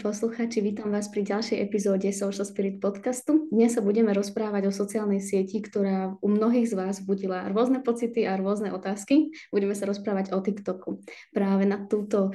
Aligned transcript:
Posluchači, 0.00 0.64
vítam 0.64 0.88
vás 0.88 1.12
pri 1.12 1.28
ďalšej 1.28 1.60
epizóde 1.60 2.08
Social 2.08 2.48
Spirit 2.48 2.80
podcastu. 2.80 3.52
Dnes 3.52 3.76
sa 3.76 3.84
budeme 3.84 4.16
rozprávať 4.16 4.72
o 4.72 4.72
sociálnej 4.72 5.20
sieti, 5.20 5.60
ktorá 5.60 6.16
u 6.24 6.28
mnohých 6.32 6.72
z 6.72 6.74
vás 6.74 6.96
budila 7.04 7.44
rôzne 7.52 7.84
pocity 7.84 8.24
a 8.24 8.40
rôzne 8.40 8.72
otázky. 8.72 9.28
Budeme 9.52 9.76
sa 9.76 9.84
rozprávať 9.84 10.32
o 10.32 10.40
TikToku. 10.40 11.04
Práve 11.36 11.68
na 11.68 11.84
túto 11.84 12.32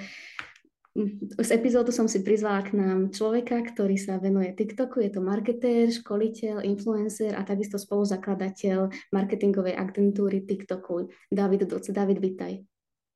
z 1.42 1.50
epizódu 1.58 1.90
som 1.90 2.06
si 2.06 2.22
prizvala 2.22 2.62
k 2.62 2.78
nám 2.78 3.10
človeka, 3.10 3.58
ktorý 3.66 3.98
sa 3.98 4.22
venuje 4.22 4.54
TikToku. 4.54 5.02
Je 5.02 5.10
to 5.10 5.26
marketér, 5.26 5.90
školiteľ, 5.90 6.62
influencer 6.70 7.34
a 7.34 7.42
takisto 7.42 7.82
spoluzakladateľ 7.82 9.10
marketingovej 9.10 9.74
agentúry 9.74 10.46
TikToku. 10.46 11.10
David 11.34 11.66
Doce. 11.66 11.90
David, 11.90 12.22
vítaj. 12.22 12.62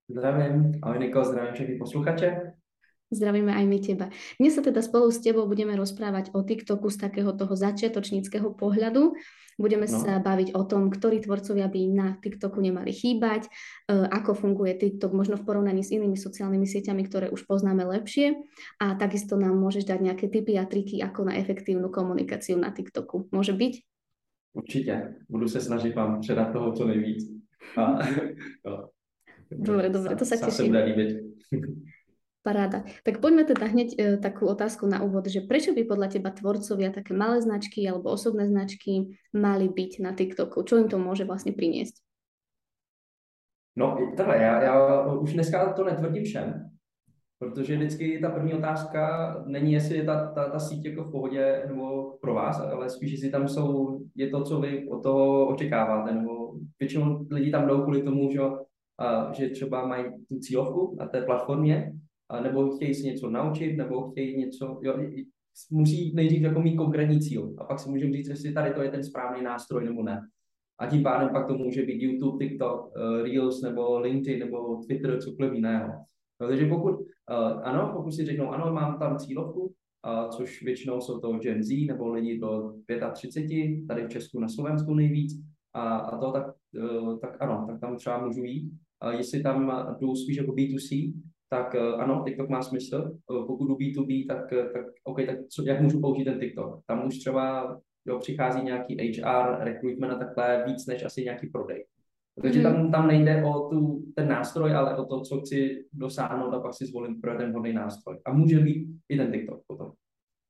Zdravím, 0.09 0.81
ahoj 0.81 0.97
Niko, 0.97 1.21
zdravím 1.21 1.53
všetkých 1.53 1.79
posluchače. 1.85 2.58
Zdravíme 3.09 3.49
aj 3.49 3.65
my 3.65 3.77
teba. 3.81 4.05
Dnes 4.37 4.53
sa 4.53 4.61
teda 4.61 4.85
spolu 4.85 5.09
s 5.09 5.17
tebou 5.17 5.49
budeme 5.49 5.73
rozprávať 5.73 6.29
o 6.37 6.45
TikToku 6.45 6.93
z 6.93 7.09
takého 7.09 7.33
toho 7.33 7.57
začiatočníckého 7.57 8.53
pohľadu. 8.53 9.17
Budeme 9.57 9.89
no. 9.89 9.97
sa 9.97 10.21
baviť 10.21 10.53
o 10.53 10.61
tom, 10.61 10.93
ktorí 10.93 11.25
tvorcovia 11.25 11.65
by 11.73 11.81
na 11.89 12.07
TikToku 12.21 12.61
nemali 12.61 12.93
chýbať, 12.93 13.49
e, 13.49 13.97
ako 14.07 14.37
funguje 14.37 14.77
TikTok 14.77 15.09
možno 15.11 15.41
v 15.41 15.43
porovnaní 15.43 15.81
s 15.81 15.89
inými 15.89 16.15
sociálnymi 16.21 16.69
sieťami, 16.69 17.01
ktoré 17.09 17.27
už 17.33 17.49
poznáme 17.49 17.81
lepšie. 17.81 18.45
A 18.77 18.93
takisto 18.93 19.41
nám 19.41 19.57
môžeš 19.57 19.89
dať 19.89 19.99
nejaké 20.05 20.29
tipy 20.29 20.53
a 20.61 20.69
triky, 20.69 21.01
ako 21.01 21.27
na 21.27 21.41
efektívnu 21.41 21.89
komunikáciu 21.89 22.61
na 22.61 22.69
TikToku. 22.69 23.33
Môže 23.33 23.57
byť? 23.57 23.73
Určitě. 24.53 25.13
Budu 25.29 25.47
se 25.47 25.61
snažit 25.61 25.95
vám 25.95 26.21
předat 26.21 26.53
toho 26.53 26.71
co 26.71 26.87
nejvíc. 26.87 27.41
A, 27.77 27.99
no. 28.65 28.89
Dobre, 29.49 29.89
dobre, 29.89 30.13
to 30.13 30.25
sa 30.29 30.37
teším. 30.37 30.53
Sa 30.53 30.63
bude 30.69 30.81
líbiť. 30.93 31.09
Paráda. 32.39 32.87
Tak 33.03 33.19
poďme 33.19 33.43
teda 33.43 33.67
hneď 33.67 33.89
e, 33.99 34.15
takú 34.15 34.47
otázku 34.47 34.87
na 34.87 35.03
úvod, 35.03 35.27
že 35.27 35.43
prečo 35.43 35.75
by 35.75 35.83
podľa 35.83 36.07
teba 36.07 36.31
tvorcovia 36.31 36.87
také 36.87 37.11
malé 37.11 37.43
značky 37.43 37.83
alebo 37.83 38.15
osobné 38.15 38.47
značky 38.47 39.11
mali 39.35 39.67
byť 39.67 39.99
na 39.99 40.15
TikToku? 40.15 40.63
Čo 40.63 40.79
im 40.79 40.87
to 40.87 40.95
môže 40.95 41.27
vlastne 41.27 41.51
priniesť? 41.51 41.99
No, 43.75 43.97
takhle, 44.17 44.37
já, 44.37 44.63
já 44.63 45.05
už 45.13 45.33
dneska 45.33 45.73
to 45.73 45.83
netvrdím 45.83 46.23
všem, 46.23 46.69
protože 47.39 47.75
vždycky 47.75 48.19
ta 48.19 48.29
první 48.29 48.53
otázka 48.53 49.33
není, 49.47 49.73
jestli 49.73 49.97
je 49.97 50.03
ta, 50.03 50.31
ta, 50.31 50.49
ta 50.49 50.59
síť 50.59 50.85
jako 50.85 51.03
v 51.03 51.11
pohodě 51.11 51.63
nebo 51.67 52.11
pro 52.21 52.33
vás, 52.33 52.59
ale 52.59 52.89
spíš, 52.89 53.11
jestli 53.11 53.29
tam 53.29 53.47
jsou, 53.47 53.99
je 54.15 54.29
to, 54.29 54.43
co 54.43 54.59
vy 54.59 54.89
od 54.89 55.03
toho 55.03 55.47
očekáváte, 55.47 56.13
nebo 56.13 56.53
většinou 56.79 57.25
lidi 57.31 57.51
tam 57.51 57.67
jdou 57.67 57.81
kvůli 57.83 58.03
tomu, 58.03 58.31
že, 58.31 58.39
a, 58.97 59.33
že 59.33 59.49
třeba 59.49 59.87
mají 59.87 60.05
tu 60.29 60.39
cílovku 60.39 60.95
na 60.99 61.07
té 61.07 61.21
platformě 61.21 61.93
nebo 62.41 62.75
chtějí 62.75 62.93
si 62.93 63.07
něco 63.07 63.29
naučit, 63.29 63.77
nebo 63.77 64.11
chtějí 64.11 64.37
něco, 64.37 64.79
jo, 64.83 64.97
musí 65.71 66.15
nejdřív 66.15 66.41
jako 66.41 66.61
mít 66.61 66.75
konkrétní 66.75 67.19
cíl 67.19 67.55
a 67.57 67.63
pak 67.63 67.79
si 67.79 67.89
můžeme 67.89 68.13
říct, 68.13 68.27
jestli 68.27 68.53
tady 68.53 68.73
to 68.73 68.81
je 68.81 68.91
ten 68.91 69.03
správný 69.03 69.43
nástroj 69.43 69.85
nebo 69.85 70.03
ne. 70.03 70.21
A 70.79 70.87
tím 70.87 71.03
pádem 71.03 71.29
pak 71.29 71.47
to 71.47 71.57
může 71.57 71.85
být 71.85 72.01
YouTube, 72.01 72.45
TikTok, 72.45 72.85
uh, 72.85 73.21
Reels 73.23 73.61
nebo 73.61 73.99
LinkedIn 73.99 74.39
nebo 74.39 74.81
Twitter, 74.87 75.21
cokoliv 75.21 75.53
jiného. 75.53 75.93
No, 76.41 76.47
takže 76.47 76.65
pokud, 76.65 76.91
uh, 76.91 77.05
ano, 77.63 77.91
pokud 77.95 78.11
si 78.11 78.25
řeknou, 78.25 78.49
ano, 78.49 78.73
mám 78.73 78.99
tam 78.99 79.17
cílovku, 79.17 79.61
uh, 79.61 80.29
což 80.29 80.63
většinou 80.63 81.01
jsou 81.01 81.19
to 81.19 81.33
Gen 81.33 81.63
Z 81.63 81.87
nebo 81.87 82.13
lidi 82.13 82.39
do 82.39 82.73
35, 83.13 83.87
tady 83.87 84.03
v 84.03 84.09
Česku 84.09 84.39
na 84.39 84.49
Slovensku 84.49 84.93
nejvíc, 84.93 85.41
a, 85.73 85.97
a 85.97 86.17
to 86.17 86.31
tak, 86.31 86.45
tak 87.21 87.37
ano, 87.41 87.65
tak 87.67 87.79
tam 87.79 87.97
třeba 87.97 88.25
můžu 88.25 88.43
jít. 88.43 88.71
Uh, 89.05 89.11
jestli 89.11 89.43
tam 89.43 89.87
jdu 90.01 90.15
spíš 90.15 90.37
jako 90.37 90.51
B2C, 90.51 91.13
tak 91.49 91.75
eh, 91.75 91.79
ano, 91.79 92.23
TikTok 92.25 92.49
má 92.49 92.61
smysl. 92.61 93.11
Eh, 93.15 93.43
pokud 93.47 93.67
jdu 93.67 93.75
B2B, 93.75 94.27
tak, 94.27 94.53
eh, 94.53 94.69
tak 94.73 94.85
OK, 95.03 95.25
tak 95.25 95.37
co, 95.49 95.63
jak 95.63 95.81
můžu 95.81 96.01
použít 96.01 96.25
ten 96.25 96.39
TikTok? 96.39 96.81
Tam 96.87 97.07
už 97.07 97.17
třeba 97.17 97.77
jo, 98.05 98.19
přichází 98.19 98.61
nějaký 98.61 98.95
HR, 98.95 99.57
recruitment 99.59 100.13
a 100.13 100.17
takhle 100.17 100.63
víc 100.67 100.85
než 100.85 101.05
asi 101.05 101.23
nějaký 101.23 101.47
prodej. 101.47 101.85
Takže 102.41 102.61
tam, 102.61 102.91
tam 102.91 103.07
nejde 103.07 103.43
o 103.43 103.69
tu, 103.69 104.03
ten 104.15 104.27
nástroj, 104.27 104.75
ale 104.75 104.97
o 104.97 105.05
to, 105.05 105.21
co 105.21 105.39
chci 105.39 105.85
dosáhnout 105.93 106.53
a 106.53 106.59
pak 106.59 106.73
si 106.73 106.85
zvolím 106.85 107.21
pro 107.21 107.37
ten 107.37 107.53
hodný 107.53 107.73
nástroj. 107.73 108.19
A 108.25 108.33
může 108.33 108.59
být 108.59 108.87
i 109.09 109.17
ten 109.17 109.31
TikTok 109.31 109.61
potom. 109.67 109.91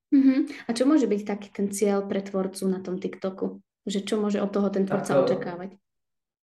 Mm-hmm. 0.09 0.65
A 0.65 0.69
čo 0.73 0.89
môže 0.89 1.05
byť 1.05 1.21
taký 1.21 1.49
ten 1.53 1.69
cieľ 1.69 2.01
pre 2.01 2.21
tvorcu 2.25 2.65
na 2.65 2.81
tom 2.81 2.97
TikToku? 2.97 3.61
Že 3.85 3.99
čo 4.09 4.15
môže 4.17 4.41
od 4.41 4.49
toho 4.49 4.69
ten 4.73 4.89
tvorca 4.89 5.13
tak, 5.13 5.21
očakávať? 5.21 5.69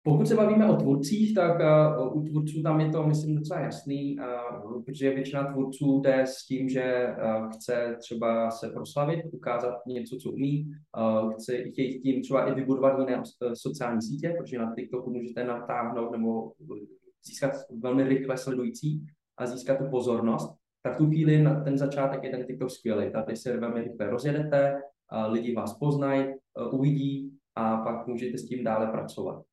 Pokud 0.08 0.28
se 0.28 0.36
bavíme 0.36 0.70
o 0.72 0.76
tvůrcích, 0.76 1.36
tak 1.36 1.60
uh, 2.00 2.18
u 2.18 2.24
tvůrců 2.24 2.62
tam 2.62 2.80
je 2.80 2.90
to, 2.90 3.04
myslím, 3.04 3.36
docela 3.36 3.60
jasný, 3.60 4.18
uh, 4.20 4.84
protože 4.84 5.16
většina 5.16 5.54
tvůrců 5.54 6.02
jde 6.02 6.22
s 6.28 6.46
tím, 6.46 6.70
že 6.70 7.08
uh, 7.08 7.50
chce 7.50 7.96
třeba 8.00 8.52
se 8.52 8.70
proslavit, 8.70 9.26
ukázat 9.32 9.76
něco, 9.88 10.18
co 10.18 10.32
umí, 10.32 10.72
chce 11.34 11.64
chtějí 11.64 12.02
tím 12.02 12.22
třeba 12.22 12.46
i 12.46 12.56
vybudovat 12.56 13.00
jiné 13.00 13.22
sociální 13.54 14.02
sítě, 14.02 14.36
protože 14.38 14.58
na 14.58 14.76
TikToku 14.76 15.14
můžete 15.14 15.44
natáhnout 15.44 16.12
nebo 16.12 16.52
získat 17.26 17.52
velmi 17.82 18.04
rychle 18.04 18.38
sledující 18.38 19.06
a 19.38 19.46
získat 19.46 19.78
tu 19.78 19.90
pozornost, 19.90 20.56
tak 20.84 20.94
v 20.94 20.98
tu 20.98 21.06
chvíli 21.06 21.44
na 21.44 21.64
ten 21.64 21.78
začátek 21.78 22.24
je 22.24 22.30
ten 22.30 22.46
TikTok 22.46 22.72
skvělý. 22.72 23.12
Tady 23.12 23.36
se 23.36 23.58
velmi 23.58 23.82
rychle 23.82 24.10
rozjedete, 24.10 24.82
lidi 25.28 25.56
vás 25.56 25.78
poznají, 25.78 26.26
uvidí 26.72 27.32
a 27.56 27.78
pak 27.78 28.08
můžete 28.08 28.38
s 28.38 28.48
tím 28.48 28.64
dále 28.64 28.88
pracovat. 28.88 29.44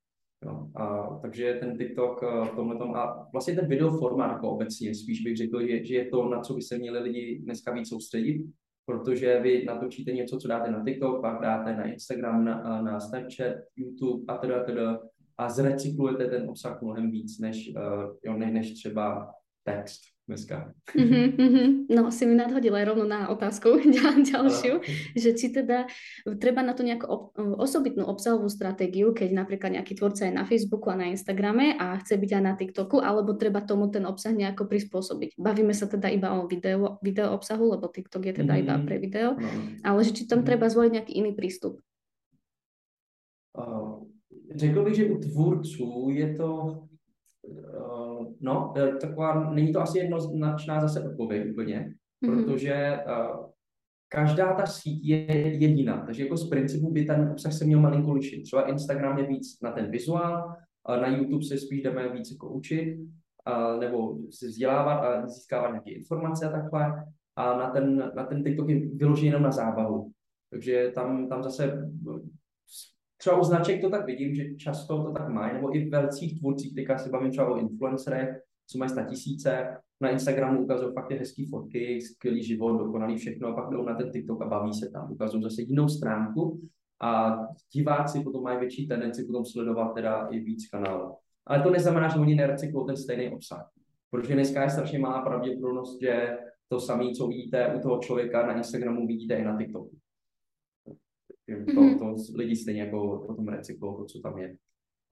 Jo. 0.42 0.68
A, 0.74 1.06
takže 1.22 1.56
ten 1.60 1.78
TikTok 1.78 2.22
eh, 2.22 2.48
v 2.52 2.56
tomhle 2.56 2.76
tom, 2.76 2.94
a 2.94 3.28
vlastně 3.32 3.54
ten 3.54 3.68
video 3.68 3.98
formát 3.98 4.32
jako 4.32 4.50
obecně, 4.50 4.94
spíš 4.94 5.22
bych 5.22 5.36
řekl, 5.36 5.66
že, 5.66 5.84
že 5.84 5.94
je 5.94 6.04
to, 6.04 6.28
na 6.28 6.40
co 6.40 6.54
by 6.54 6.62
se 6.62 6.78
měli 6.78 6.98
lidi 6.98 7.38
dneska 7.44 7.72
víc 7.72 7.88
soustředit, 7.88 8.46
protože 8.86 9.40
vy 9.40 9.64
natočíte 9.64 10.12
něco, 10.12 10.38
co 10.38 10.48
dáte 10.48 10.70
na 10.70 10.84
TikTok, 10.84 11.20
pak 11.20 11.42
dáte 11.42 11.76
na 11.76 11.84
Instagram, 11.84 12.44
na, 12.44 12.82
na 12.82 13.00
Snapchat, 13.00 13.56
YouTube 13.76 14.24
a 14.28 14.36
teda, 14.36 14.64
teda 14.64 15.00
a 15.38 15.48
zrecyklujete 15.48 16.26
ten 16.26 16.50
obsah 16.50 16.82
mnohem 16.82 17.10
víc, 17.10 17.38
než, 17.38 17.72
uh, 17.76 18.16
jo, 18.24 18.36
než 18.36 18.72
třeba 18.72 19.34
text 19.64 20.00
dneska. 20.32 20.72
Mm-hmm, 20.96 21.26
mm-hmm. 21.36 21.68
No, 21.92 22.08
si 22.08 22.24
mi 22.24 22.32
nadhodila 22.32 22.80
rovno 22.88 23.04
na 23.04 23.28
otázku 23.28 23.84
ďalšiu, 24.32 24.80
že 25.12 25.30
či 25.36 25.52
teda 25.52 25.84
treba 26.40 26.64
na 26.64 26.72
to 26.72 26.80
nejakú 26.80 27.04
ob, 27.04 27.22
osobitnú 27.60 28.08
obsahovú 28.08 28.48
stratégiu, 28.48 29.12
keď 29.12 29.36
napríklad 29.36 29.76
nejaký 29.76 29.92
tvorca 30.00 30.24
je 30.24 30.32
na 30.32 30.48
Facebooku 30.48 30.88
a 30.88 30.96
na 30.96 31.12
Instagrame 31.12 31.76
a 31.76 32.00
chce 32.00 32.16
byť 32.16 32.30
aj 32.32 32.42
na 32.42 32.52
TikToku, 32.56 33.04
alebo 33.04 33.36
treba 33.36 33.60
tomu 33.60 33.92
ten 33.92 34.08
obsah 34.08 34.32
nejako 34.32 34.64
prispôsobiť. 34.72 35.36
Bavíme 35.36 35.76
sa 35.76 35.84
teda 35.84 36.08
iba 36.08 36.32
o 36.40 36.48
video, 36.48 36.96
video 37.04 37.36
obsahu, 37.36 37.76
lebo 37.76 37.92
TikTok 37.92 38.24
je 38.32 38.34
teda 38.40 38.56
mm-hmm. 38.56 38.64
iba 38.64 38.74
pre 38.80 38.96
video, 38.96 39.36
no. 39.36 39.48
ale 39.84 40.00
že 40.00 40.16
či 40.16 40.24
tam 40.24 40.40
mm-hmm. 40.40 40.48
treba 40.48 40.72
zvoliť 40.72 40.92
nejaký 40.96 41.12
iný 41.12 41.36
prístup. 41.36 41.76
Uh, 43.52 44.08
řekl 44.56 44.84
bych, 44.84 44.94
že 44.94 45.10
u 45.10 45.18
tvůrců 45.18 46.08
je 46.10 46.34
to 46.34 46.82
no, 48.40 48.74
eh, 48.76 48.96
taková, 48.96 49.50
není 49.50 49.72
to 49.72 49.80
asi 49.80 49.98
jednoznačná 49.98 50.80
zase 50.80 51.08
odpověď 51.08 51.50
úplně, 51.50 51.94
mm-hmm. 52.24 52.44
protože 52.44 52.98
uh, 53.06 53.46
každá 54.08 54.54
ta 54.54 54.66
síť 54.66 55.04
je 55.04 55.48
jediná, 55.62 56.06
takže 56.06 56.22
jako 56.22 56.36
z 56.36 56.48
principu 56.48 56.90
by 56.90 57.04
ten 57.04 57.28
obsah 57.32 57.52
se 57.52 57.64
měl 57.64 57.80
malinko 57.80 58.12
lišit. 58.12 58.42
Třeba 58.42 58.68
Instagram 58.68 59.18
je 59.18 59.26
víc 59.26 59.60
na 59.62 59.72
ten 59.72 59.90
vizuál, 59.90 60.54
na 60.88 61.08
YouTube 61.08 61.44
se 61.44 61.58
spíš 61.58 61.82
jdeme 61.82 62.12
víc 62.12 62.30
jako 62.30 62.48
učit, 62.48 62.98
nebo 63.80 64.18
se 64.30 64.46
vzdělávat 64.46 64.94
a 64.94 65.26
získávat 65.26 65.70
nějaké 65.70 65.90
informace 65.90 66.48
a 66.48 66.50
takhle. 66.50 67.04
A 67.36 67.58
na 67.58 67.70
ten, 67.70 68.12
na 68.14 68.24
ten 68.24 68.44
TikTok 68.44 68.68
je 68.68 68.88
vyložený 68.96 69.26
jenom 69.26 69.42
na 69.42 69.52
zábavu. 69.52 70.12
Takže 70.50 70.92
tam, 70.94 71.28
tam 71.28 71.42
zase 71.42 71.90
třeba 73.22 73.40
u 73.40 73.44
značek 73.44 73.80
to 73.80 73.90
tak 73.90 74.06
vidím, 74.06 74.34
že 74.34 74.54
často 74.54 75.04
to 75.04 75.12
tak 75.12 75.28
mají, 75.28 75.54
nebo 75.54 75.76
i 75.76 75.88
velcích 75.88 76.40
tvůrcích, 76.40 76.74
teďka 76.74 76.98
se 76.98 77.10
bavím 77.10 77.30
třeba 77.30 77.48
o 77.48 77.56
influencerech, 77.56 78.28
co 78.66 78.78
mají 78.78 78.90
tisíce, 79.08 79.76
na 80.00 80.08
Instagramu 80.08 80.64
ukazují 80.64 80.94
fakt 80.94 81.08
ty 81.08 81.14
hezký 81.14 81.46
fotky, 81.46 82.00
skvělý 82.00 82.42
život, 82.42 82.78
dokonalý 82.78 83.16
všechno 83.16 83.48
a 83.48 83.52
pak 83.52 83.70
jdou 83.70 83.84
na 83.84 83.94
ten 83.94 84.10
TikTok 84.10 84.42
a 84.42 84.46
baví 84.46 84.74
se 84.74 84.90
tam, 84.90 85.12
ukazují 85.12 85.42
zase 85.42 85.62
jinou 85.62 85.88
stránku 85.88 86.60
a 87.02 87.38
diváci 87.72 88.20
potom 88.20 88.42
mají 88.42 88.58
větší 88.58 88.88
tendenci 88.88 89.24
potom 89.24 89.44
sledovat 89.44 89.94
teda 89.94 90.26
i 90.30 90.40
víc 90.40 90.68
kanálů. 90.68 91.14
Ale 91.46 91.62
to 91.62 91.70
neznamená, 91.70 92.08
že 92.08 92.18
oni 92.18 92.34
nerecyklují 92.34 92.86
ten 92.86 92.96
stejný 92.96 93.30
obsah. 93.30 93.70
Protože 94.10 94.34
dneska 94.34 94.62
je 94.62 94.70
strašně 94.70 94.98
malá 94.98 95.22
pravděpodobnost, 95.22 96.00
že 96.00 96.38
to 96.68 96.80
samé, 96.80 97.04
co 97.10 97.26
vidíte 97.26 97.74
u 97.76 97.80
toho 97.80 97.98
člověka 97.98 98.46
na 98.46 98.56
Instagramu, 98.56 99.06
vidíte 99.06 99.34
i 99.34 99.44
na 99.44 99.58
TikToku. 99.58 99.96
To, 101.46 101.52
mm-hmm. 101.52 101.98
to 101.98 102.14
lidi 102.36 102.56
stejně 102.56 102.82
jako 102.82 103.24
potom 103.26 103.48
recyklují 103.48 103.96
to, 103.96 104.04
co 104.04 104.20
tam 104.20 104.38
je. 104.38 104.56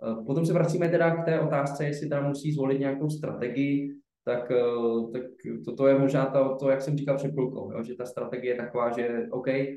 Eh, 0.03 0.25
potom 0.27 0.47
se 0.47 0.53
vracíme 0.53 0.89
teda 0.89 1.17
k 1.17 1.25
té 1.25 1.41
otázce, 1.41 1.85
jestli 1.85 2.09
tam 2.09 2.29
musí 2.29 2.53
zvolit 2.53 2.81
nějakou 2.81 3.11
strategii, 3.11 3.95
tak, 4.25 4.51
eh, 4.51 5.13
tak 5.13 5.23
toto 5.65 5.87
je 5.87 5.99
možná 5.99 6.27
to, 6.27 6.57
to, 6.61 6.71
jak 6.71 6.83
jsem 6.83 6.97
říkal 6.97 7.17
před 7.17 7.33
chvilkou, 7.33 7.73
jo, 7.73 7.83
že 7.83 7.95
ta 7.95 8.07
strategie 8.07 8.53
je 8.53 8.57
taková, 8.57 8.91
že 8.91 9.27
OK, 9.31 9.49
eh, 9.49 9.77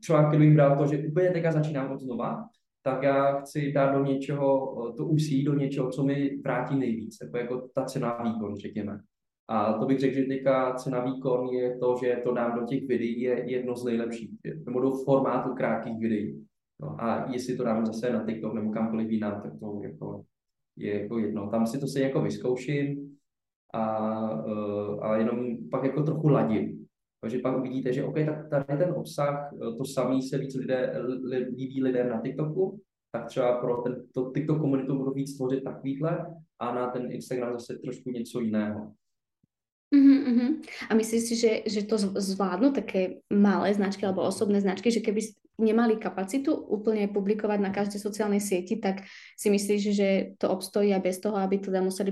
třeba 0.00 0.28
kdybych 0.28 0.54
bral 0.54 0.78
to, 0.78 0.86
že 0.86 0.98
úplně 0.98 1.30
teďka 1.30 1.52
začínám 1.52 1.92
od 1.92 2.00
znova, 2.00 2.44
tak 2.82 3.02
já 3.02 3.40
chci 3.40 3.72
dát 3.72 3.92
do 3.92 4.04
něčeho, 4.04 4.74
to 4.96 5.06
usí 5.06 5.44
do 5.44 5.54
něčeho, 5.54 5.90
co 5.90 6.04
mi 6.04 6.40
vrátí 6.44 6.78
nejvíc, 6.78 7.16
jako, 7.22 7.36
jako 7.36 7.68
ta 7.74 7.84
cena 7.84 8.22
výkon, 8.22 8.56
řekněme. 8.56 9.00
A 9.48 9.72
to 9.72 9.86
bych 9.86 10.00
řekl, 10.00 10.14
že 10.14 10.24
teďka 10.24 10.74
cena 10.74 11.04
výkon 11.04 11.48
je 11.48 11.78
to, 11.78 11.96
že 12.02 12.20
to 12.24 12.34
dám 12.34 12.60
do 12.60 12.66
těch 12.66 12.88
videí, 12.88 13.20
je 13.20 13.50
jedno 13.50 13.76
z 13.76 13.84
nejlepších, 13.84 14.30
nebo 14.66 14.80
do 14.80 14.90
formátu 14.90 15.54
krátkých 15.54 15.98
videí. 15.98 16.44
No, 16.80 17.02
a 17.02 17.30
jestli 17.32 17.56
to 17.56 17.64
dám 17.64 17.86
zase 17.86 18.12
na 18.12 18.26
TikTok 18.26 18.54
nebo 18.54 18.70
kamkoliv 18.70 19.10
jinam, 19.10 19.42
tak 19.42 19.52
to 19.60 19.80
jako, 19.82 20.24
je 20.76 21.02
jako 21.02 21.18
jedno. 21.18 21.50
Tam 21.50 21.66
si 21.66 21.80
to 21.80 21.86
se 21.86 22.00
jako 22.00 22.20
vyzkouším 22.20 23.16
a, 23.74 24.08
eh, 24.46 25.00
a 25.00 25.16
jenom 25.16 25.68
pak 25.70 25.84
jako 25.84 26.02
trochu 26.02 26.28
ladím. 26.28 26.86
Takže 27.20 27.38
pak 27.38 27.58
uvidíte, 27.58 27.92
že 27.92 28.04
OK, 28.04 28.14
tak 28.14 28.48
tady 28.48 28.78
ten 28.78 28.90
obsah, 28.90 29.52
eh, 29.52 29.76
to 29.76 29.84
samý 29.84 30.22
se 30.22 30.38
víc 30.38 30.54
lidé, 30.54 30.92
líbí 31.56 31.82
lidem 31.82 32.08
na 32.08 32.20
TikToku, 32.20 32.80
tak 33.12 33.26
třeba 33.26 33.60
pro 33.60 33.76
ten, 33.76 34.06
to 34.14 34.32
TikTok 34.34 34.60
komunitu 34.60 34.96
budu 34.98 35.12
víc 35.12 35.36
tvořit 35.36 35.64
takovýhle 35.64 36.26
a 36.58 36.74
na 36.74 36.90
ten 36.90 37.12
Instagram 37.12 37.52
zase 37.52 37.78
trošku 37.78 38.10
něco 38.10 38.40
jiného. 38.40 38.92
Uh-huh, 39.94 40.58
A 40.90 40.92
myslíš 40.94 41.22
si, 41.22 41.34
že, 41.38 41.52
že 41.70 41.86
to 41.86 41.94
zvládnu 41.98 42.74
také 42.74 43.22
malé 43.30 43.70
značky 43.74 44.02
alebo 44.02 44.26
osobné 44.26 44.58
značky, 44.58 44.90
že 44.90 45.04
keby 45.04 45.22
nemali 45.54 46.02
kapacitu 46.02 46.50
úplne 46.50 47.06
publikovať 47.06 47.58
na 47.62 47.70
každej 47.70 48.02
sociálnej 48.02 48.42
sieti, 48.42 48.74
tak 48.82 49.06
si 49.38 49.54
myslíš, 49.54 49.82
že 49.94 50.08
to 50.42 50.50
obstojí 50.50 50.90
aj 50.90 51.02
bez 51.04 51.22
toho, 51.22 51.38
aby 51.38 51.62
teda 51.62 51.78
museli 51.78 52.10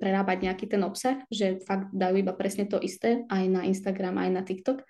prerábať 0.00 0.38
nejaký 0.40 0.64
ten 0.72 0.80
obsah, 0.80 1.20
že 1.28 1.60
fakt 1.68 1.92
dajú 1.92 2.24
iba 2.24 2.32
presne 2.32 2.64
to 2.64 2.80
isté 2.80 3.28
aj 3.28 3.44
na 3.52 3.68
Instagram, 3.68 4.16
aj 4.16 4.30
na 4.32 4.42
TikTok? 4.42 4.80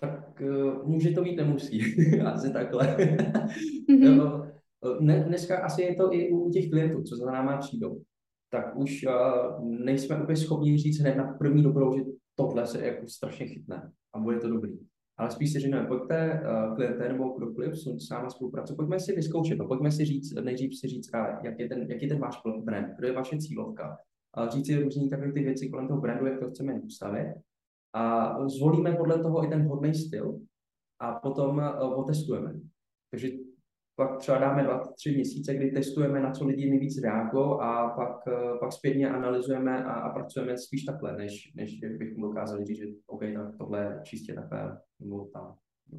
Tak 0.00 0.40
uh, 0.40 0.88
může 0.88 1.10
to 1.10 1.22
být, 1.22 1.36
nemusí. 1.36 1.80
asi 2.24 2.52
takhle. 2.52 2.96
Mm-hmm. 3.88 4.52
ne, 5.00 5.24
dneska 5.28 5.58
asi 5.58 5.82
je 5.82 5.94
to 5.94 6.12
i 6.12 6.32
u 6.32 6.50
těch 6.50 6.70
klientů, 6.70 7.02
co 7.02 7.16
za 7.16 7.30
náma 7.30 7.56
přijdou 7.56 8.00
tak 8.54 8.76
už 8.76 9.06
uh, 9.06 9.68
nejsme 9.68 10.22
úplně 10.22 10.36
schopni 10.36 10.78
říct 10.78 11.00
hned 11.00 11.16
na 11.16 11.32
první 11.38 11.62
dobrou, 11.62 11.98
že 11.98 12.04
tohle 12.34 12.66
se 12.66 12.86
jako 12.86 13.06
strašně 13.06 13.46
chytne 13.46 13.90
a 14.14 14.18
bude 14.18 14.38
to 14.38 14.48
dobrý. 14.48 14.78
Ale 15.18 15.30
spíš 15.30 15.52
si 15.52 15.58
říkáme, 15.58 15.86
pojďte 15.86 16.42
uh, 16.42 16.76
klienté 16.76 17.08
nebo 17.08 17.38
kdokoliv 17.38 17.74
s 17.74 18.08
námi 18.10 18.30
spolupracovat, 18.30 18.76
pojďme 18.76 19.00
si 19.00 19.12
vyzkoušet 19.12 19.56
to, 19.58 19.66
pojďme 19.66 19.90
si 19.92 20.04
říct, 20.04 20.34
nejdřív 20.34 20.78
si 20.78 20.88
říct, 20.88 21.10
jak 21.44 21.58
je 21.58 21.68
ten, 21.68 21.86
jak 21.90 22.02
je 22.02 22.08
ten 22.08 22.18
váš 22.18 22.42
brand, 22.64 22.88
kdo 22.98 23.06
je 23.06 23.12
vaše 23.12 23.38
cílovka, 23.38 23.96
a 24.34 24.48
říct 24.48 24.66
si 24.66 24.82
různý 24.82 25.10
takové 25.10 25.32
ty 25.32 25.42
věci 25.42 25.68
kolem 25.68 25.88
toho 25.88 26.00
brandu, 26.00 26.26
jak 26.26 26.40
to 26.40 26.50
chceme 26.50 26.80
postavit. 26.80 27.34
A 27.94 28.34
zvolíme 28.48 28.92
podle 28.92 29.18
toho 29.18 29.44
i 29.44 29.48
ten 29.48 29.64
vhodný 29.64 29.94
styl 29.94 30.40
a 31.00 31.14
potom 31.14 31.56
uh, 31.56 31.98
otestujeme. 31.98 32.60
Takže 33.10 33.28
pak 33.96 34.18
třeba 34.18 34.38
dáme 34.38 34.62
dva, 34.62 34.78
tři 34.96 35.14
měsíce, 35.14 35.54
kdy 35.54 35.70
testujeme, 35.70 36.20
na 36.20 36.30
co 36.30 36.46
lidi 36.46 36.70
nejvíc 36.70 37.02
reagují 37.02 37.58
a 37.60 37.88
pak, 37.88 38.16
eh, 38.28 38.58
pak 38.60 38.72
zpětně 38.72 39.08
analyzujeme 39.08 39.84
a, 39.84 39.92
a 39.92 40.12
pracujeme 40.12 40.58
spíš 40.58 40.84
takhle, 40.84 41.16
než, 41.16 41.52
než 41.56 41.80
bychom 41.80 42.22
dokázali 42.22 42.64
říct, 42.64 42.78
že 42.78 42.84
OK, 43.06 43.20
tak 43.20 43.56
tohle 43.58 43.80
je 43.80 44.00
čistě 44.02 44.34
takhle 44.34 44.78
nebo 45.00 45.24
tam. 45.24 45.54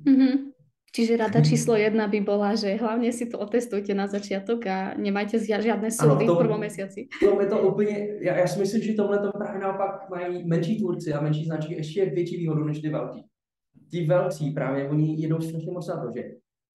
Mm-hmm. 0.06 0.52
Čiže 0.96 1.18
rada 1.18 1.42
číslo 1.42 1.76
jedna 1.76 2.08
by 2.08 2.22
bola, 2.22 2.56
že 2.56 2.76
hlavně 2.76 3.14
si 3.14 3.26
to 3.26 3.40
otestujte 3.40 3.94
na 3.94 4.08
začátek 4.08 4.68
a 4.68 4.94
nemajte 4.98 5.40
žádné 5.40 5.92
soudy 5.92 6.26
v 6.26 6.38
prvom 6.38 6.60
měsíci. 6.60 7.08
To 7.20 7.42
je 7.42 7.48
to 7.48 7.68
úplně, 7.68 8.08
já, 8.22 8.38
já 8.38 8.48
si 8.48 8.60
myslím, 8.60 8.84
že 8.84 8.94
tohle 8.94 9.20
to 9.20 9.32
právě 9.32 9.62
naopak 9.62 10.10
mají 10.10 10.48
menší 10.48 10.80
tvůrci 10.80 11.14
a 11.14 11.22
menší 11.22 11.46
značky 11.46 11.74
ještě 11.74 12.06
větší 12.06 12.38
výhodu 12.38 12.64
než 12.64 12.80
ty 12.80 12.90
velký. 12.90 13.26
Ti 13.92 14.06
velcí 14.06 14.52
právě, 14.52 14.90
oni 14.90 15.22
jedou 15.22 15.42
strašně 15.42 15.72
moc 15.72 15.88
na 15.88 16.04
to, 16.04 16.12
že 16.16 16.24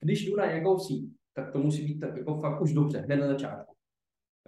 když 0.01 0.27
jdu 0.27 0.37
na 0.37 0.47
nějakou 0.47 0.79
síť, 0.79 1.13
tak 1.35 1.53
to 1.53 1.59
musí 1.59 1.85
být 1.85 1.99
tak 1.99 2.17
jako 2.17 2.41
fakt 2.41 2.61
už 2.61 2.73
dobře, 2.73 2.99
hned 2.99 3.17
na 3.17 3.27
začátku. 3.27 3.75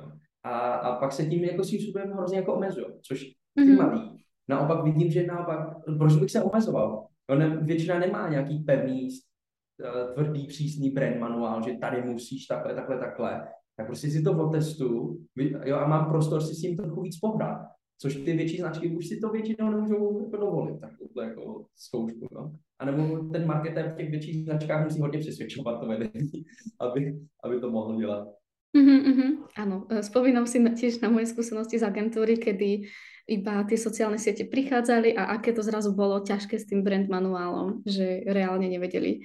Jo. 0.00 0.12
A, 0.44 0.58
a 0.58 0.96
pak 0.96 1.12
se 1.12 1.26
tím 1.26 1.44
jako 1.44 1.64
svým 1.64 1.80
způsobem 1.80 2.12
hrozně 2.12 2.38
jako 2.38 2.54
omezují, 2.54 2.86
což 3.02 3.24
ty 3.54 3.60
mm-hmm. 3.60 3.76
malý. 3.76 4.24
Naopak 4.48 4.84
vidím, 4.84 5.10
že 5.10 5.26
naopak, 5.26 5.84
proč 5.98 6.16
bych 6.16 6.30
se 6.30 6.42
omezoval? 6.42 7.06
Jo, 7.30 7.36
ne, 7.36 7.56
většina 7.56 7.98
nemá 7.98 8.28
nějaký 8.28 8.58
pevný, 8.58 9.08
uh, 9.08 10.14
tvrdý, 10.14 10.46
přísný 10.46 10.90
brand 10.90 11.16
manuál, 11.16 11.62
že 11.62 11.72
tady 11.72 12.02
musíš 12.02 12.46
takhle, 12.46 12.74
takhle, 12.74 12.98
takhle. 12.98 13.48
Tak 13.76 13.86
prostě 13.86 14.10
si 14.10 14.22
to 14.22 14.46
otestu 14.48 15.18
jo, 15.64 15.76
a 15.76 15.86
mám 15.86 16.06
prostor 16.06 16.40
si 16.40 16.54
s 16.54 16.60
tím 16.60 16.76
trochu 16.76 17.02
víc 17.02 17.18
pohrát. 17.18 17.66
Což 17.98 18.14
ty 18.14 18.32
větší 18.32 18.56
značky 18.56 18.88
už 18.88 19.06
si 19.06 19.20
to 19.20 19.28
většinou 19.28 19.70
nemůžou 19.70 20.24
jako 20.24 20.36
dovolit, 20.36 20.80
tak 20.80 20.90
tohle 20.98 21.28
jako 21.28 21.66
zkoušku. 21.76 22.28
No. 22.32 22.52
A 22.78 22.84
nebo 22.84 23.18
ten 23.32 23.46
marketér 23.46 23.88
v 23.88 23.96
těch 23.96 24.10
větších 24.10 24.44
značkách 24.44 24.84
musí 24.84 25.00
hodně 25.00 25.18
přesvědčovat 25.18 25.80
to 25.80 25.86
vedení, 25.86 26.30
aby, 26.80 27.18
aby 27.44 27.60
to 27.60 27.70
mohl 27.70 28.00
dělat. 28.00 28.28
Mm-hmm, 28.76 29.00
mm-hmm. 29.04 30.00
Spomínam 30.00 30.48
si 30.48 30.56
tiež 30.56 31.04
na 31.04 31.12
moje 31.12 31.28
skúsenosti 31.28 31.76
z 31.76 31.84
agentúry, 31.84 32.40
kedy 32.40 32.88
iba 33.28 33.62
tie 33.68 33.76
sociálne 33.76 34.16
siete 34.16 34.48
prichádzali 34.48 35.12
a 35.12 35.36
aké 35.36 35.52
to 35.52 35.60
zrazu 35.60 35.92
bolo 35.92 36.24
ťažké 36.24 36.56
s 36.56 36.66
tým 36.66 36.80
brand 36.80 37.04
manuálom, 37.06 37.84
že 37.84 38.24
reálne 38.26 38.72
nevedeli, 38.72 39.20
e, 39.20 39.22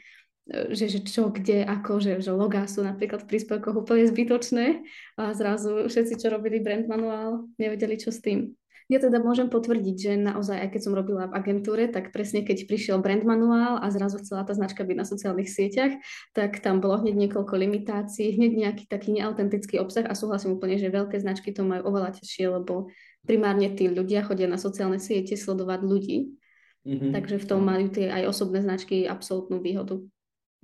že, 0.48 0.86
že 0.88 1.00
čo, 1.04 1.28
kde, 1.28 1.68
ako, 1.68 2.00
že, 2.00 2.24
že 2.24 2.32
logá 2.32 2.64
sú 2.66 2.84
napríklad 2.84 3.28
v 3.28 3.30
príspevkoch 3.36 3.84
úplne 3.84 4.08
zbytočné 4.08 4.82
a 5.20 5.36
zrazu 5.36 5.92
všetci, 5.92 6.16
čo 6.20 6.32
robili 6.32 6.64
brand 6.64 6.88
manuál, 6.88 7.52
nevedeli, 7.60 8.00
čo 8.00 8.16
s 8.16 8.24
tým. 8.24 8.56
Ja 8.88 9.04
teda 9.04 9.20
môžem 9.20 9.52
potvrdiť, 9.52 9.96
že 10.00 10.12
naozaj, 10.16 10.64
aj 10.64 10.70
keď 10.72 10.82
som 10.88 10.96
robila 10.96 11.28
v 11.28 11.36
agentúre, 11.36 11.92
tak 11.92 12.16
presne 12.16 12.48
keď 12.48 12.72
prišiel 12.72 13.04
brand 13.04 13.20
manuál 13.28 13.84
a 13.84 13.92
zrazu 13.92 14.24
chcela 14.24 14.48
tá 14.48 14.56
značka 14.56 14.88
byť 14.88 14.96
na 14.96 15.04
sociálnych 15.04 15.52
sieťach, 15.52 16.00
tak 16.32 16.64
tam 16.64 16.80
bolo 16.80 17.04
hneď 17.04 17.28
niekoľko 17.28 17.52
limitácií, 17.52 18.40
hneď 18.40 18.52
nejaký 18.56 18.84
taký 18.88 19.12
neautentický 19.20 19.84
obsah 19.84 20.08
a 20.08 20.16
súhlasím 20.16 20.56
úplne, 20.56 20.80
že 20.80 20.88
veľké 20.88 21.20
značky 21.20 21.52
to 21.52 21.68
majú 21.68 21.84
oveľa 21.84 22.16
ťažšie, 22.16 22.48
lebo 22.48 22.88
primárne 23.28 23.68
tí 23.76 23.92
ľudia 23.92 24.24
chodia 24.24 24.48
na 24.48 24.56
sociálne 24.56 25.04
siete 25.04 25.36
sledovať 25.36 25.84
ľudí, 25.84 26.40
mm-hmm. 26.88 27.12
takže 27.12 27.44
v 27.44 27.46
tom 27.46 27.68
majú 27.68 27.92
tie 27.92 28.08
aj 28.08 28.32
osobné 28.32 28.64
značky 28.64 29.04
absolútnu 29.04 29.60
výhodu. 29.60 30.00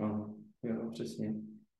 Aha, 0.03 0.33
jo, 0.63 0.89
přesně. 0.91 1.35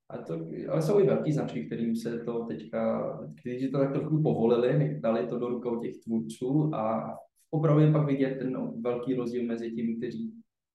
A 0.10 0.18
to, 0.18 0.34
ale 0.70 0.82
jsou 0.82 1.00
i 1.00 1.06
velký 1.08 1.32
značky, 1.32 1.66
kterým 1.66 1.96
se 1.96 2.20
to 2.20 2.46
teďka, 2.46 3.10
kteří 3.42 3.72
to 3.72 3.78
tak 3.78 3.92
trochu 3.92 4.24
povolili, 4.24 5.00
dali 5.00 5.28
to 5.28 5.40
do 5.40 5.48
rukou 5.48 5.80
těch 5.80 5.98
tvůrců 5.98 6.76
a 6.76 7.14
opravdu 7.52 7.82
je 7.82 7.92
pak 7.92 8.08
vidět 8.08 8.36
ten 8.40 8.82
velký 8.82 9.16
rozdíl 9.16 9.44
mezi 9.44 9.72
těmi, 9.72 9.96
kteří 9.96 10.34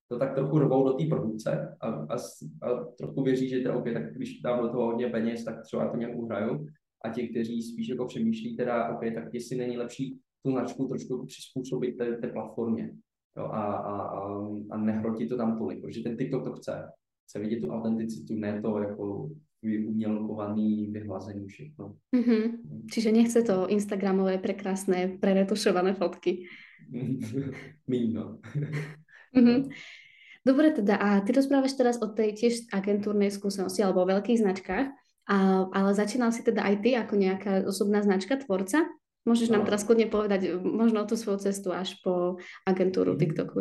to 0.08 0.18
tak 0.18 0.34
trochu 0.34 0.58
rvou 0.58 0.84
do 0.84 0.92
té 0.92 1.04
produkce 1.06 1.76
a, 1.80 1.88
a, 1.88 2.14
a 2.62 2.84
trochu 2.98 3.22
věří, 3.22 3.48
že 3.48 3.60
to 3.60 3.78
OK, 3.78 3.84
tak 3.92 4.14
když 4.14 4.40
dám 4.40 4.62
do 4.62 4.68
toho 4.68 4.86
hodně 4.86 5.06
peněz, 5.06 5.44
tak 5.44 5.62
třeba 5.62 5.90
to 5.90 5.96
nějak 5.96 6.16
uhraju. 6.16 6.66
A 7.04 7.08
ti, 7.08 7.28
kteří 7.28 7.62
spíš 7.62 7.88
jako 7.88 8.06
přemýšlí, 8.06 8.56
teda 8.56 8.88
OK, 8.88 9.00
tak 9.14 9.34
jestli 9.34 9.56
není 9.56 9.76
lepší 9.76 10.18
tu 10.42 10.50
značku 10.50 10.86
trošku 10.86 11.26
přizpůsobit 11.26 11.96
té, 11.96 12.16
té 12.16 12.28
platformě 12.28 12.90
jo, 13.36 13.44
a, 13.44 13.62
a, 13.72 14.02
a, 14.02 14.48
a 14.70 14.76
nehrotit 14.76 15.28
to 15.28 15.36
tam 15.36 15.58
tolik, 15.58 15.80
protože 15.80 16.02
ten 16.02 16.16
TikTok 16.16 16.44
to 16.44 16.52
chce 16.52 16.88
chce 17.28 17.38
vidět 17.38 17.60
tu 17.60 17.70
autenticitu, 17.70 18.34
ne 18.34 18.62
to 18.62 18.78
jako 18.78 19.30
umělkovaný, 19.62 20.86
vyhlazení 20.86 21.46
všechno. 21.46 21.94
Mm-hmm. 22.16 22.42
Čiže 22.90 23.12
nechce 23.12 23.42
to 23.42 23.68
Instagramové 23.68 24.38
prekrásné, 24.38 25.18
preretušované 25.20 25.94
fotky. 25.94 26.46
Míň, 27.88 28.12
no. 28.14 28.38
mm-hmm. 29.36 29.68
Dobre 30.46 30.70
teda, 30.70 30.96
a 30.96 31.20
ty 31.20 31.36
rozprávaš 31.36 31.76
teraz 31.76 32.00
o 32.00 32.08
tej 32.08 32.32
tiež 32.32 32.72
agentúrnej 32.72 33.28
skúsenosti 33.28 33.84
alebo 33.84 34.00
o 34.00 34.08
veľkých 34.08 34.40
značkách, 34.40 34.86
a, 35.28 35.36
ale 35.68 35.90
začínal 35.92 36.32
si 36.32 36.40
teda 36.40 36.64
aj 36.64 36.74
ty 36.80 36.96
ako 36.96 37.14
nejaká 37.20 37.52
osobná 37.68 38.00
značka, 38.00 38.40
tvorca? 38.40 38.88
Môžeš 39.28 39.52
no. 39.52 39.60
nám 39.60 39.68
teraz 39.68 39.84
kľudne 39.84 40.08
povedať 40.08 40.56
možno 40.64 41.04
tú 41.04 41.20
svoju 41.20 41.44
cestu 41.44 41.68
až 41.76 42.00
po 42.00 42.40
agentúru 42.64 43.12
mm-hmm. 43.12 43.20
TikToku. 43.20 43.60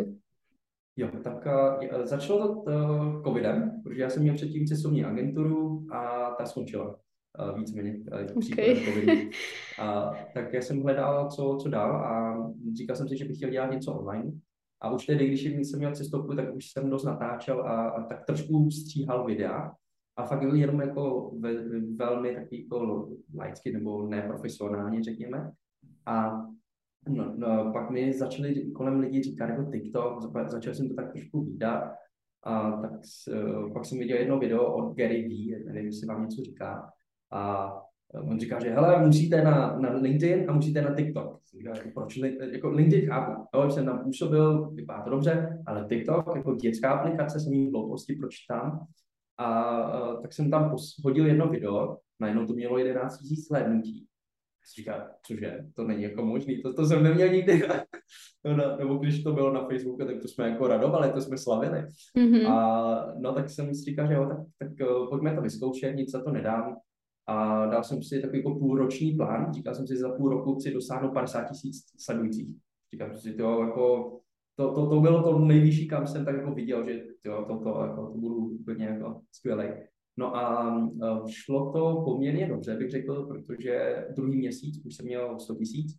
Jo, 0.98 1.10
tak 1.24 1.46
uh, 1.46 2.06
začalo 2.06 2.48
to 2.48 2.62
uh, 2.62 3.24
covidem, 3.24 3.82
protože 3.84 4.02
já 4.02 4.10
jsem 4.10 4.24
měl 4.24 4.36
předtím 4.36 4.66
cestovní 4.66 5.06
agenturu 5.06 5.88
a 5.92 6.32
ta 6.38 6.46
skončila 6.46 6.96
uh, 7.40 7.60
víceméně 7.60 7.98
uh, 7.98 8.38
okay. 8.54 8.86
covidu. 8.86 9.30
A, 9.80 10.14
tak 10.34 10.54
já 10.54 10.62
jsem 10.62 10.82
hledal, 10.82 11.30
co, 11.30 11.58
co 11.62 11.70
dál 11.70 11.96
a 11.96 12.38
říkal 12.78 12.96
jsem 12.96 13.08
si, 13.08 13.18
že 13.18 13.26
bych 13.26 13.38
chtěl 13.38 13.50
dělat 13.50 13.72
něco 13.72 13.94
online. 13.94 14.32
A 14.82 14.92
už 14.92 15.06
tedy, 15.06 15.28
když 15.28 15.44
jsem 15.44 15.80
měl 15.80 15.96
cestovku, 15.96 16.36
tak 16.36 16.56
už 16.56 16.72
jsem 16.72 16.90
dost 16.90 17.04
natáčel 17.04 17.62
a, 17.62 17.90
a 17.90 18.04
tak 18.04 18.26
trošku 18.26 18.72
stříhal 18.72 19.26
videa. 19.26 19.72
A 20.18 20.26
fakt 20.26 20.42
jenom 20.54 20.82
jako 20.82 21.32
ve, 21.40 21.54
velmi 21.96 22.36
takový 22.36 22.64
jako 22.64 23.10
laicky 23.38 23.72
nebo 23.72 24.08
neprofesionálně, 24.08 25.04
řekněme. 25.04 25.52
A 26.06 26.42
No, 27.08 27.34
no, 27.38 27.72
pak 27.74 27.90
mi 27.90 28.14
začali 28.14 28.72
kolem 28.72 29.00
lidí 29.00 29.24
říkat 29.24 29.50
jako 29.50 29.72
TikTok, 29.72 30.24
začal 30.48 30.74
jsem 30.74 30.90
to 30.90 30.96
tak 30.96 31.12
trošku 31.12 31.44
výdat 31.44 31.84
A 32.44 32.72
tak 32.72 32.92
uh, 32.92 33.74
pak 33.74 33.86
jsem 33.86 34.00
viděl 34.00 34.18
jedno 34.18 34.40
video 34.40 34.74
od 34.74 34.96
Gary 34.96 35.28
Vee, 35.28 35.64
nevím, 35.66 35.86
jestli 35.86 36.08
vám 36.08 36.24
něco 36.24 36.42
říká. 36.44 36.92
A 37.32 37.74
on 38.14 38.40
říká, 38.40 38.60
že 38.60 38.70
hele, 38.70 39.06
musíte 39.06 39.44
na, 39.44 39.80
na 39.80 39.90
LinkedIn 39.90 40.50
a 40.50 40.54
musíte 40.54 40.82
na 40.82 40.96
TikTok. 40.96 41.40
Říká, 41.58 41.70
jako, 41.70 41.90
proč 41.94 42.18
jako 42.52 42.70
LinkedIn 42.70 43.10
chápu, 43.10 43.48
jo, 43.56 43.70
jsem 43.70 43.86
tam 43.86 44.04
působil, 44.04 44.70
vypadá 44.70 45.04
to 45.04 45.10
dobře, 45.10 45.64
ale 45.66 45.86
TikTok, 45.90 46.36
jako 46.36 46.56
dětská 46.56 46.92
aplikace, 46.92 47.40
jsem 47.40 47.54
jí 47.54 47.72
hlouposti, 47.72 48.16
proč 48.16 48.36
tam. 48.50 48.88
A, 49.38 49.46
a 49.46 50.22
tak 50.22 50.34
jsem 50.34 50.52
tam 50.52 50.76
hodil 51.04 51.28
jedno 51.28 51.50
video, 51.50 51.98
najednou 52.20 52.46
to 52.46 52.54
mělo 52.54 52.78
11 52.78 53.22
000 53.22 53.36
slednutí 53.48 54.08
říká, 54.76 55.12
cože, 55.28 55.66
to 55.76 55.84
není 55.84 56.04
jako 56.04 56.26
možný, 56.26 56.62
to, 56.62 56.74
to 56.74 56.86
jsem 56.86 57.04
neměl 57.04 57.30
nikdy. 57.30 57.68
no, 58.46 58.78
nebo 58.78 58.98
když 58.98 59.24
to 59.24 59.34
bylo 59.34 59.54
na 59.54 59.68
Facebooku, 59.68 60.06
tak 60.06 60.22
to 60.22 60.28
jsme 60.28 60.50
jako 60.50 60.68
radovali, 60.68 61.12
to 61.12 61.22
jsme 61.22 61.38
slavili. 61.38 61.86
Mm-hmm. 62.18 62.52
A 62.52 63.14
no 63.20 63.34
tak 63.34 63.50
jsem 63.50 63.76
si 63.76 63.82
říkal, 63.84 64.08
že 64.08 64.14
jo, 64.14 64.26
tak, 64.26 64.38
tak 64.60 64.90
uh, 64.90 65.10
pojďme 65.10 65.36
to 65.36 65.42
vyzkoušet, 65.42 65.96
nic 65.96 66.12
za 66.12 66.24
to 66.24 66.32
nedám. 66.32 66.76
A 67.28 67.66
dal 67.66 67.84
jsem 67.84 68.04
si 68.04 68.22
takový 68.22 68.40
jako 68.40 68.56
půlroční 68.56 69.12
plán, 69.12 69.54
říkal 69.54 69.76
jsem 69.76 69.88
si, 69.88 69.94
že 69.94 70.00
za 70.00 70.10
půl 70.10 70.30
roku 70.30 70.56
chci 70.56 70.74
dosáhnout 70.74 71.14
50 71.14 71.44
tisíc 71.44 71.86
sledujících. 72.00 72.56
Říkal 72.94 73.08
jsem 73.10 73.18
si, 73.18 73.34
to 73.38 73.64
jako, 73.64 74.18
to, 74.56 74.74
to, 74.74 74.90
to, 74.90 75.02
bylo 75.02 75.24
to 75.24 75.40
nejvyšší, 75.40 75.88
kam 75.88 76.08
jsem 76.08 76.26
tak 76.26 76.36
jako 76.36 76.52
viděl, 76.52 76.86
že 76.86 77.04
jo, 77.26 77.46
to, 77.48 77.58
to, 77.58 77.82
jako, 77.82 78.08
to 78.08 78.18
budu 78.18 78.36
úplně 78.36 78.86
jako 78.86 79.22
skvělý. 79.32 79.68
No 80.18 80.36
a 80.36 80.76
šlo 81.30 81.72
to 81.72 82.02
poměrně 82.06 82.48
dobře, 82.48 82.76
bych 82.76 82.92
řekl, 82.92 83.26
protože 83.26 84.06
druhý 84.16 84.38
měsíc 84.38 84.86
už 84.86 84.96
jsem 84.96 85.06
měl 85.06 85.40
100 85.40 85.56
tisíc 85.56 85.98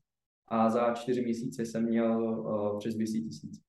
a 0.49 0.71
za 0.71 0.95
čtyři 0.95 1.23
měsíce 1.23 1.67
jsem 1.67 1.85
měl 1.85 2.23
uh, 2.23 2.79
přes 2.79 2.95
200 2.95 3.19
tisíc 3.19 3.61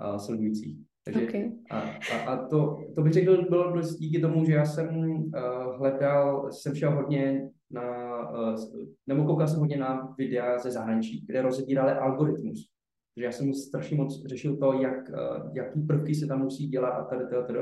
uh, 0.00 0.16
sledujících. 0.16 0.78
Takže 1.04 1.28
okay. 1.28 1.52
a, 1.70 1.80
a, 2.14 2.18
a 2.26 2.48
to, 2.48 2.78
to 2.94 3.02
bych 3.02 3.12
řekl, 3.12 3.42
bylo 3.50 3.72
dost 3.76 3.96
díky 3.96 4.20
tomu, 4.20 4.44
že 4.44 4.52
já 4.52 4.64
jsem 4.64 4.96
uh, 4.98 5.32
hledal, 5.78 6.52
jsem 6.52 6.74
šel 6.74 6.94
hodně 6.94 7.50
na, 7.70 7.82
uh, 8.30 8.86
nebo 9.06 9.24
koukal 9.24 9.48
jsem 9.48 9.60
hodně 9.60 9.76
na 9.76 10.14
videa 10.18 10.58
ze 10.58 10.70
zahraničí, 10.70 11.26
kde 11.26 11.42
rozebírali 11.42 11.92
algoritmus. 11.92 12.70
Takže 13.14 13.24
já 13.24 13.32
jsem 13.32 13.54
strašně 13.54 13.96
moc 13.96 14.26
řešil 14.26 14.56
to, 14.56 14.72
jak, 14.72 15.08
uh, 15.08 15.50
jaký 15.56 15.80
prvky 15.80 16.14
se 16.14 16.26
tam 16.26 16.42
musí 16.42 16.66
dělat 16.66 16.90
a 16.90 17.04
tady, 17.04 17.24
tady, 17.26 17.46
tady. 17.46 17.58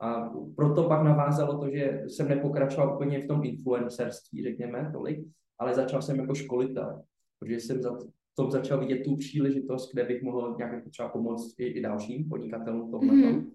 A 0.00 0.32
proto 0.56 0.88
pak 0.88 1.02
navázalo 1.02 1.58
to, 1.58 1.70
že 1.70 2.04
jsem 2.08 2.28
nepokračoval 2.28 2.94
úplně 2.94 3.22
v 3.22 3.26
tom 3.26 3.44
influencerství, 3.44 4.42
řekněme, 4.42 4.90
tolik, 4.92 5.28
ale 5.58 5.74
začal 5.74 6.02
jsem 6.02 6.20
jako 6.20 6.34
školitel, 6.34 7.02
protože 7.38 7.54
jsem 7.60 7.82
za 7.82 7.98
tom 8.34 8.50
začal 8.50 8.80
vidět 8.80 9.04
tu 9.04 9.16
příležitost, 9.16 9.92
kde 9.92 10.04
bych 10.04 10.22
mohl 10.22 10.54
nějak 10.58 10.72
jako 10.72 10.90
třeba 10.90 11.08
pomoct 11.08 11.54
i, 11.58 11.64
i 11.64 11.80
dalším 11.80 12.28
podnikatelům 12.28 12.90
tomhle. 12.90 13.14
Mm-hmm. 13.14 13.50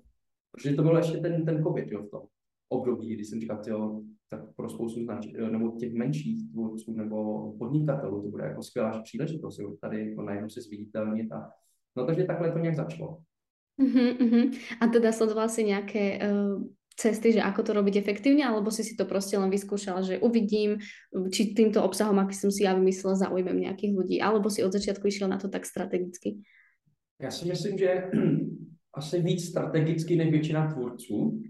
Protože 0.52 0.76
to 0.76 0.84
bylo 0.84 0.98
ještě 0.98 1.18
ten, 1.18 1.46
ten 1.46 1.64
covid, 1.64 1.92
jo, 1.92 2.04
v 2.04 2.10
tom 2.10 2.22
období, 2.70 3.14
kdy 3.16 3.24
jsem 3.24 3.40
říkal, 3.40 3.62
jo, 3.68 4.02
tak 4.30 4.56
pro 4.56 4.70
spoustu 4.70 5.04
znač, 5.04 5.28
nebo 5.52 5.72
těch 5.72 5.94
menších 5.94 6.52
tvůrců 6.52 6.94
nebo 6.94 7.52
podnikatelů 7.58 8.22
to 8.22 8.28
bude 8.28 8.44
jako 8.44 8.64
skvělá 8.64 9.02
příležitost, 9.02 9.60
jo, 9.60 9.76
tady 9.82 10.10
jako 10.10 10.22
najednou 10.22 10.50
se 10.50 10.62
zviditelnit 10.62 11.32
a 11.32 11.52
no 11.98 12.06
takže 12.06 12.24
takhle 12.24 12.52
to 12.52 12.60
nějak 12.60 12.76
začalo. 12.76 13.18
Uh-huh, 13.76 14.16
uh-huh. 14.16 14.46
A 14.80 14.88
teda 14.88 15.12
sledoval 15.12 15.52
si 15.52 15.68
nejaké 15.68 16.20
uh, 16.24 16.64
cesty, 16.96 17.36
že 17.36 17.44
ako 17.44 17.62
to 17.64 17.72
robiť 17.76 18.00
efektívne, 18.00 18.48
alebo 18.48 18.72
si 18.72 18.88
si 18.88 18.96
to 18.96 19.04
proste 19.04 19.36
len 19.36 19.52
vyskúšal, 19.52 20.00
že 20.00 20.24
uvidím, 20.24 20.80
či 21.12 21.52
týmto 21.52 21.84
obsahom, 21.84 22.16
aký 22.24 22.36
som 22.40 22.52
si 22.52 22.64
ja 22.64 22.72
vymyslel, 22.72 23.20
zaujmem 23.20 23.68
nejakých 23.68 23.92
ľudí, 23.92 24.18
alebo 24.24 24.48
si 24.48 24.64
od 24.64 24.72
začiatku 24.72 25.04
išiel 25.12 25.28
na 25.28 25.36
to 25.36 25.52
tak 25.52 25.68
strategicky? 25.68 26.40
Já 27.20 27.32
si 27.32 27.48
myslím, 27.48 27.78
že 27.78 28.04
asi 28.94 29.22
víc 29.22 29.50
strategicky 29.50 30.16
než 30.16 30.32
většina 30.32 30.74
tvůrců. 30.74 31.42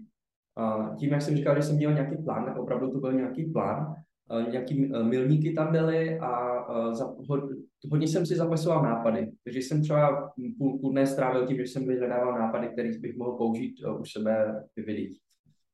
A 0.57 0.95
tím, 0.99 1.09
jak 1.09 1.21
jsem 1.21 1.35
říkal, 1.35 1.55
že 1.55 1.61
jsem 1.61 1.75
měl 1.75 1.93
nějaký 1.93 2.23
plán, 2.23 2.45
tak 2.45 2.57
opravdu 2.57 2.91
to 2.91 2.99
byl 2.99 3.13
nějaký 3.13 3.45
plán. 3.45 3.95
Nějaký 4.51 4.91
e, 4.93 5.03
milníky 5.03 5.53
tam 5.53 5.71
byly 5.71 6.19
a 6.19 6.61
e, 6.91 6.95
za, 6.95 7.15
hodně 7.91 8.07
jsem 8.07 8.25
si 8.25 8.35
zapisoval 8.35 8.83
nápady, 8.83 9.31
takže 9.43 9.59
jsem 9.59 9.81
třeba 9.81 10.31
půlku 10.57 10.89
dne 10.89 11.07
strávil 11.07 11.47
tím, 11.47 11.57
že 11.57 11.63
jsem 11.63 11.87
vyhledával 11.87 12.39
nápady, 12.39 12.67
které 12.67 12.89
bych 12.99 13.17
mohl 13.17 13.37
použít 13.37 13.75
u 13.99 14.05
sebe 14.05 14.63
v 14.77 14.85
videích. 14.85 15.19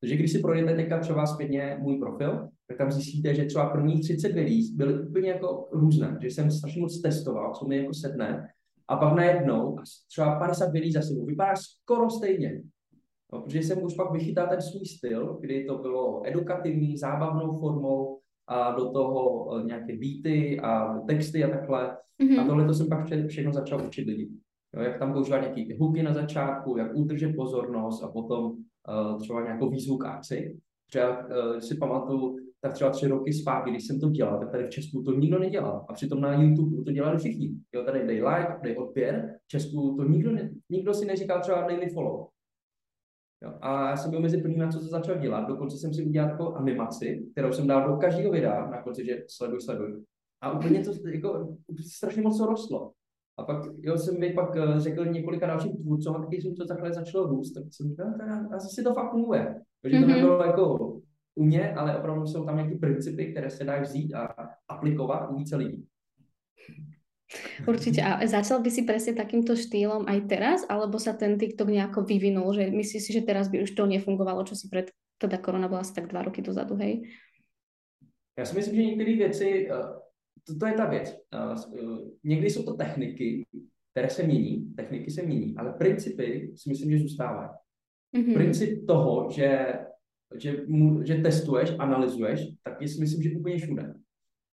Takže 0.00 0.16
když 0.16 0.32
si 0.32 0.38
projdete 0.38 0.74
teďka 0.74 0.98
třeba 0.98 1.26
zpětně 1.26 1.78
můj 1.80 1.98
profil, 1.98 2.48
tak 2.68 2.78
tam 2.78 2.92
zjistíte, 2.92 3.34
že 3.34 3.44
třeba 3.44 3.70
prvních 3.70 4.00
30 4.00 4.32
videí 4.32 4.76
byly 4.76 5.02
úplně 5.08 5.28
jako 5.28 5.68
různé, 5.72 6.18
že 6.22 6.28
jsem 6.28 6.50
strašně 6.50 6.80
moc 6.80 7.00
testoval, 7.00 7.54
co 7.54 7.66
mi 7.66 7.76
jako 7.76 7.94
sedne, 7.94 8.48
a 8.88 8.96
pak 8.96 9.14
najednou 9.14 9.76
třeba 10.10 10.38
50 10.38 10.72
videí 10.72 10.92
za 10.92 11.02
sebou 11.02 11.26
vypadá 11.26 11.52
skoro 11.56 12.10
stejně. 12.10 12.62
No, 13.32 13.42
protože 13.42 13.58
jsem 13.58 13.82
už 13.82 13.94
pak 13.94 14.12
vychytal 14.12 14.48
ten 14.48 14.62
svůj 14.62 14.86
styl, 14.86 15.38
kdy 15.40 15.64
to 15.64 15.78
bylo 15.78 16.28
edukativní, 16.28 16.96
zábavnou 16.96 17.58
formou, 17.58 18.18
a 18.52 18.74
do 18.74 18.90
toho 18.90 19.48
eh, 19.56 19.64
nějaké 19.64 19.96
beaty 19.96 20.60
a 20.60 20.98
texty 21.06 21.44
a 21.44 21.50
takhle. 21.50 21.96
Mm-hmm. 22.22 22.40
A 22.40 22.46
tohle 22.46 22.66
to 22.66 22.74
jsem 22.74 22.88
pak 22.88 23.04
vše, 23.04 23.26
všechno 23.26 23.52
začal 23.52 23.86
učit 23.86 24.06
lidi. 24.06 24.28
Jo, 24.76 24.82
jak 24.82 24.98
tam 24.98 25.12
používat 25.12 25.38
nějaké 25.38 25.64
ty 25.64 25.76
hooky 25.80 26.02
na 26.02 26.12
začátku, 26.12 26.76
jak 26.76 26.94
udržet 26.94 27.36
pozornost 27.36 28.02
a 28.02 28.08
potom 28.08 28.44
uh, 28.44 29.20
třeba 29.20 29.42
nějakou 29.42 29.70
výzvu 29.70 29.96
k 29.98 30.04
akci. 30.04 30.56
Třeba 30.90 31.18
uh, 31.18 31.58
si 31.58 31.76
pamatuju, 31.76 32.36
tak 32.60 32.72
třeba 32.72 32.90
tři 32.90 33.08
roky 33.08 33.32
zpátky, 33.32 33.70
když 33.70 33.86
jsem 33.86 34.00
to 34.00 34.10
dělal, 34.10 34.38
tak 34.38 34.50
tady 34.50 34.66
v 34.66 34.70
Česku 34.70 35.02
to 35.02 35.12
nikdo 35.12 35.38
nedělal. 35.38 35.86
A 35.88 35.92
přitom 35.92 36.20
na 36.20 36.42
YouTube 36.42 36.84
to 36.84 36.92
dělali 36.92 37.18
všichni. 37.18 37.50
Jo, 37.74 37.84
tady 37.84 38.06
dej 38.06 38.24
like, 38.24 38.56
dej 38.62 38.76
odběr, 38.76 39.38
v 39.44 39.48
Česku 39.48 39.96
to 39.96 40.04
nikdo, 40.08 40.32
ne, 40.32 40.50
nikdo 40.70 40.94
si 40.94 41.06
neříkal 41.06 41.40
třeba 41.40 41.66
dej 41.66 41.76
mi 41.76 41.88
follow. 41.88 42.26
Jo. 43.42 43.52
A 43.60 43.90
já 43.90 43.96
jsem 43.96 44.10
byl 44.10 44.20
mezi 44.20 44.38
prvními, 44.38 44.72
co 44.72 44.78
to 44.78 44.84
začal 44.84 45.18
dělat. 45.18 45.48
Dokonce 45.48 45.76
jsem 45.76 45.94
si 45.94 46.04
udělal 46.04 46.30
jako 46.30 46.54
animaci, 46.54 47.26
kterou 47.32 47.52
jsem 47.52 47.66
dal 47.66 47.90
do 47.90 47.96
každého 47.96 48.32
videa 48.32 48.70
na 48.70 48.82
konci, 48.82 49.04
že 49.04 49.24
sleduj, 49.28 49.60
sleduj. 49.60 50.04
A 50.40 50.52
úplně 50.52 50.84
to 50.84 51.08
jako, 51.08 51.56
strašně 51.94 52.22
moc 52.22 52.38
to 52.38 52.46
rostlo. 52.46 52.92
A 53.38 53.42
pak 53.42 53.64
jo, 53.78 53.98
jsem 53.98 54.20
mi 54.20 54.32
pak 54.32 54.56
eh, 54.56 54.80
řekl 54.80 55.06
několika 55.06 55.46
dalším 55.46 55.76
tvůrcům, 55.76 56.16
a 56.16 56.20
taky 56.20 56.42
jsem 56.42 56.54
to 56.54 56.66
takhle 56.66 56.92
začalo 56.92 57.26
růst, 57.26 57.52
tak 57.52 57.64
jsem 57.70 57.88
říkal, 57.88 58.06
tak 58.18 58.52
asi 58.52 58.82
to 58.82 58.94
fakt 58.94 59.10
funguje. 59.10 59.60
Takže 59.82 59.98
to 59.98 60.04
mm-hmm. 60.04 60.08
nebylo 60.08 60.44
jako 60.44 60.92
u 61.34 61.44
mě, 61.44 61.74
ale 61.74 61.98
opravdu 61.98 62.26
jsou 62.26 62.44
tam 62.44 62.56
nějaké 62.56 62.74
principy, 62.74 63.32
které 63.32 63.50
se 63.50 63.64
dají 63.64 63.82
vzít 63.82 64.14
a 64.14 64.34
aplikovat 64.68 65.30
u 65.30 65.36
více 65.36 65.56
lidí. 65.56 65.86
Určite. 67.66 68.02
A 68.02 68.20
začal 68.26 68.60
by 68.60 68.70
si 68.70 68.82
presne 68.82 69.12
takýmto 69.16 69.56
štýlom 69.56 70.04
aj 70.08 70.18
teraz, 70.28 70.60
alebo 70.68 70.98
sa 70.98 71.16
ten 71.16 71.38
TikTok 71.38 71.68
nejako 71.70 72.04
vyvinul, 72.04 72.52
že 72.52 72.70
myslíš 72.70 73.02
si, 73.02 73.10
že 73.12 73.22
teraz 73.24 73.48
by 73.48 73.62
už 73.62 73.72
to 73.72 73.86
nefungovalo, 73.86 74.44
čo 74.44 74.54
si 74.58 74.68
pred, 74.68 74.90
teda 75.18 75.38
korona 75.38 75.68
byla 75.68 75.80
asi 75.80 75.94
tak 75.94 76.10
dva 76.10 76.22
roky 76.22 76.42
dozadu, 76.42 76.76
hej? 76.76 77.06
Já 78.38 78.44
si 78.44 78.56
myslím, 78.56 78.76
že 78.76 78.82
některé 78.82 79.16
věci, 79.16 79.68
eh, 79.70 79.82
to, 80.46 80.58
to 80.58 80.66
je 80.66 80.72
ta 80.72 80.86
věc. 80.86 81.16
Eh, 81.34 81.54
eh, 81.78 82.10
někdy 82.24 82.50
jsou 82.50 82.62
to 82.62 82.74
techniky, 82.74 83.46
které 83.90 84.10
se 84.10 84.22
mění, 84.22 84.74
techniky 84.76 85.10
se 85.10 85.22
mění, 85.22 85.56
ale 85.56 85.72
principy 85.72 86.52
si 86.56 86.68
myslím, 86.68 86.90
že 86.90 86.98
zůstávají. 86.98 87.48
Mm-hmm. 88.16 88.34
Princip 88.34 88.86
toho, 88.86 89.30
že, 89.30 89.74
že, 90.38 90.66
že 91.04 91.14
testuješ, 91.14 91.72
analyzuješ, 91.78 92.40
tak 92.64 92.82
je 92.82 92.88
si 92.88 93.00
myslím, 93.00 93.22
že 93.22 93.36
úplně 93.36 93.58
všude. 93.58 93.94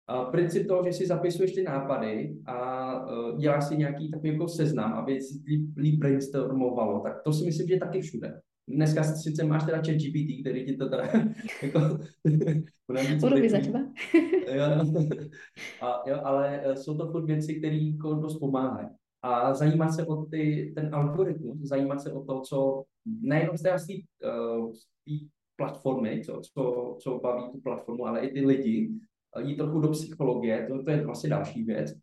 A 0.08 0.26
princip 0.26 0.68
toho, 0.68 0.84
že 0.84 0.94
si 0.94 1.06
zapisuješ 1.06 1.52
ty 1.52 1.64
nápady 1.64 2.38
a 2.46 2.58
uh, 3.06 3.38
děláš 3.38 3.66
si 3.66 3.78
nějaký 3.78 4.12
takový 4.12 4.30
jako 4.30 4.48
seznam, 4.48 4.94
aby 4.94 5.22
si 5.22 5.44
líp, 5.48 5.78
líp 5.78 6.00
brainstormovalo, 6.00 7.00
tak 7.00 7.22
to 7.24 7.34
si 7.34 7.46
myslím, 7.46 7.68
že 7.68 7.74
je 7.74 7.80
taky 7.80 8.02
všude. 8.02 8.42
Dneska 8.68 9.04
sice 9.04 9.44
máš 9.44 9.64
teda 9.64 9.78
chat 9.78 9.96
GPT, 9.96 10.42
který 10.42 10.66
ti 10.66 10.78
to 10.78 10.90
teda 10.90 11.04
jako... 11.64 11.80
Urobí 13.24 13.50
za 13.50 13.60
teba. 13.60 13.80
a, 15.82 16.10
jo, 16.10 16.20
ale 16.24 16.62
e, 16.66 16.76
jsou 16.76 16.98
to 16.98 17.12
furt 17.12 17.26
věci, 17.26 17.56
které 17.56 17.76
jako 17.76 18.14
dost 18.14 18.40
pomáhají. 18.40 18.88
A 19.22 19.54
zajímat 19.54 19.92
se 19.92 20.06
o 20.06 20.26
ty, 20.26 20.74
ten 20.76 20.96
algoritmus, 20.96 21.58
zajímat 21.60 22.02
se 22.02 22.12
o 22.12 22.24
to, 22.24 22.42
co 22.42 22.84
nejenom 23.22 23.58
z 23.58 23.62
té 23.62 23.72
uh, 23.72 24.74
platformy, 25.56 26.22
co, 26.26 26.42
co, 26.54 26.96
co 27.00 27.20
baví 27.20 27.52
tu 27.52 27.62
platformu, 27.62 28.06
ale 28.06 28.20
i 28.20 28.34
ty 28.34 28.46
lidi, 28.46 28.90
jít 29.40 29.56
trochu 29.56 29.80
do 29.80 29.90
psychologie, 29.90 30.68
to, 30.70 30.84
to 30.84 30.92
je 30.92 31.06
vlastně 31.06 31.30
další 31.30 31.64
věc, 31.64 31.94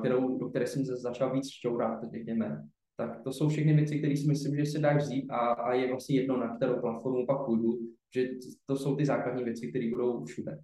kterou, 0.00 0.38
do 0.38 0.48
které 0.48 0.66
jsem 0.66 0.84
začal 0.84 1.32
víc 1.32 1.50
šťourat, 1.50 2.04
řekněme. 2.12 2.62
Tak 2.96 3.22
to 3.22 3.32
jsou 3.32 3.48
všechny 3.48 3.74
věci, 3.74 3.98
které 3.98 4.16
si 4.16 4.28
myslím, 4.28 4.56
že 4.56 4.66
se 4.66 4.78
dá 4.78 4.96
vzít 4.96 5.30
a, 5.30 5.36
a 5.36 5.72
je 5.72 5.88
vlastně 5.88 6.16
jedno, 6.16 6.36
na 6.36 6.56
kterou 6.56 6.80
platformu 6.80 7.26
pak 7.26 7.46
půjdu, 7.46 7.78
že 8.14 8.28
to 8.66 8.76
jsou 8.76 8.96
ty 8.96 9.06
základní 9.06 9.44
věci, 9.44 9.68
které 9.68 9.90
budou 9.90 10.24
všude. 10.24 10.58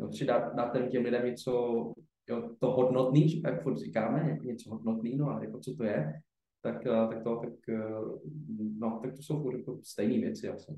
Jo, 0.00 0.08
že 0.12 0.24
dát, 0.24 0.54
dát 0.54 0.88
těm 0.90 1.04
lidem 1.04 1.26
něco, 1.26 1.52
jo, 2.28 2.50
to 2.60 2.70
hodnotný, 2.70 3.42
jak 3.42 3.62
furt 3.62 3.76
říkáme, 3.76 4.30
jako 4.30 4.44
něco 4.44 4.70
hodnotný, 4.70 5.16
no 5.16 5.28
ale 5.28 5.44
jako 5.44 5.58
co 5.58 5.74
to 5.74 5.84
je, 5.84 6.12
tak, 6.62 6.84
tak 6.84 7.22
to, 7.22 7.36
tak, 7.36 7.52
no, 8.78 9.00
tak 9.02 9.16
to 9.16 9.22
jsou 9.22 9.42
furt 9.42 9.58
jako 9.58 9.80
stejné 9.82 10.18
věci 10.18 10.48
asi. 10.48 10.72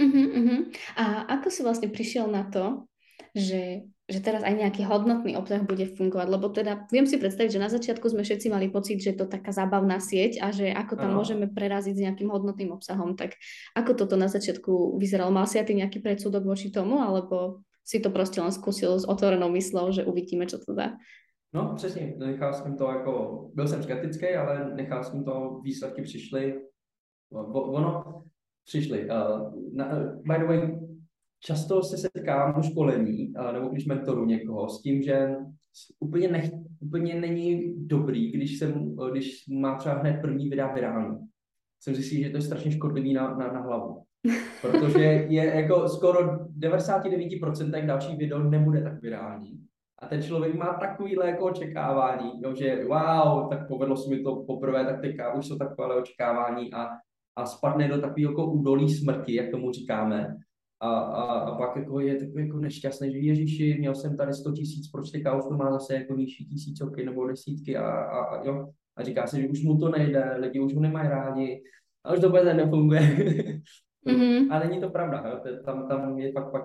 Uh-huh, 0.00 0.32
uh-huh. 0.32 0.72
A 0.96 1.04
ako 1.04 1.50
si 1.50 1.62
vlastně 1.62 1.88
přišel 1.88 2.32
na 2.32 2.50
to, 2.50 2.84
že, 3.32 3.88
že 4.08 4.20
teraz 4.20 4.44
aj 4.44 4.54
nejaký 4.60 4.84
hodnotný 4.84 5.36
obsah 5.40 5.64
bude 5.64 5.88
fungovať, 5.96 6.28
lebo 6.28 6.52
teda 6.52 6.84
viem 6.92 7.08
si 7.08 7.16
predstaviť, 7.16 7.50
že 7.56 7.64
na 7.64 7.72
začiatku 7.72 8.04
sme 8.12 8.22
všetci 8.22 8.52
mali 8.52 8.68
pocit, 8.68 9.00
že 9.00 9.16
je 9.16 9.18
to 9.24 9.26
taká 9.26 9.56
zábavná 9.56 9.96
sieť 10.00 10.44
a 10.44 10.52
že 10.52 10.68
ako 10.68 11.00
tam 11.00 11.16
ano. 11.16 11.18
môžeme 11.20 11.48
preraziť 11.48 11.94
s 11.96 12.04
nejakým 12.04 12.28
hodnotným 12.28 12.76
obsahom, 12.76 13.16
tak 13.16 13.40
ako 13.72 13.96
toto 13.96 14.20
na 14.20 14.28
začiatku 14.28 15.00
vyzeralo? 15.00 15.32
Mal 15.32 15.48
si 15.48 15.56
aj 15.56 15.66
ty 15.68 15.74
nejaký 15.80 16.04
predsudok 16.04 16.44
voči 16.44 16.68
tomu, 16.68 17.00
alebo 17.00 17.64
si 17.84 18.00
to 18.00 18.10
prostě 18.10 18.40
len 18.40 18.52
zkusil 18.52 19.00
s 19.00 19.04
otvorenou 19.08 19.50
myslou, 19.50 19.90
že 19.92 20.04
uvidíme, 20.04 20.46
čo 20.46 20.58
to 20.58 20.74
dá? 20.74 20.92
No, 21.54 21.72
přesně, 21.76 22.14
nechal 22.18 22.52
jsem 22.52 22.76
to 22.76 22.88
jako, 22.88 23.44
byl 23.54 23.68
jsem 23.68 23.82
skeptický, 23.82 24.26
ale 24.26 24.74
nechal 24.74 25.04
jsem 25.04 25.24
to, 25.24 25.60
výsledky 25.62 26.02
přišly, 26.02 26.60
ono, 27.52 28.22
přišly. 28.64 29.08
Uh, 29.10 29.52
na, 29.74 29.86
by 30.24 30.38
the 30.38 30.44
way, 30.44 30.78
často 31.44 31.82
se 31.82 31.96
setkám 31.96 32.58
u 32.58 32.62
školení, 32.62 33.34
uh, 33.38 33.52
nebo 33.52 33.68
když 33.68 33.86
mentoru 33.86 34.26
někoho, 34.26 34.68
s 34.68 34.82
tím, 34.82 35.02
že 35.02 35.36
úplně, 36.00 36.28
nech, 36.28 36.50
úplně 36.80 37.20
není 37.20 37.74
dobrý, 37.86 38.32
když, 38.32 38.58
jsem, 38.58 38.96
když 39.10 39.44
má 39.48 39.76
třeba 39.76 39.94
hned 39.94 40.20
první 40.20 40.48
videa 40.48 40.74
virální. 40.74 41.18
Jsem 41.80 41.94
zjistil, 41.94 42.24
že 42.24 42.30
to 42.30 42.36
je 42.36 42.42
strašně 42.42 42.70
škodlivý 42.72 43.12
na, 43.12 43.36
na, 43.36 43.52
na 43.52 43.60
hlavu. 43.60 44.02
Protože 44.60 45.02
je 45.28 45.44
jako 45.44 45.88
skoro 45.88 46.46
99% 46.58 47.86
další 47.86 48.16
video 48.16 48.38
nebude 48.38 48.82
tak 48.82 49.02
virální. 49.02 49.66
A 49.98 50.06
ten 50.06 50.22
člověk 50.22 50.54
má 50.54 50.74
takovýhle 50.80 51.26
jako 51.26 51.44
očekávání, 51.44 52.30
jo, 52.44 52.54
že 52.54 52.84
wow, 52.84 53.48
tak 53.48 53.68
povedlo 53.68 53.96
se 53.96 54.10
mi 54.10 54.22
to 54.22 54.36
poprvé, 54.36 54.84
tak 54.84 55.00
teďka 55.00 55.34
už 55.34 55.46
jsou 55.46 55.58
takové 55.58 55.94
očekávání 55.94 56.74
a, 56.74 56.88
a 57.36 57.46
spadne 57.46 57.88
do 57.88 58.00
takového 58.00 58.32
jako 58.32 58.52
údolí 58.52 58.88
smrti, 58.88 59.34
jak 59.34 59.50
tomu 59.50 59.72
říkáme. 59.72 60.36
A, 60.82 60.88
a, 60.88 61.22
a 61.22 61.54
pak 61.58 61.76
jako 61.76 62.00
je 62.00 62.16
takový 62.16 62.46
jako 62.46 62.58
nešťastný, 62.58 63.12
že 63.12 63.18
Ježíši, 63.18 63.76
měl 63.78 63.94
jsem 63.94 64.16
tady 64.16 64.34
100 64.34 64.52
tisíc, 64.52 64.90
proč 64.90 65.10
teďka 65.10 65.42
to 65.42 65.54
má 65.54 65.72
zase 65.72 65.94
jako 65.94 66.14
nižší 66.14 66.46
tisícovky 66.46 67.04
nebo 67.04 67.26
desítky 67.26 67.76
a, 67.76 67.90
a, 67.90 68.24
a, 68.24 68.44
jo. 68.46 68.68
A 68.96 69.02
říká 69.02 69.26
se, 69.26 69.40
že 69.40 69.48
už 69.48 69.62
mu 69.62 69.78
to 69.78 69.88
nejde, 69.88 70.36
lidi 70.38 70.60
už 70.60 70.74
ho 70.74 70.80
nemají 70.80 71.08
rádi 71.08 71.62
a 72.04 72.12
už 72.12 72.20
to 72.20 72.26
vůbec 72.26 72.44
nefunguje. 72.44 73.00
Mm-hmm. 74.06 74.46
A 74.52 74.58
není 74.58 74.80
to 74.80 74.90
pravda, 74.90 75.24
jo? 75.28 75.56
Tam, 75.64 75.88
tam 75.88 76.18
je 76.18 76.32
pak, 76.32 76.52
pak 76.52 76.64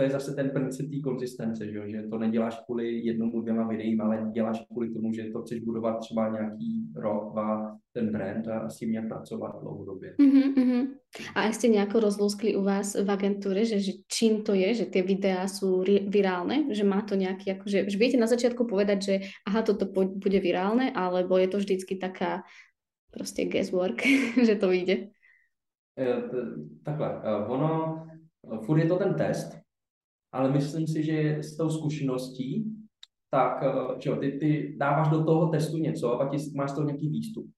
to 0.00 0.04
je 0.04 0.10
zase 0.10 0.34
ten 0.34 0.50
princip 0.50 0.90
té 0.90 1.00
konzistence, 1.00 1.66
že, 1.68 1.90
že 1.90 2.02
to 2.02 2.18
neděláš 2.18 2.60
kvůli 2.64 3.04
jednomu, 3.04 3.40
dvěma 3.40 3.68
videím, 3.68 4.00
ale 4.00 4.30
děláš 4.32 4.64
kvůli 4.72 4.90
tomu, 4.90 5.12
že 5.12 5.30
to 5.32 5.42
chceš 5.42 5.60
budovat 5.60 5.98
třeba 5.98 6.28
nějaký 6.28 6.88
rok, 6.96 7.32
dva, 7.32 7.76
ten 7.92 8.12
brand 8.12 8.48
a 8.48 8.68
s 8.70 8.76
tím 8.76 8.92
nějak 8.92 9.08
pracovat 9.08 9.60
dlouhodobě. 9.60 10.14
Mm-hmm. 10.18 10.86
A 11.34 11.52
jste 11.52 11.68
nějak 11.68 11.94
rozlouskli 11.94 12.56
u 12.56 12.62
vás 12.62 12.94
v 12.94 13.10
agentuře, 13.10 13.64
že, 13.64 13.80
že 13.80 13.92
čím 14.08 14.42
to 14.42 14.54
je, 14.54 14.74
že 14.74 14.86
ty 14.86 15.02
videa 15.02 15.48
jsou 15.48 15.84
virálne, 16.08 16.74
že 16.74 16.84
má 16.84 17.02
to 17.02 17.14
nějaký, 17.14 17.50
jako, 17.50 17.62
že, 17.66 17.82
viete 17.82 18.16
na 18.16 18.26
začátku 18.26 18.66
povedať, 18.66 19.02
že 19.02 19.20
aha, 19.46 19.62
toto 19.62 19.84
bude 20.16 20.40
virálne, 20.40 20.92
alebo 20.96 21.36
je 21.36 21.48
to 21.48 21.58
vždycky 21.58 21.96
taká 21.96 22.42
prostě 23.10 23.44
guesswork, 23.44 24.02
že 24.46 24.54
to 24.54 24.68
vyjde? 24.68 24.96
Eh, 25.98 26.22
takhle, 26.84 27.20
eh, 27.24 27.46
ono, 27.46 28.06
furt 28.64 28.78
je 28.78 28.86
to 28.86 28.96
ten 28.96 29.14
test, 29.14 29.60
ale 30.32 30.52
myslím 30.52 30.86
si, 30.86 31.02
že 31.02 31.38
s 31.42 31.56
tou 31.56 31.70
zkušeností, 31.70 32.76
tak 33.30 33.62
eh, 33.62 34.00
že 34.00 34.10
ty, 34.10 34.32
ty 34.32 34.76
dáváš 34.78 35.08
do 35.08 35.24
toho 35.24 35.48
testu 35.48 35.76
něco 35.76 36.12
a 36.12 36.18
pak 36.18 36.32
máš 36.54 36.70
z 36.70 36.74
toho 36.74 36.86
nějaký 36.86 37.08
výstup, 37.08 37.50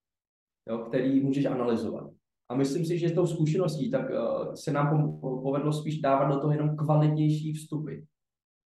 jo, 0.69 0.77
který 0.77 1.19
můžeš 1.19 1.45
analyzovat. 1.45 2.09
A 2.49 2.55
myslím 2.55 2.85
si, 2.85 2.97
že 2.97 3.09
s 3.09 3.15
tou 3.15 3.27
zkušeností 3.27 3.91
tak 3.91 4.09
uh, 4.09 4.53
se 4.53 4.71
nám 4.71 5.19
povedlo 5.21 5.73
spíš 5.73 6.01
dávat 6.01 6.27
do 6.27 6.39
toho 6.39 6.53
jenom 6.53 6.77
kvalitnější 6.77 7.53
vstupy, 7.53 7.95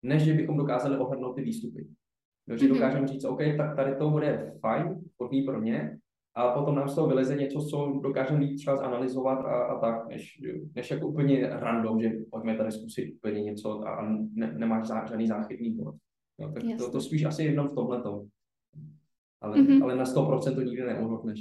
než 0.02 0.23
že 0.23 0.35
bychom 0.35 0.57
dokázali 0.57 0.99
ohrnout 0.99 1.37
ty 1.37 1.42
výstupy. 1.42 1.88
Takže 2.49 2.66
mm-hmm. 2.66 2.75
dokážeme 2.75 3.07
říct, 3.07 3.25
OK, 3.25 3.38
tak 3.57 3.76
tady 3.76 3.97
to 3.97 4.11
bude 4.11 4.52
fajn, 4.61 5.00
hodný 5.21 5.42
pro 5.42 5.61
mě, 5.61 5.99
a 6.34 6.52
potom 6.52 6.75
nám 6.75 6.88
z 6.88 6.94
toho 6.94 7.08
vyleze 7.08 7.37
něco, 7.37 7.60
co 7.60 8.00
dokážeme 8.02 8.40
víc 8.40 8.60
třeba 8.60 8.76
zanalizovat 8.76 9.38
a, 9.38 9.64
a 9.64 9.80
tak, 9.80 10.08
než, 10.08 10.40
než 10.75 10.90
jako 10.90 11.08
úplně 11.08 11.49
random, 11.49 12.00
že 12.00 12.10
pojďme 12.30 12.56
tady 12.56 12.73
zkusit 12.73 13.14
úplně 13.14 13.43
něco 13.43 13.88
a 13.88 14.02
ne, 14.32 14.52
nemáš 14.58 14.86
zá, 14.86 15.06
žádný 15.06 15.26
záchytný 15.26 15.76
bod. 15.76 15.95
No, 16.38 16.52
tak 16.52 16.62
to, 16.78 16.90
to 16.90 17.00
spíš 17.00 17.25
asi 17.25 17.45
jenom 17.45 17.69
v 17.69 17.75
tomhle 17.75 18.02
Ale, 19.40 19.56
mm-hmm. 19.56 19.82
ale 19.82 19.97
na 19.97 20.04
100% 20.04 20.54
to 20.54 20.60
nikdy 20.60 20.82
neohodneš, 20.82 21.40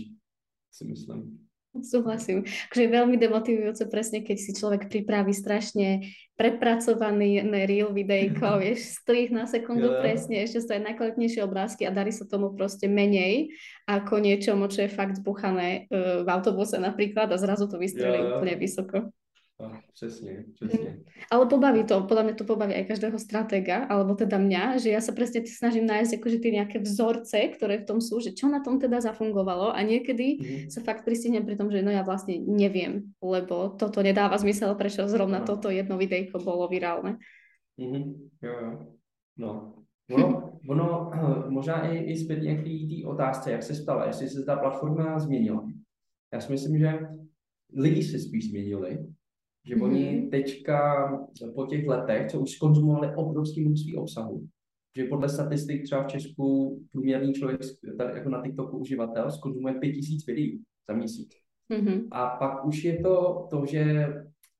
si 0.71 0.85
myslím. 0.85 1.48
Súhlasím. 1.69 2.49
Takže 2.73 2.81
je 2.81 2.95
veľmi 2.97 3.13
demotivujúce 3.21 3.85
presne, 3.93 4.25
keď 4.25 4.37
si 4.41 4.51
človek 4.57 4.89
pripraví 4.89 5.29
strašne 5.37 6.01
prepracovaný 6.33 7.45
real 7.69 7.93
videjko, 7.93 8.57
vieš, 8.63 9.05
strih 9.05 9.29
na 9.29 9.45
sekundu 9.45 9.93
yeah. 9.93 10.01
presne, 10.01 10.35
ešte 10.41 10.65
sú 10.65 10.69
aj 10.73 10.81
najkvalitnejšie 10.89 11.45
obrázky 11.45 11.85
a 11.85 11.93
darí 11.93 12.09
sa 12.09 12.25
tomu 12.25 12.57
proste 12.57 12.89
menej 12.89 13.53
ako 13.85 14.17
niečomu, 14.17 14.65
čo 14.65 14.89
je 14.89 14.89
fakt 14.89 15.21
zbuchané 15.21 15.85
uh, 15.93 16.25
v 16.25 16.27
autobuse 16.33 16.81
napríklad 16.81 17.29
a 17.29 17.37
zrazu 17.37 17.69
to 17.69 17.77
vystrelí 17.77 18.17
yeah. 18.17 18.29
úplne 18.33 18.55
vysoko. 18.57 19.13
Přesně, 19.93 20.45
přesně. 20.55 20.89
Mm. 20.89 21.03
Ale 21.31 21.45
pobaví 21.45 21.83
to, 21.83 22.07
podľa 22.07 22.23
mňa 22.23 22.35
to 22.39 22.45
pobaví 22.47 22.73
aj 22.79 22.95
každého 22.95 23.19
stratega, 23.19 23.91
alebo 23.91 24.15
teda 24.15 24.39
mňa, 24.39 24.79
že 24.79 24.95
ja 24.95 25.03
sa 25.03 25.11
presne 25.11 25.43
snažím 25.43 25.83
nájsť 25.83 26.15
akože 26.15 26.37
tie 26.39 26.51
nejaké 26.55 26.77
vzorce, 26.79 27.35
ktoré 27.59 27.83
v 27.83 27.87
tom 27.91 27.99
sú, 27.99 28.23
že 28.23 28.31
čo 28.31 28.47
na 28.47 28.63
tom 28.63 28.79
teda 28.79 29.03
zafungovalo 29.03 29.75
a 29.75 29.79
niekedy 29.83 30.27
mm. 30.39 30.71
sa 30.71 30.79
fakt 30.79 31.03
pristihnem 31.03 31.43
pri 31.43 31.59
tom, 31.59 31.67
že 31.67 31.83
no 31.83 31.91
ja 31.91 32.07
vlastne 32.07 32.39
neviem, 32.39 33.11
lebo 33.19 33.75
toto 33.75 33.99
nedáva 33.99 34.39
zmysel, 34.39 34.79
prečo 34.79 35.11
zrovna 35.11 35.43
no. 35.43 35.47
toto 35.51 35.67
jedno 35.67 35.99
videjko 35.99 36.39
bolo 36.39 36.71
virálne. 36.71 37.19
Mm-hmm. 37.75 38.03
Jo, 38.39 38.53
jo. 38.63 38.71
No. 39.35 39.51
Ono, 40.07 40.55
ono 40.69 40.87
možná 41.51 41.91
i, 41.91 41.97
i 41.97 42.17
zpětně 42.17 42.55
k 42.55 42.63
té 42.63 43.07
otázce, 43.07 43.51
jak 43.51 43.63
se 43.63 43.75
stala, 43.75 44.07
jestli 44.07 44.29
se 44.29 44.43
ta 44.45 44.55
platforma 44.55 45.19
změnila. 45.19 45.67
Já 46.33 46.39
si 46.39 46.51
myslím, 46.51 46.79
že 46.79 46.99
lidi 47.75 48.03
se 48.03 48.19
spíš 48.19 48.49
změnili, 48.49 48.97
že 49.65 49.75
mm-hmm. 49.75 49.83
oni 49.83 50.27
teďka 50.31 51.09
po 51.55 51.65
těch 51.65 51.87
letech, 51.87 52.31
co 52.31 52.39
už 52.39 52.51
skonzumovali 52.51 53.15
obrovský 53.15 53.61
množství 53.61 53.97
obsahu, 53.97 54.47
že 54.97 55.03
podle 55.03 55.29
statistik 55.29 55.83
třeba 55.83 56.03
v 56.03 56.07
Česku 56.07 56.79
průměrný 56.91 57.33
člověk 57.33 57.61
tady 57.97 58.17
jako 58.17 58.29
na 58.29 58.41
TikToku 58.43 58.77
uživatel 58.77 59.31
skonzumuje 59.31 59.73
5000 59.73 60.25
videí 60.25 60.63
za 60.89 60.95
měsíc. 60.95 61.29
Mm-hmm. 61.73 62.07
A 62.11 62.27
pak 62.27 62.65
už 62.65 62.83
je 62.83 62.99
to 62.99 63.47
to, 63.49 63.65
že 63.65 64.07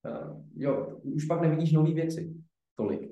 uh, 0.05 0.43
jo, 0.55 0.99
už 1.03 1.25
pak 1.25 1.41
nevidíš 1.41 1.71
nové 1.71 1.93
věci 1.93 2.33
tolik. 2.75 3.11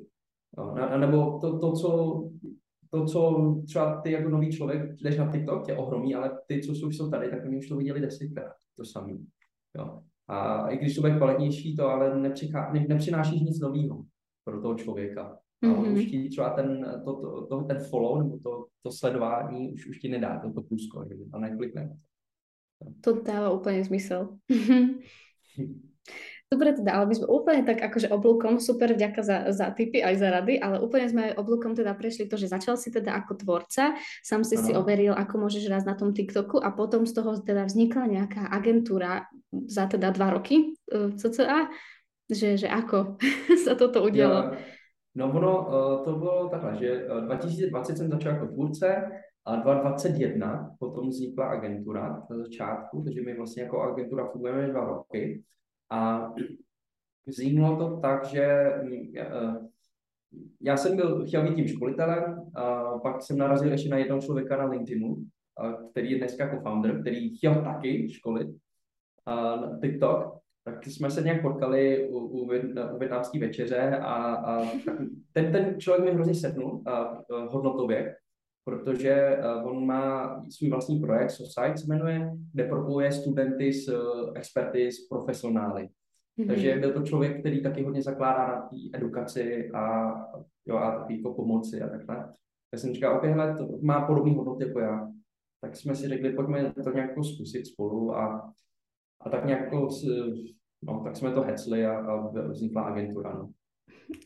A, 0.58 0.98
nebo 0.98 1.40
to, 1.42 1.60
to, 1.60 1.72
co 1.72 2.24
to, 2.90 3.06
co 3.06 3.56
třeba 3.66 4.02
ty 4.02 4.12
jako 4.12 4.30
nový 4.30 4.52
člověk 4.52 5.02
jdeš 5.02 5.18
na 5.18 5.32
TikTok, 5.32 5.66
tě 5.66 5.74
ohromí, 5.74 6.16
ale 6.16 6.40
ty, 6.48 6.62
co 6.62 6.88
už 6.88 6.98
jsou 6.98 7.10
tady, 7.10 7.30
tak 7.30 7.46
oni 7.46 7.58
už 7.58 7.68
to 7.68 7.78
viděli 7.78 8.02
desetkrát, 8.02 8.54
to 8.76 8.86
samý. 8.86 9.28
Jo. 9.78 10.04
A 10.28 10.68
i 10.70 10.78
když 10.78 10.96
to 10.96 11.02
bude 11.02 11.18
kvalitnější, 11.18 11.76
to 11.76 11.88
ale 11.88 12.20
nepřichá, 12.20 12.74
ne, 12.74 12.86
nepřinášíš 12.90 13.42
nic 13.42 13.60
nového 13.60 14.04
pro 14.44 14.62
toho 14.62 14.76
člověka. 14.76 15.40
A 15.64 15.66
mm-hmm. 15.66 15.94
už 15.94 16.06
ti 16.06 16.30
třeba 16.30 16.50
ten, 16.50 17.02
to, 17.06 17.22
to, 17.22 17.46
to, 17.46 17.62
ten 17.62 17.80
follow 17.80 18.24
nebo 18.24 18.38
to, 18.38 18.66
to 18.84 18.92
sledování 18.92 19.74
už, 19.74 19.88
už 19.88 20.00
ti 20.00 20.10
nedá, 20.10 20.40
to, 20.40 20.54
to 20.54 20.62
plusko, 20.62 21.06
a 21.34 21.40
neklikne. 21.40 21.98
To 23.02 23.22
dává 23.22 23.50
úplně 23.50 23.86
smysl. 23.86 24.38
Dobre 26.48 26.72
teda, 26.72 26.96
ale 26.96 27.12
my 27.12 27.16
sme 27.20 27.28
úplne 27.28 27.68
tak 27.68 27.84
akože 27.84 28.08
oblúkom, 28.08 28.64
super 28.64 28.96
vďaka 28.96 29.20
za, 29.20 29.38
za 29.52 29.68
tipy 29.76 30.00
aj 30.00 30.16
za 30.16 30.32
rady, 30.32 30.64
ale 30.64 30.80
úplne 30.80 31.12
sme 31.12 31.24
oblúkom 31.36 31.76
teda 31.76 31.92
prešli 31.92 32.24
to, 32.24 32.40
že 32.40 32.48
začal 32.48 32.80
si 32.80 32.88
teda 32.88 33.20
ako 33.20 33.36
tvorca, 33.44 34.00
sám 34.24 34.48
si 34.48 34.56
ano. 34.56 34.64
si 34.64 34.72
overil, 34.72 35.12
ako 35.12 35.44
môžeš 35.44 35.68
raz 35.68 35.84
na 35.84 36.00
tom 36.00 36.16
TikToku 36.16 36.64
a 36.64 36.72
potom 36.72 37.04
z 37.04 37.20
toho 37.20 37.36
teda 37.44 37.68
vznikla 37.68 38.08
nejaká 38.08 38.48
agentúra 38.48 39.28
za 39.68 39.92
teda 39.92 40.16
dva 40.16 40.40
roky 40.40 40.72
e, 40.88 41.12
CCA, 41.20 41.68
že, 42.32 42.56
že 42.56 42.72
ako 42.72 43.20
sa 43.68 43.76
toto 43.76 44.08
udialo? 44.08 44.56
No 45.20 45.34
ono, 45.34 45.54
uh, 45.68 46.06
to 46.06 46.16
bylo 46.16 46.48
takhle, 46.48 46.78
že 46.80 47.08
2020 47.26 47.92
e, 47.92 47.96
jsem 47.98 48.10
začal 48.10 48.34
jako 48.34 48.48
tvůrce, 48.48 48.88
a 49.48 49.56
2021 49.56 50.76
potom 50.80 51.10
vznikla 51.10 51.46
agentura 51.46 52.24
na 52.30 52.38
začátku, 52.38 53.04
takže 53.04 53.22
my 53.22 53.34
vlastně 53.34 53.64
jako 53.64 53.82
agentura 53.82 54.28
fungujeme 54.28 54.68
dva 54.68 54.86
roky 54.86 55.44
a 55.90 56.32
vzniklo 57.26 57.78
to 57.78 58.00
tak, 58.00 58.26
že 58.26 58.44
eh, 59.18 59.68
já 60.62 60.78
jsem 60.78 60.96
byl, 60.96 61.26
chtěl 61.26 61.44
být 61.44 61.56
tím 61.56 61.68
školitelem, 61.68 62.52
a 62.56 62.98
pak 63.00 63.22
jsem 63.22 63.38
narazil 63.38 63.72
ještě 63.72 63.90
na 63.90 63.98
jednoho 63.98 64.22
člověka 64.22 64.58
na 64.58 64.66
LinkedInu, 64.66 65.16
který 65.92 66.12
je 66.12 66.18
dneska 66.18 66.44
jako 66.44 66.62
founder, 66.62 67.02
který 67.02 67.38
chtěl 67.38 67.64
taky 67.64 68.10
školit 68.10 68.48
na 69.28 69.80
TikTok, 69.82 70.38
tak 70.64 70.86
jsme 70.86 71.10
se 71.10 71.22
nějak 71.22 71.42
potkali 71.42 72.10
u, 72.10 72.18
u, 72.18 72.40
u 72.40 72.48
větnamské 73.00 73.40
večeře 73.40 73.98
a, 73.98 74.14
a 74.36 74.72
ten, 75.32 75.52
ten 75.52 75.80
člověk 75.80 76.06
mi 76.06 76.14
hrozně 76.14 76.36
sednul 76.36 76.84
hodnotově, 77.30 78.16
protože 78.68 79.38
uh, 79.38 79.68
on 79.68 79.86
má 79.86 80.36
svůj 80.50 80.70
vlastní 80.70 81.00
projekt, 81.00 81.32
Society 81.32 81.78
se 81.78 81.88
jmenuje, 81.88 82.32
kde 82.54 82.64
propojuje 82.64 83.12
studenty 83.12 83.74
s 83.74 83.88
uh, 83.88 84.32
experty, 84.36 84.92
s 84.92 85.08
profesionály. 85.08 85.90
Mm-hmm. 86.40 86.48
Takže 86.48 86.76
byl 86.76 86.94
to 86.94 87.04
člověk, 87.04 87.40
který 87.40 87.64
taky 87.64 87.84
hodně 87.84 88.02
zakládá 88.02 88.48
na 88.48 88.62
té 88.62 88.76
edukaci 88.94 89.72
a, 89.72 90.14
jo, 90.66 90.78
a 90.78 91.00
taky 91.00 91.18
jako 91.18 91.34
pomoci 91.34 91.82
a 91.82 91.90
takhle. 91.90 92.34
Tak 92.72 92.80
jsem 92.80 92.94
říkal, 92.94 93.16
OK, 93.16 93.24
hele, 93.24 93.58
to 93.58 93.68
má 93.82 94.08
podobný 94.08 94.36
hodnoty 94.36 94.68
jako 94.68 94.80
já. 94.80 95.08
Tak 95.62 95.76
jsme 95.76 95.96
si 95.96 96.08
řekli, 96.08 96.34
pojďme 96.34 96.74
to 96.84 96.92
nějak 96.92 97.10
jako 97.10 97.24
zkusit 97.24 97.68
spolu 97.68 98.16
a, 98.16 98.54
a 99.22 99.30
tak 99.30 99.46
nějak 99.46 99.62
jako, 99.62 99.90
no, 100.82 101.02
tak 101.04 101.16
jsme 101.16 101.32
to 101.32 101.42
hecli 101.42 101.86
a, 101.86 102.00
a 102.00 102.28
vznikla 102.50 102.82
agentura. 102.82 103.34
No. 103.34 103.50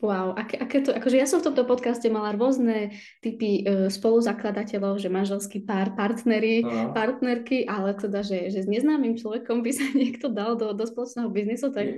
Wow, 0.02 0.38
aké, 0.38 0.62
aké 0.62 0.78
to, 0.86 0.94
akože 0.94 1.18
ja 1.18 1.26
som 1.26 1.42
v 1.42 1.50
tomto 1.50 1.66
podcaste 1.66 2.06
mala 2.14 2.38
rôzne 2.38 2.94
typy 3.22 3.66
uh, 3.66 3.90
spoluzakladateľov, 3.90 5.02
že 5.02 5.10
manželský 5.10 5.66
pár, 5.66 5.98
partnery, 5.98 6.62
uh-huh. 6.62 6.94
partnerky, 6.94 7.66
ale 7.66 7.98
teda, 7.98 8.22
že, 8.22 8.54
že 8.54 8.62
s 8.62 8.70
neznámym 8.70 9.18
človekom 9.18 9.66
by 9.66 9.72
sa 9.74 9.86
niekto 9.98 10.30
dal 10.30 10.54
do, 10.54 10.78
do 10.78 10.86
spoločného 10.86 11.30
biznisu, 11.34 11.74
tak 11.74 11.98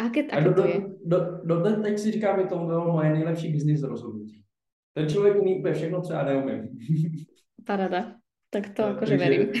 aké, 0.00 0.32
aké 0.32 0.48
do, 0.48 0.52
to 0.56 0.64
je? 0.64 0.76
Do, 1.04 1.18
do, 1.44 1.54
do, 1.60 1.70
teď 1.82 1.98
si 1.98 2.10
říkám, 2.10 2.40
že 2.40 2.46
to 2.46 2.56
bylo 2.58 2.92
moje 2.92 3.12
nejlepší 3.12 3.52
biznis 3.52 3.82
rozhodnutí. 3.82 4.40
Ten 4.94 5.08
člověk 5.08 5.36
umí 5.36 5.58
úplně 5.58 5.74
všechno, 5.74 6.00
co 6.00 6.12
já 6.12 6.24
neumím. 6.24 6.68
Parada. 7.66 8.16
Tak 8.50 8.74
to 8.74 8.84
akože 8.84 9.16
verím. 9.16 9.52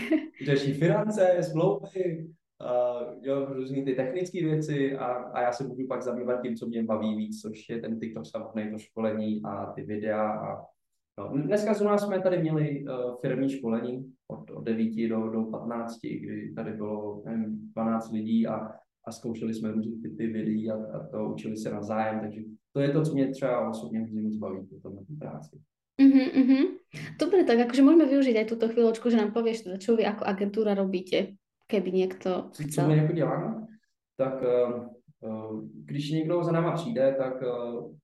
Řeší 0.44 0.72
finance, 0.72 1.38
smlouvy, 1.40 2.28
uh, 2.60 3.24
jo, 3.24 3.46
různý 3.54 3.84
ty 3.84 3.94
technické 3.94 4.44
věci 4.44 4.96
a, 4.96 5.06
a 5.06 5.42
já 5.42 5.52
se 5.52 5.64
budu 5.64 5.86
pak 5.86 6.02
zabývat 6.02 6.42
tím, 6.42 6.56
co 6.56 6.66
mě 6.66 6.82
baví 6.82 7.16
víc, 7.16 7.40
což 7.40 7.68
je 7.68 7.80
ten 7.80 8.00
TikTok 8.00 8.26
samotný, 8.26 8.70
to 8.70 8.78
školení 8.78 9.42
a 9.44 9.72
ty 9.72 9.82
videa. 9.82 10.30
A, 10.32 10.64
no. 11.18 11.42
Dneska 11.42 11.74
z 11.74 11.80
nás 11.80 12.04
jsme 12.04 12.20
tady 12.20 12.38
měli 12.38 12.84
uh, 12.84 13.20
firmní 13.20 13.50
školení 13.50 14.12
od, 14.28 14.50
od 14.50 14.64
9 14.64 15.08
do, 15.08 15.28
do 15.28 15.42
15, 15.42 15.98
kdy 16.02 16.52
tady 16.54 16.72
bylo 16.72 17.22
nevím, 17.26 17.70
12 17.74 18.12
lidí 18.12 18.46
a, 18.46 18.54
a 19.06 19.12
zkoušeli 19.12 19.54
jsme 19.54 19.72
různé 19.72 19.92
typy 20.02 20.26
videí 20.26 20.70
a, 20.70 20.74
a 20.74 21.06
to 21.06 21.28
učili 21.28 21.56
se 21.56 21.70
navzájem, 21.70 22.20
takže 22.20 22.40
to 22.72 22.80
je 22.80 22.90
to, 22.90 23.02
co 23.02 23.14
mě 23.14 23.28
třeba 23.28 23.70
osobně 23.70 24.00
hrozně 24.00 24.22
moc 24.22 24.36
baví 24.36 24.66
v 24.78 24.82
tom 24.82 24.98
práci. 25.18 25.60
Uh-huh, 26.00 26.32
uh-huh. 26.32 26.64
Dobre, 27.20 27.44
tak 27.44 27.68
akože 27.68 27.84
môžeme 27.84 28.08
využiť 28.08 28.34
aj 28.40 28.46
túto 28.48 28.72
chvíľočku, 28.72 29.12
že 29.12 29.20
nám 29.20 29.36
povieš 29.36 29.68
teda, 29.68 29.76
čo 29.76 30.00
vy 30.00 30.08
ako 30.08 30.24
agentúra 30.24 30.72
robíte 30.72 31.36
keby 31.70 31.92
někdo 31.92 32.16
chcel. 32.16 32.50
Co 32.74 32.86
my 32.86 32.96
jako 32.96 33.12
děláme? 33.12 33.66
Tak 34.16 34.42
uh, 35.22 35.64
když 35.74 36.10
někdo 36.10 36.44
za 36.44 36.52
náma 36.52 36.72
přijde, 36.72 37.14
tak 37.18 37.42
uh, 37.42 37.94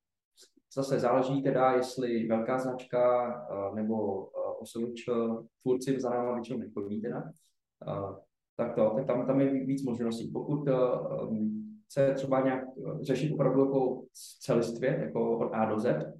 zase 0.74 1.00
záleží 1.00 1.42
teda, 1.42 1.72
jestli 1.72 2.26
velká 2.28 2.58
značka 2.58 3.34
nebo 3.74 4.26
osobič 4.60 5.04
tvůrci 5.62 6.00
za 6.00 6.10
náma 6.10 6.34
většinou 6.34 6.58
nechodí 6.58 7.00
teda. 7.00 7.32
Tak 8.56 8.74
to, 8.74 8.90
tak 8.90 9.06
tam, 9.06 9.26
tam 9.26 9.40
je 9.40 9.64
víc 9.64 9.84
možností. 9.84 10.30
Pokud 10.30 10.68
chce 11.86 12.14
třeba 12.14 12.40
nějak 12.40 12.64
řešit 13.00 13.32
opravdu 13.32 13.60
jako 13.60 14.02
celistvě, 14.40 15.00
jako 15.00 15.38
od 15.38 15.52
A 15.52 15.64
do 15.64 15.78
Z, 15.78 16.12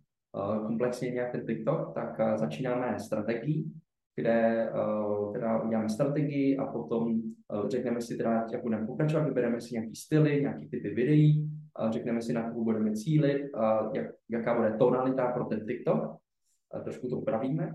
komplexně 0.67 1.11
nějak 1.11 1.33
ten 1.33 1.47
TikTok, 1.47 1.95
tak 1.95 2.39
začínáme 2.39 3.01
strategií, 3.01 3.73
kde 4.17 4.69
uh, 4.75 5.33
teda 5.33 5.63
uděláme 5.63 5.89
strategii 5.89 6.57
a 6.57 6.67
potom 6.67 7.13
uh, 7.13 7.69
řekneme 7.69 8.01
si 8.01 8.17
teda, 8.17 8.47
jak 8.53 8.63
budeme 8.63 8.87
pokračovat, 8.87 9.25
vybereme 9.25 9.61
si 9.61 9.75
nějaký 9.75 9.97
styly, 9.97 10.41
nějaký 10.41 10.69
typy 10.69 10.95
videí, 10.95 11.51
uh, 11.81 11.91
řekneme 11.91 12.23
si, 12.23 12.33
na 12.33 12.51
koho 12.51 12.65
budeme 12.65 12.93
cílit, 12.93 13.43
uh, 13.55 13.95
jak, 13.95 14.07
jaká 14.31 14.57
bude 14.57 14.77
tonalita 14.79 15.33
pro 15.33 15.45
ten 15.45 15.67
TikTok, 15.67 16.05
uh, 16.05 16.83
trošku 16.83 17.09
to 17.09 17.17
upravíme 17.17 17.75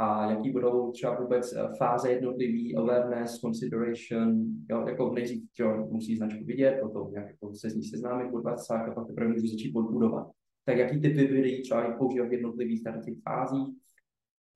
a 0.00 0.30
jaký 0.30 0.50
budou 0.50 0.90
třeba 0.92 1.20
vůbec 1.20 1.54
fáze 1.78 2.12
jednotlivý, 2.12 2.76
awareness, 2.76 3.40
consideration, 3.40 4.46
jo, 4.70 4.84
jako 4.88 5.12
nejdřív 5.14 5.42
jo, 5.58 5.86
musí 5.90 6.16
značku 6.16 6.44
vidět, 6.44 6.78
potom 6.82 7.12
nějak 7.12 7.28
jako 7.28 7.54
se 7.54 7.70
z 7.70 7.76
ní 7.76 7.82
seznámit, 7.82 8.30
budovat 8.30 8.58
a 8.70 8.90
pak 8.94 9.06
teprve 9.06 9.28
můžu 9.28 9.46
začít 9.46 9.72
podbudovat. 9.72 10.30
Tak 10.64 10.76
jaký 10.76 11.00
typy 11.00 11.26
videí 11.26 11.62
třeba 11.62 11.96
používat 11.98 12.28
v 12.28 12.32
jednotlivých 12.32 12.82
těch 13.04 13.14
fázích, 13.28 13.74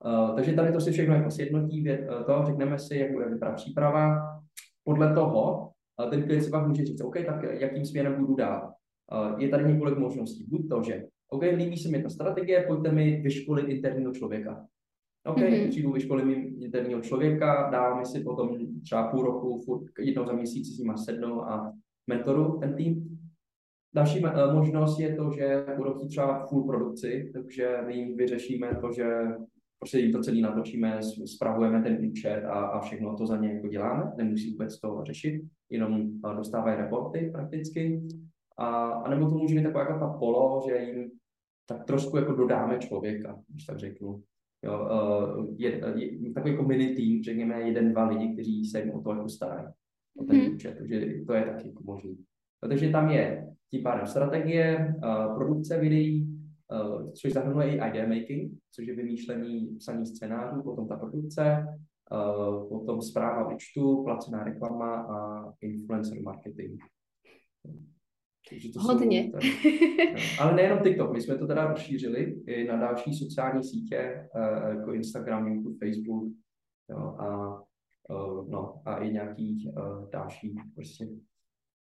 Uh, 0.05 0.35
takže 0.35 0.53
tady 0.53 0.73
to 0.73 0.81
si 0.81 0.93
všechno 0.93 1.15
jako 1.15 1.31
sjednotí, 1.31 1.91
uh, 1.91 2.25
to 2.27 2.43
řekneme 2.47 2.79
si, 2.79 2.97
jak 2.97 3.13
bude 3.13 3.29
vypadat 3.29 3.55
příprava. 3.55 4.17
Podle 4.85 5.15
toho 5.15 5.71
uh, 6.05 6.11
ten 6.11 6.23
klient 6.23 6.43
si 6.43 6.51
pak 6.51 6.67
může 6.67 6.85
říct, 6.85 7.01
OK, 7.01 7.17
tak 7.27 7.43
jakým 7.61 7.85
směrem 7.85 8.15
budu 8.21 8.35
dál. 8.35 8.73
Uh, 9.13 9.41
je 9.41 9.49
tady 9.49 9.73
několik 9.73 9.99
možností. 9.99 10.47
Buď 10.49 10.69
to, 10.69 10.83
že 10.83 11.05
OK, 11.29 11.43
líbí 11.43 11.77
se 11.77 11.89
mi 11.89 12.03
ta 12.03 12.09
strategie, 12.09 12.65
pojďte 12.69 12.93
mi 12.93 13.21
vyškolit 13.21 13.69
interního 13.69 14.13
člověka. 14.13 14.67
OK, 15.27 15.37
mm-hmm. 15.37 15.69
přijdu 15.69 15.93
vyškolím 15.93 16.31
interního 16.63 17.01
člověka, 17.01 17.69
dáváme 17.73 18.05
si 18.05 18.21
potom 18.21 18.59
třeba 18.83 19.09
půl 19.09 19.23
roku, 19.23 19.61
furt 19.65 19.83
jednou 19.99 20.27
za 20.27 20.33
měsíc 20.33 20.69
si 20.69 20.75
s 20.75 20.79
nima 20.79 20.97
sednou 20.97 21.43
a 21.43 21.73
mentoru 22.07 22.59
ten 22.59 22.75
tým. 22.75 23.19
Další 23.95 24.25
možnost 24.53 25.01
je 25.01 25.17
to, 25.17 25.31
že 25.31 25.65
budou 25.77 25.95
chtít 25.95 26.09
třeba 26.09 26.47
full 26.47 26.67
produkci, 26.67 27.31
takže 27.35 27.79
my 27.87 28.15
vyřešíme 28.15 28.79
to, 28.81 28.93
že 28.93 29.05
prostě 29.79 29.99
jim 29.99 30.13
to 30.13 30.21
celý 30.21 30.43
natočíme, 30.43 31.01
spravujeme 31.25 31.83
ten 31.83 32.07
účet 32.11 32.45
a, 32.45 32.53
a 32.53 32.81
všechno 32.81 33.17
to 33.17 33.27
za 33.27 33.37
ně 33.37 33.55
jako 33.55 33.69
děláme, 33.69 34.13
nemusí 34.17 34.51
vůbec 34.53 34.81
to 34.81 35.01
řešit, 35.07 35.43
jenom 35.71 36.21
dostávají 36.37 36.77
reporty 36.77 37.31
prakticky. 37.33 38.03
A, 38.59 38.87
a 38.87 39.11
nebo 39.11 39.31
to 39.31 39.35
může 39.35 39.55
být 39.55 39.63
taková 39.63 39.81
jako 39.81 39.99
ta 39.99 40.09
polo, 40.09 40.63
že 40.69 40.77
jim 40.79 41.11
tak 41.69 41.85
trošku 41.85 42.17
jako 42.17 42.33
dodáme 42.33 42.79
člověka, 42.79 43.43
když 43.49 43.65
tak 43.65 43.79
řeknu. 43.79 44.23
Jo, 44.65 44.89
je, 45.57 45.81
je, 45.97 46.33
takový 46.33 46.53
jako 46.53 46.65
mini 46.65 46.95
tým, 46.95 47.23
řekněme 47.23 47.63
jeden, 47.63 47.93
dva 47.93 48.09
lidi, 48.09 48.33
kteří 48.33 48.65
se 48.65 48.81
jim 48.81 48.91
o 48.91 49.01
to 49.01 49.11
jako 49.11 49.29
starají, 49.29 49.67
o 50.19 50.25
ten 50.25 50.41
hmm. 50.41 50.55
účet, 50.55 50.77
takže 50.79 51.15
to 51.27 51.33
je 51.33 51.45
taky 51.45 51.69
jako 51.69 51.83
možný. 51.85 52.19
Takže 52.61 52.91
tam 52.91 53.11
je 53.11 53.49
tím 53.71 53.83
pádem 53.83 54.07
strategie, 54.07 54.95
produkce 55.35 55.81
videí, 55.81 56.34
což 57.15 57.33
zahrnuje 57.33 57.69
i 57.69 57.75
idea 57.75 58.09
making, 58.09 58.53
což 58.73 58.87
je 58.87 58.97
vymýšlení 58.97 59.77
psaní 59.77 60.07
scénářů, 60.07 60.63
potom 60.63 60.89
ta 60.89 60.97
produkce, 60.97 61.67
uh, 62.13 62.69
potom 62.69 63.03
zpráva 63.03 63.55
účtu, 63.55 64.03
placená 64.05 64.45
reklama 64.45 65.03
a 65.03 65.45
influencer 65.61 66.23
marketing. 66.23 66.83
Takže 68.51 68.73
to 68.73 68.81
Hodně. 68.81 69.23
Jsou, 69.23 69.31
no. 69.33 70.21
Ale 70.41 70.57
nejenom 70.57 70.79
TikTok, 70.79 71.13
my 71.13 71.21
jsme 71.21 71.39
to 71.39 71.47
teda 71.47 71.67
rozšířili 71.67 72.43
i 72.47 72.65
na 72.65 72.77
další 72.77 73.15
sociální 73.15 73.65
sítě, 73.65 74.29
uh, 74.35 74.69
jako 74.69 74.93
Instagram, 74.93 75.49
YouTube, 75.49 75.77
Facebook 75.79 76.33
jo, 76.91 76.99
a, 76.99 77.61
no, 78.49 78.83
a 78.85 78.99
i 78.99 79.13
nějaký 79.13 79.73
další 80.13 80.55
prostě 80.75 81.09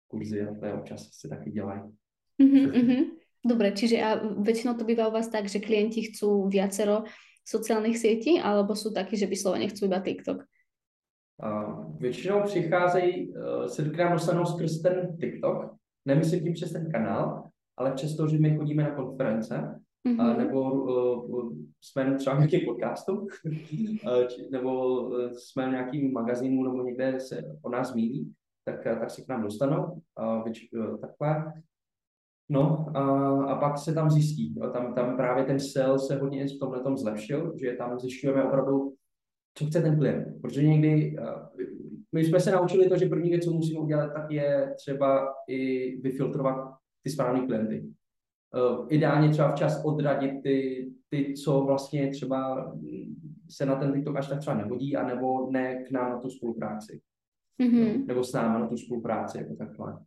kurzy, 0.08 0.38
je 0.64 0.74
občas 0.74 1.08
se 1.12 1.28
taky 1.28 1.50
dělají. 1.50 1.82
Mm-hmm, 2.42 3.10
Dobre, 3.44 3.76
čiže 3.76 4.00
a 4.00 4.24
väčšinou 4.40 4.72
to 4.72 4.88
býva 4.88 5.04
u 5.08 5.12
vás 5.12 5.28
tak, 5.28 5.52
že 5.52 5.60
klienti 5.60 6.08
chcú 6.08 6.48
viacero 6.48 7.04
sociálnych 7.44 8.00
sietí, 8.00 8.40
alebo 8.40 8.72
sú 8.72 8.88
takí, 8.88 9.20
že 9.20 9.28
vyslovene 9.28 9.68
chcú 9.68 9.84
iba 9.84 10.00
TikTok? 10.00 10.48
Uh, 11.44 11.98
většinou 12.00 12.42
přicházejí, 12.42 13.36
uh, 13.36 13.66
se 13.66 13.84
k 13.84 13.96
nám 13.96 14.12
dostanou 14.12 14.44
skrz 14.44 14.82
ten 14.82 15.16
TikTok, 15.20 15.76
nemyslím 16.04 16.42
tím 16.42 16.52
přes 16.52 16.72
ten 16.72 16.92
kanál, 16.92 17.50
ale 17.76 17.92
přesto, 17.92 18.28
že 18.28 18.38
my 18.38 18.56
chodíme 18.56 18.82
na 18.82 18.94
konference, 18.94 19.80
mm-hmm. 20.08 20.30
uh, 20.30 20.38
nebo 20.38 20.72
uh, 20.72 21.52
jsme 21.80 22.14
třeba 22.14 22.36
v 22.36 22.38
nějakém 22.38 22.60
podcastu, 22.64 23.26
či, 24.28 24.48
nebo 24.50 25.10
jsme 25.32 25.68
v 25.68 25.70
nějakým 25.70 26.12
magazínu, 26.12 26.62
nebo 26.62 26.82
někde 26.82 27.20
se 27.20 27.58
o 27.62 27.70
nás 27.70 27.92
zmíní, 27.92 28.32
tak, 28.64 28.84
tak 28.84 29.10
se 29.10 29.22
k 29.22 29.28
nám 29.28 29.42
dostanou, 29.42 30.02
uh, 30.20 30.44
vyč, 30.44 30.68
uh, 30.72 31.00
takhle. 31.00 31.52
No 32.48 32.86
a, 32.96 33.00
a 33.44 33.60
pak 33.60 33.78
se 33.78 33.94
tam 33.94 34.10
zjistí, 34.10 34.54
jo, 34.56 34.70
tam, 34.70 34.94
tam 34.94 35.16
právě 35.16 35.44
ten 35.44 35.60
sell 35.60 35.98
se 35.98 36.16
hodně 36.16 36.46
v 36.46 36.58
tomhle 36.60 36.80
tom 36.80 36.96
zlepšil, 36.96 37.52
že 37.56 37.72
tam 37.72 37.98
zjišťujeme 37.98 38.44
opravdu, 38.44 38.94
co 39.54 39.66
chce 39.66 39.80
ten 39.80 39.98
klient. 39.98 40.40
Protože 40.42 40.62
někdy, 40.62 41.16
my 42.12 42.24
jsme 42.24 42.40
se 42.40 42.50
naučili 42.50 42.88
to, 42.88 42.96
že 42.96 43.06
první 43.06 43.30
věc, 43.30 43.44
co 43.44 43.50
musíme 43.50 43.80
udělat, 43.80 44.12
tak 44.12 44.30
je 44.30 44.74
třeba 44.76 45.34
i 45.48 45.90
vyfiltrovat 46.00 46.74
ty 47.02 47.10
správné 47.10 47.46
klienty. 47.46 47.84
Uh, 48.54 48.86
ideálně 48.90 49.28
třeba 49.28 49.52
včas 49.52 49.84
odradit 49.84 50.42
ty, 50.42 50.88
ty, 51.08 51.34
co 51.44 51.60
vlastně 51.60 52.10
třeba 52.10 52.72
se 53.50 53.66
na 53.66 53.76
ten 53.76 53.92
TikTok 53.92 54.16
až 54.16 54.28
tak 54.28 54.38
třeba 54.38 54.56
nehodí, 54.56 54.96
anebo 54.96 55.50
ne 55.50 55.84
k 55.84 55.90
nám 55.90 56.10
na 56.10 56.18
tu 56.18 56.30
spolupráci. 56.30 57.00
Mm-hmm. 57.60 57.98
No, 57.98 58.04
nebo 58.06 58.24
s 58.24 58.32
námi 58.32 58.60
na 58.60 58.68
tu 58.68 58.76
spolupráci, 58.76 59.38
jako 59.38 59.54
takhle. 59.54 59.98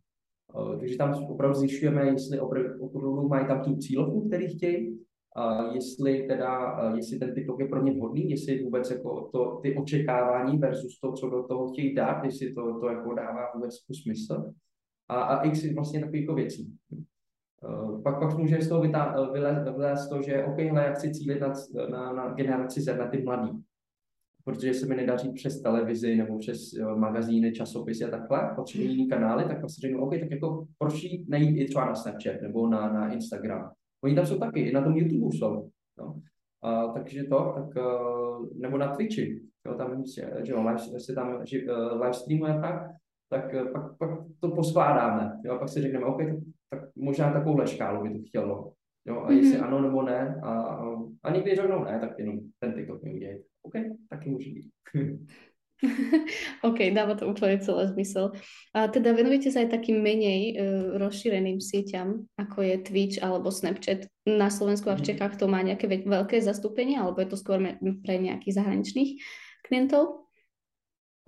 Eh, 0.56 0.78
takže 0.78 0.96
tam 0.96 1.24
opravdu 1.24 1.54
zjišťujeme, 1.54 2.06
jestli 2.06 2.40
opravdu 2.40 3.28
mají 3.28 3.46
tam 3.46 3.62
tu 3.62 3.76
cílovku, 3.76 4.28
který 4.28 4.48
chtějí, 4.48 4.98
a 5.36 5.72
jestli 5.74 6.26
teda, 6.28 6.80
eh, 6.82 6.96
jestli 6.96 7.18
ten 7.18 7.34
TikTok 7.34 7.60
je 7.60 7.68
pro 7.68 7.82
ně 7.82 7.92
vhodný, 7.92 8.30
jestli 8.30 8.64
vůbec 8.64 8.90
jako 8.90 9.28
to, 9.32 9.60
ty 9.62 9.76
očekávání 9.76 10.58
versus 10.58 11.00
to, 11.00 11.12
co 11.12 11.30
do 11.30 11.42
toho 11.42 11.72
chtějí 11.72 11.94
dát, 11.94 12.24
jestli 12.24 12.54
to, 12.54 12.80
to 12.80 12.88
jako 12.88 13.14
dává 13.14 13.52
vůbec 13.54 13.74
jako 13.82 13.94
smysl. 14.02 14.52
A, 15.08 15.22
a 15.22 15.42
x 15.42 15.74
vlastně 15.74 16.00
takových 16.00 16.22
jako 16.22 16.34
věcí. 16.34 16.76
Uh, 17.68 18.02
pak, 18.02 18.18
pak 18.20 18.38
může 18.38 18.60
z 18.60 18.68
toho 18.68 18.82
vylézt, 19.72 20.08
to, 20.08 20.22
že 20.22 20.44
OK, 20.44 20.58
hele, 20.58 20.84
já 20.84 20.92
chci 20.92 21.10
cílit 21.10 21.40
na, 21.40 21.52
na, 21.90 22.12
na 22.12 22.34
generaci 22.34 22.80
Z, 22.80 22.98
na 22.98 23.08
ty 23.08 23.22
mladý. 23.22 23.50
Protože 24.48 24.74
se 24.74 24.86
mi 24.86 24.96
nedaří 24.96 25.32
přes 25.32 25.62
televizi 25.62 26.16
nebo 26.16 26.38
přes 26.38 26.72
magazíny, 26.96 27.52
časopisy 27.52 28.04
a 28.04 28.10
takhle, 28.10 28.52
potřebuji 28.56 28.88
jiný 28.88 29.08
kanály, 29.08 29.44
tak 29.44 29.60
vlastně 29.60 29.88
řeknu, 29.88 30.02
OK, 30.04 30.10
tak 30.20 30.30
jako 30.30 30.66
proč 30.78 31.02
jít 31.02 31.28
nejít 31.28 31.56
i 31.56 31.64
třeba 31.64 31.86
na 31.86 31.94
Snapchat 31.94 32.42
nebo 32.42 32.68
na, 32.68 32.92
na 32.92 33.12
Instagram. 33.12 33.70
Oni 34.04 34.14
tam 34.14 34.26
jsou 34.26 34.38
taky, 34.38 34.60
i 34.60 34.72
na 34.72 34.82
tom 34.82 34.96
YouTube 34.96 35.36
jsou. 35.36 35.68
No. 35.98 36.20
A, 36.62 36.86
takže 36.86 37.24
to, 37.24 37.52
tak, 37.56 37.84
uh, 37.84 38.46
nebo 38.56 38.78
na 38.78 38.94
Twitchi, 38.94 39.42
jo, 39.66 39.74
tam, 39.74 40.04
že 40.42 40.52
jo, 40.52 40.62
live, 40.62 41.00
se 41.00 41.14
tam 41.14 41.46
že, 41.46 41.58
uh, 41.58 42.00
live 42.00 42.14
streamuje 42.14 42.58
tak, 42.60 42.90
tak 43.30 43.54
uh, 43.54 43.72
pak, 43.72 43.98
pak 43.98 44.10
to 44.40 44.48
poskládáme, 44.50 45.40
jo, 45.44 45.52
a 45.54 45.58
pak 45.58 45.68
si 45.68 45.80
řekneme, 45.80 46.04
OK, 46.04 46.18
tak, 46.18 46.36
tak 46.70 46.80
možná 46.96 47.32
takovouhle 47.32 47.66
škálu 47.66 48.02
by 48.02 48.10
to 48.10 48.24
chtělo, 48.26 48.72
jo, 49.08 49.24
a 49.24 49.32
jestli 49.32 49.58
mm-hmm. 49.58 49.64
ano 49.64 49.82
nebo 49.82 50.02
ne, 50.02 50.40
a, 50.42 50.52
a, 51.22 51.32
někdy 51.32 51.56
řeknou 51.56 51.84
ne, 51.84 51.98
tak 52.00 52.18
jenom 52.18 52.38
ten 52.60 52.74
TikTok 52.74 53.02
mi 53.02 53.14
udělejte. 53.14 53.44
OK, 53.62 53.74
taky 54.10 54.30
může 54.30 54.50
být. 54.50 54.70
OK, 56.68 56.90
dáva 56.90 57.14
to 57.14 57.30
úplne 57.30 57.62
celé 57.62 57.86
zmysel. 57.94 58.34
A 58.74 58.90
teda 58.90 59.14
venujete 59.14 59.54
sa 59.54 59.62
aj 59.62 59.78
takým 59.78 60.02
menej 60.02 60.58
uh, 60.58 60.98
rozšíreným 60.98 61.62
sieťam, 61.62 62.26
ako 62.34 62.66
je 62.66 62.74
Twitch 62.82 63.16
alebo 63.22 63.54
Snapchat. 63.54 64.10
Na 64.26 64.50
Slovensku 64.50 64.90
a 64.90 64.98
v 64.98 65.06
mhm. 65.06 65.08
Čechách 65.14 65.34
to 65.38 65.46
má 65.46 65.62
nejaké 65.62 65.86
veľké 65.86 66.42
zastúpenie, 66.42 66.98
alebo 66.98 67.22
je 67.22 67.30
to 67.30 67.38
skôr 67.38 67.62
pre 67.78 68.14
nejakých 68.18 68.58
zahraničných 68.58 69.10
klientov? 69.62 70.26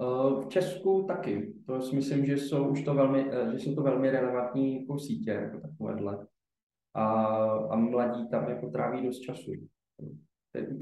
Uh, 0.00 0.42
v 0.42 0.48
Česku 0.48 1.06
taky. 1.06 1.62
To 1.68 1.80
si 1.80 1.96
myslím, 1.96 2.26
že 2.26 2.36
jsou 2.38 2.68
už 2.68 2.82
to 2.82 2.94
velmi, 2.94 3.24
uh, 3.24 3.52
že 3.52 3.58
jsou 3.58 3.74
to 3.74 3.82
velmi 3.82 4.10
relevantní 4.10 4.80
jako 4.80 4.98
sítě, 4.98 5.30
jako 5.30 5.60
takovéhle. 5.60 6.26
A, 6.94 7.04
a 7.70 7.76
mladí 7.76 8.28
tam 8.28 8.48
jako 8.48 8.70
tráví 8.70 9.06
dost 9.06 9.20
času. 9.20 9.52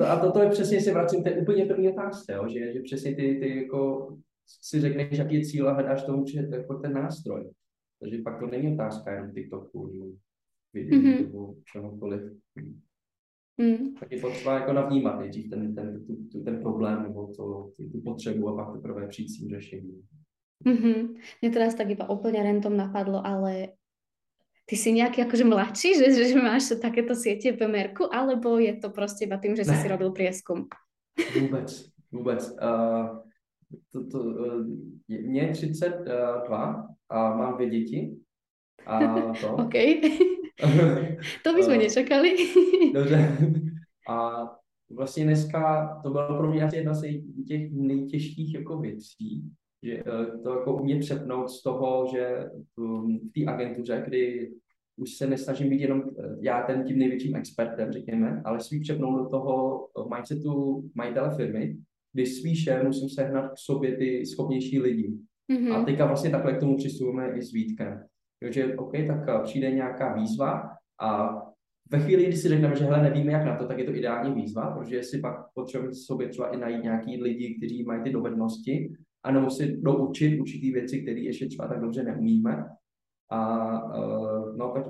A 0.08 0.16
to, 0.16 0.32
to 0.32 0.42
je 0.42 0.50
přesně, 0.50 0.80
si 0.80 0.92
vracím, 0.92 1.22
to 1.22 1.28
je 1.28 1.42
úplně 1.42 1.64
první 1.64 1.88
otázka, 1.88 2.34
jo? 2.34 2.48
Že, 2.48 2.72
že 2.72 2.80
přesně 2.80 3.14
ty, 3.14 3.38
ty 3.40 3.56
jako 3.62 4.08
si 4.46 4.80
řekneš, 4.80 5.18
jaký 5.18 5.34
je 5.34 5.44
cíl 5.44 5.68
a 5.68 5.72
hledáš 5.72 6.04
tomu 6.04 6.24
jako 6.50 6.74
ten 6.74 6.92
nástroj. 6.92 7.50
Takže 8.00 8.18
pak 8.22 8.40
to 8.40 8.46
není 8.46 8.74
otázka 8.74 9.12
jenom 9.12 9.32
TikToku 9.32 9.86
nebo 9.86 10.06
videu 10.72 10.98
mm-hmm. 10.98 11.22
nebo 11.22 11.54
čehokoliv. 11.72 12.22
Mm. 13.58 13.94
Tak 14.00 14.12
je 14.12 14.20
potřeba 14.20 14.54
jako 14.54 14.72
navnímat 14.72 15.18
nejdřív 15.18 15.50
ten, 15.50 15.74
ten, 15.74 16.06
ten, 16.32 16.44
ten 16.44 16.60
problém 16.60 17.02
nebo 17.02 17.26
to, 17.36 17.70
tu 17.92 18.00
potřebu 18.04 18.48
a 18.48 18.56
pak 18.56 18.76
teprve 18.76 19.08
přijít 19.08 19.28
s 19.28 19.38
tím 19.38 19.50
řešením. 19.50 20.02
Mm-hmm. 20.66 21.14
Mne 21.42 21.48
teraz 21.54 21.78
tak 21.78 21.86
iba 21.86 22.10
úplne 22.10 22.42
rentom 22.42 22.74
napadlo, 22.74 23.22
ale 23.22 23.78
ty 24.68 24.76
si 24.76 24.92
nejaký 24.92 25.24
akože 25.24 25.48
mladší, 25.48 25.96
že, 25.96 26.28
že 26.28 26.36
máš 26.36 26.76
takéto 26.76 27.16
siete 27.16 27.56
v 27.56 27.64
Merku, 27.64 28.04
alebo 28.12 28.60
je 28.60 28.76
to 28.76 28.90
prostě 28.90 29.24
iba 29.24 29.40
tým, 29.40 29.56
že 29.56 29.64
ne. 29.64 29.82
si 29.82 29.88
robil 29.88 30.12
prieskum? 30.12 30.68
Vůbec, 31.40 31.90
vůbec. 32.12 32.56
Uh, 32.62 33.18
to, 33.92 34.06
to, 34.06 34.18
uh, 34.20 34.66
mě 35.08 35.42
je 35.42 35.52
32 35.52 36.88
a 37.08 37.36
mám 37.36 37.54
dvě 37.54 37.70
děti. 37.70 38.16
A 38.86 39.20
to. 39.40 39.56
OK. 39.56 39.74
to 41.44 41.54
bychom 41.54 41.72
uh, 41.72 41.78
nečekali. 41.78 42.36
Dobře. 42.94 43.36
A 44.08 44.48
vlastně 44.90 45.24
dneska 45.24 45.88
to 46.02 46.10
bylo 46.10 46.38
pro 46.38 46.50
mě 46.50 46.62
asi 46.62 46.76
jedna 46.76 46.94
z 46.94 47.02
těch 47.48 47.72
nejtěžších 47.72 48.54
jako 48.54 48.78
věcí, 48.78 49.50
že 49.82 49.92
eh, 49.92 50.38
to 50.42 50.58
jako 50.58 50.76
umět 50.76 50.98
přepnout 50.98 51.50
z 51.50 51.62
toho, 51.62 52.06
že 52.12 52.50
um, 52.76 53.18
v 53.18 53.32
té 53.32 53.50
agentuře, 53.50 54.02
kdy 54.06 54.52
už 54.96 55.14
se 55.14 55.26
nesnažím 55.26 55.70
být 55.70 55.80
jenom 55.80 56.02
eh, 56.02 56.36
já 56.40 56.62
ten 56.62 56.84
tím 56.84 56.98
největším 56.98 57.36
expertem, 57.36 57.92
řekněme, 57.92 58.42
ale 58.44 58.60
svý 58.60 58.80
přepnout 58.80 59.18
do 59.18 59.28
toho 59.28 59.86
mindsetu 60.14 60.84
majitele 60.94 61.36
firmy, 61.36 61.76
kdy 62.12 62.26
spíše 62.26 62.82
musím 62.82 63.08
sehnat 63.08 63.52
k 63.52 63.58
sobě 63.58 63.96
ty 63.96 64.26
schopnější 64.26 64.80
lidi. 64.80 65.18
Mm-hmm. 65.52 65.72
A 65.72 65.84
teďka 65.84 66.06
vlastně 66.06 66.30
takhle 66.30 66.52
k 66.52 66.60
tomu 66.60 66.76
přistupujeme 66.76 67.38
i 67.38 67.42
s 67.42 67.52
Vítkem. 67.52 68.04
Takže 68.40 68.76
OK, 68.76 68.92
tak 69.06 69.28
eh, 69.28 69.42
přijde 69.42 69.70
nějaká 69.70 70.14
výzva 70.14 70.70
a 71.00 71.42
ve 71.90 72.00
chvíli, 72.00 72.24
kdy 72.24 72.36
si 72.36 72.48
řekneme, 72.48 72.76
že 72.76 72.84
hele, 72.84 73.02
nevíme 73.02 73.32
jak 73.32 73.44
na 73.44 73.56
to, 73.56 73.66
tak 73.66 73.78
je 73.78 73.84
to 73.84 73.94
ideální 73.94 74.34
výzva, 74.34 74.70
protože 74.70 75.02
si 75.02 75.18
pak 75.18 75.34
potřebujeme 75.54 75.94
sobě 75.94 76.28
třeba 76.28 76.48
i 76.48 76.56
najít 76.56 76.82
nějaký 76.82 77.22
lidi, 77.22 77.54
kteří 77.58 77.84
mají 77.84 78.02
ty 78.02 78.10
dovednosti 78.10 78.92
anebo 79.28 79.50
si 79.50 79.76
doučit 79.76 80.40
určitý 80.40 80.72
věci, 80.72 81.02
které 81.02 81.20
ještě 81.20 81.46
třeba 81.46 81.68
tak 81.68 81.80
dobře 81.80 82.02
neumíme. 82.02 82.64
A 83.30 83.38
uh, 83.98 84.56
no, 84.56 84.72
tak 84.72 84.84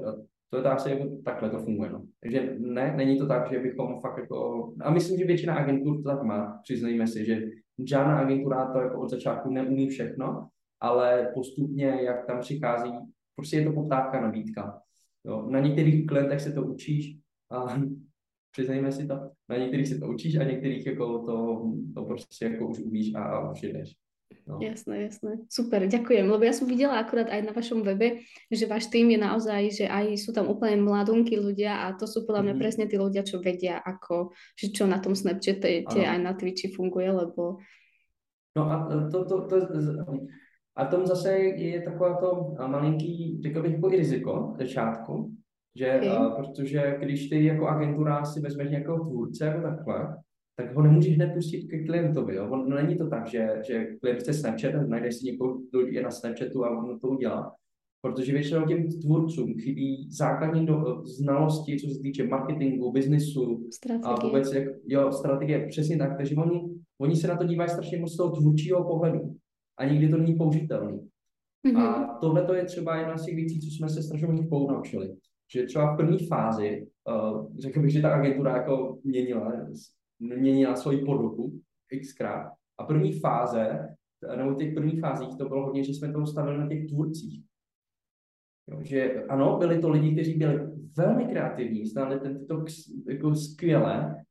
to 0.51 0.57
je 0.57 0.63
tak, 0.63 0.87
jako 0.87 1.05
takhle 1.25 1.51
to 1.51 1.59
funguje. 1.59 1.91
No. 1.91 2.05
Takže 2.21 2.57
ne, 2.59 2.95
není 2.97 3.19
to 3.19 3.27
tak, 3.27 3.51
že 3.51 3.59
bychom 3.59 4.01
fakt 4.01 4.19
jako, 4.19 4.69
a 4.81 4.91
myslím, 4.91 5.19
že 5.19 5.25
většina 5.25 5.55
agentur 5.55 5.97
to 5.97 6.03
tak 6.03 6.23
má, 6.23 6.61
přiznejme 6.63 7.07
si, 7.07 7.25
že 7.25 7.43
žádná 7.85 8.19
agentura 8.19 8.73
to 8.73 8.79
jako 8.79 9.01
od 9.01 9.11
začátku 9.11 9.51
neumí 9.51 9.89
všechno, 9.89 10.49
ale 10.81 11.31
postupně, 11.35 11.87
jak 11.87 12.27
tam 12.27 12.41
přichází, 12.41 12.93
prostě 13.35 13.57
je 13.57 13.65
to 13.65 13.73
poptávka, 13.73 14.21
nabídka. 14.21 14.81
Jo. 15.25 15.47
Na 15.51 15.61
některých 15.61 16.07
klientech 16.07 16.41
se 16.41 16.53
to 16.53 16.63
učíš 16.63 17.19
a 17.51 17.67
přiznejme 18.53 18.93
si 18.93 19.07
to, 19.07 19.15
na 19.49 19.57
některých 19.57 19.89
se 19.89 19.99
to 19.99 20.09
učíš 20.09 20.37
a 20.37 20.45
některých 20.45 20.87
jako 20.87 21.19
to, 21.19 21.63
to 21.95 22.05
prostě 22.05 22.45
jako 22.45 22.67
už 22.67 22.79
umíš 22.79 23.15
a, 23.15 23.23
a 23.23 23.51
už 23.51 23.63
jdeš. 23.63 24.08
No. 24.49 24.65
Jasné, 24.65 25.13
jasné. 25.13 25.45
Super, 25.53 25.85
ďakujem. 25.85 26.25
Lebo 26.25 26.41
ja 26.41 26.57
som 26.57 26.65
videla 26.65 26.97
akurát 26.97 27.29
aj 27.29 27.45
na 27.45 27.53
vašom 27.53 27.85
webe, 27.85 28.25
že 28.49 28.65
váš 28.65 28.89
tým 28.89 29.13
je 29.13 29.21
naozaj, 29.21 29.63
že 29.73 29.85
aj 29.85 30.17
sú 30.17 30.33
tam 30.33 30.49
úplne 30.49 30.81
mladunky 30.81 31.37
ľudia 31.37 31.85
a 31.85 31.93
to 31.93 32.09
sú 32.09 32.25
podľa 32.25 32.49
mňa 32.49 32.55
mm-hmm. 32.57 32.63
presne 32.65 32.85
tí 32.89 32.97
ľudia, 32.97 33.29
čo 33.29 33.45
vedia, 33.45 33.77
ako, 33.85 34.33
že 34.57 34.73
čo 34.73 34.89
na 34.89 35.05
tom 35.05 35.13
Snapchate 35.13 35.85
aj 35.85 36.19
na 36.21 36.33
Twitchi 36.33 36.73
funguje, 36.73 37.13
lebo... 37.13 37.61
No 38.57 38.63
a 38.73 38.89
to, 39.13 39.29
to, 39.29 39.37
to, 39.47 39.57
a 40.79 40.85
tom 40.85 41.07
zase 41.07 41.39
je 41.39 41.83
taková 41.83 42.15
to 42.15 42.55
malinký, 42.67 43.41
řekl 43.43 43.63
bych, 43.63 43.73
jako 43.73 43.93
i 43.93 43.97
riziko 43.97 44.55
začátku, 44.59 45.35
že 45.77 45.97
okay. 45.97 46.09
a, 46.09 46.31
protože 46.31 46.97
když 46.99 47.29
ty 47.29 47.45
jako 47.45 47.69
agentura 47.69 48.25
si 48.25 48.41
vezmeš 48.41 48.71
nějakého 48.71 48.99
tvůrce 48.99 49.47
jako 49.47 49.63
takhle, 49.63 50.17
tak 50.59 50.75
ho 50.75 50.83
nemůžeš 50.83 51.17
hned 51.17 51.35
pustit 51.35 51.67
ke 51.67 51.85
klientovi. 51.85 52.35
Jo? 52.35 52.49
On, 52.51 52.69
no, 52.69 52.77
není 52.77 52.99
to 52.99 53.09
tak, 53.09 53.29
že, 53.29 53.49
že 53.67 53.87
klient 54.01 54.21
chce 54.21 54.35
Snapchat 54.35 54.75
a 54.75 54.87
najdeš 54.87 55.15
si 55.15 55.27
někoho, 55.27 55.59
kdo 55.71 55.87
je 55.87 56.03
na 56.03 56.11
Snapchatu 56.11 56.65
a 56.65 56.79
on 56.79 57.01
to 57.01 57.09
udělá. 57.09 57.55
Protože 58.01 58.33
většinou 58.33 58.67
těm 58.67 58.89
tvůrcům 58.89 59.55
chybí 59.55 60.09
základní 60.11 60.67
do, 60.67 61.03
znalosti, 61.05 61.77
co 61.77 61.95
se 61.95 62.01
týče 62.03 62.27
marketingu, 62.27 62.93
biznisu 62.93 63.69
strategie. 63.73 64.15
a 64.15 64.27
vůbec 64.27 64.53
jak, 64.53 64.69
jo, 64.87 65.13
strategie, 65.13 65.67
přesně 65.67 65.99
tak. 65.99 66.17
Takže 66.17 66.35
oni, 66.35 66.61
oni 67.01 67.17
se 67.17 67.29
na 67.29 67.37
to 67.37 67.45
dívají 67.45 67.71
strašně 67.71 67.99
moc 67.99 68.13
z 68.13 68.17
toho 68.17 68.37
tvůrčího 68.37 68.85
pohledu 68.85 69.37
a 69.79 69.85
nikdy 69.85 70.09
to 70.09 70.17
není 70.17 70.35
použitelný. 70.35 71.09
Mm-hmm. 71.67 71.79
A 71.79 72.19
tohle 72.21 72.45
to 72.45 72.55
je 72.55 72.65
třeba 72.65 72.97
jedna 72.97 73.19
z 73.19 73.25
těch 73.25 73.35
věcí, 73.35 73.61
co 73.61 73.67
jsme 73.71 73.89
se 73.89 74.03
strašně 74.03 74.27
moc 74.27 74.69
naučili. 74.69 75.17
Že 75.55 75.67
třeba 75.67 75.95
v 75.95 75.97
první 75.97 76.27
fázi, 76.27 76.87
uh, 77.09 77.47
řekl 77.59 77.81
bych, 77.81 77.93
že 77.93 78.03
ta 78.03 78.15
agentura 78.15 78.57
jako 78.57 78.99
měnila 79.05 79.53
měnila 80.21 80.77
svoji 80.77 81.05
podobu 81.05 81.61
xkrát. 82.01 82.53
A 82.79 82.85
první 82.85 83.21
fáze, 83.21 83.89
nebo 84.37 84.55
těch 84.55 84.75
prvních 84.75 85.01
fázích 85.01 85.39
to 85.39 85.49
bylo 85.49 85.67
hodně, 85.67 85.85
že 85.85 85.93
jsme 85.93 86.13
to 86.13 86.27
stavili 86.27 86.59
na 86.59 86.69
těch 86.69 86.87
tvůrcích. 86.87 87.45
Jo, 88.71 88.79
že 88.83 89.25
ano, 89.25 89.59
byli 89.59 89.79
to 89.79 89.91
lidi, 89.91 90.13
kteří 90.13 90.35
byli 90.35 90.61
velmi 90.97 91.25
kreativní, 91.25 91.87
znali 91.87 92.21
ten 92.21 92.39
TikTok 92.39 92.65
jako 93.09 93.35
skvěle, 93.35 94.25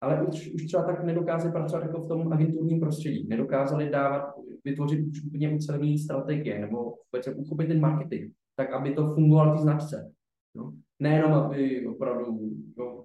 ale 0.00 0.26
už, 0.26 0.54
už 0.54 0.64
třeba 0.66 0.82
tak 0.82 1.04
nedokázali 1.04 1.52
pracovat 1.52 1.82
jako 1.82 2.00
v 2.00 2.08
tom 2.08 2.32
agenturním 2.32 2.80
prostředí. 2.80 3.26
Nedokázali 3.28 3.90
dávat, 3.90 4.34
vytvořit 4.64 5.06
už 5.06 5.24
úplně 5.24 5.54
ucelený 5.54 5.98
strategie 5.98 6.58
nebo 6.58 6.78
vůbec 6.78 7.28
uchopit 7.36 7.68
ten 7.68 7.80
marketing, 7.80 8.32
tak 8.56 8.72
aby 8.72 8.94
to 8.94 9.14
fungovalo 9.14 9.56
ty 9.56 9.62
značce. 9.62 10.12
No. 10.56 10.72
Nejenom, 11.02 11.32
aby 11.32 11.86
opravdu 11.86 12.38
jo, 12.78 12.95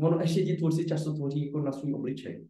ono 0.00 0.20
ještě 0.20 0.42
ti 0.42 0.56
tvůrci 0.56 0.86
často 0.86 1.12
tvoří 1.12 1.46
jako 1.46 1.60
na 1.60 1.72
svůj 1.72 1.94
obličej. 1.94 2.46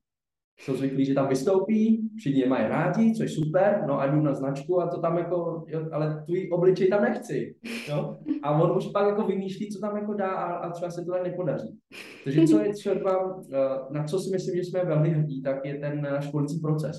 Jsou 0.60 0.76
zvyklí, 0.76 1.04
že 1.04 1.14
tam 1.14 1.28
vystoupí, 1.28 2.10
všichni 2.16 2.40
je 2.40 2.48
mají 2.48 2.68
rádi, 2.68 3.14
což 3.14 3.34
super, 3.34 3.84
no 3.86 4.00
a 4.00 4.06
jdu 4.06 4.20
na 4.20 4.34
značku 4.34 4.80
a 4.80 4.86
to 4.86 5.00
tam 5.00 5.18
jako, 5.18 5.64
jo, 5.68 5.88
ale 5.92 6.22
tvůj 6.24 6.50
obličej 6.52 6.88
tam 6.88 7.02
nechci, 7.02 7.54
jo. 7.88 8.16
A 8.42 8.60
on 8.60 8.76
už 8.76 8.86
pak 8.86 9.06
jako 9.06 9.26
vymýšlí, 9.26 9.70
co 9.70 9.80
tam 9.80 9.96
jako 9.96 10.14
dá 10.14 10.30
a, 10.30 10.54
a 10.54 10.70
třeba 10.70 10.90
se 10.90 11.04
to 11.04 11.12
tak 11.12 11.22
nepodaří. 11.22 11.78
Takže 12.24 12.46
co 12.46 12.60
je 12.60 12.72
třeba, 12.72 13.42
eh, 13.52 13.58
na 13.90 14.04
co 14.04 14.18
si 14.18 14.30
myslím, 14.30 14.56
že 14.56 14.64
jsme 14.64 14.84
velmi 14.84 15.10
hrdí, 15.10 15.42
tak 15.42 15.64
je 15.64 15.74
ten 15.74 16.08
školící 16.20 16.60
proces. 16.60 16.96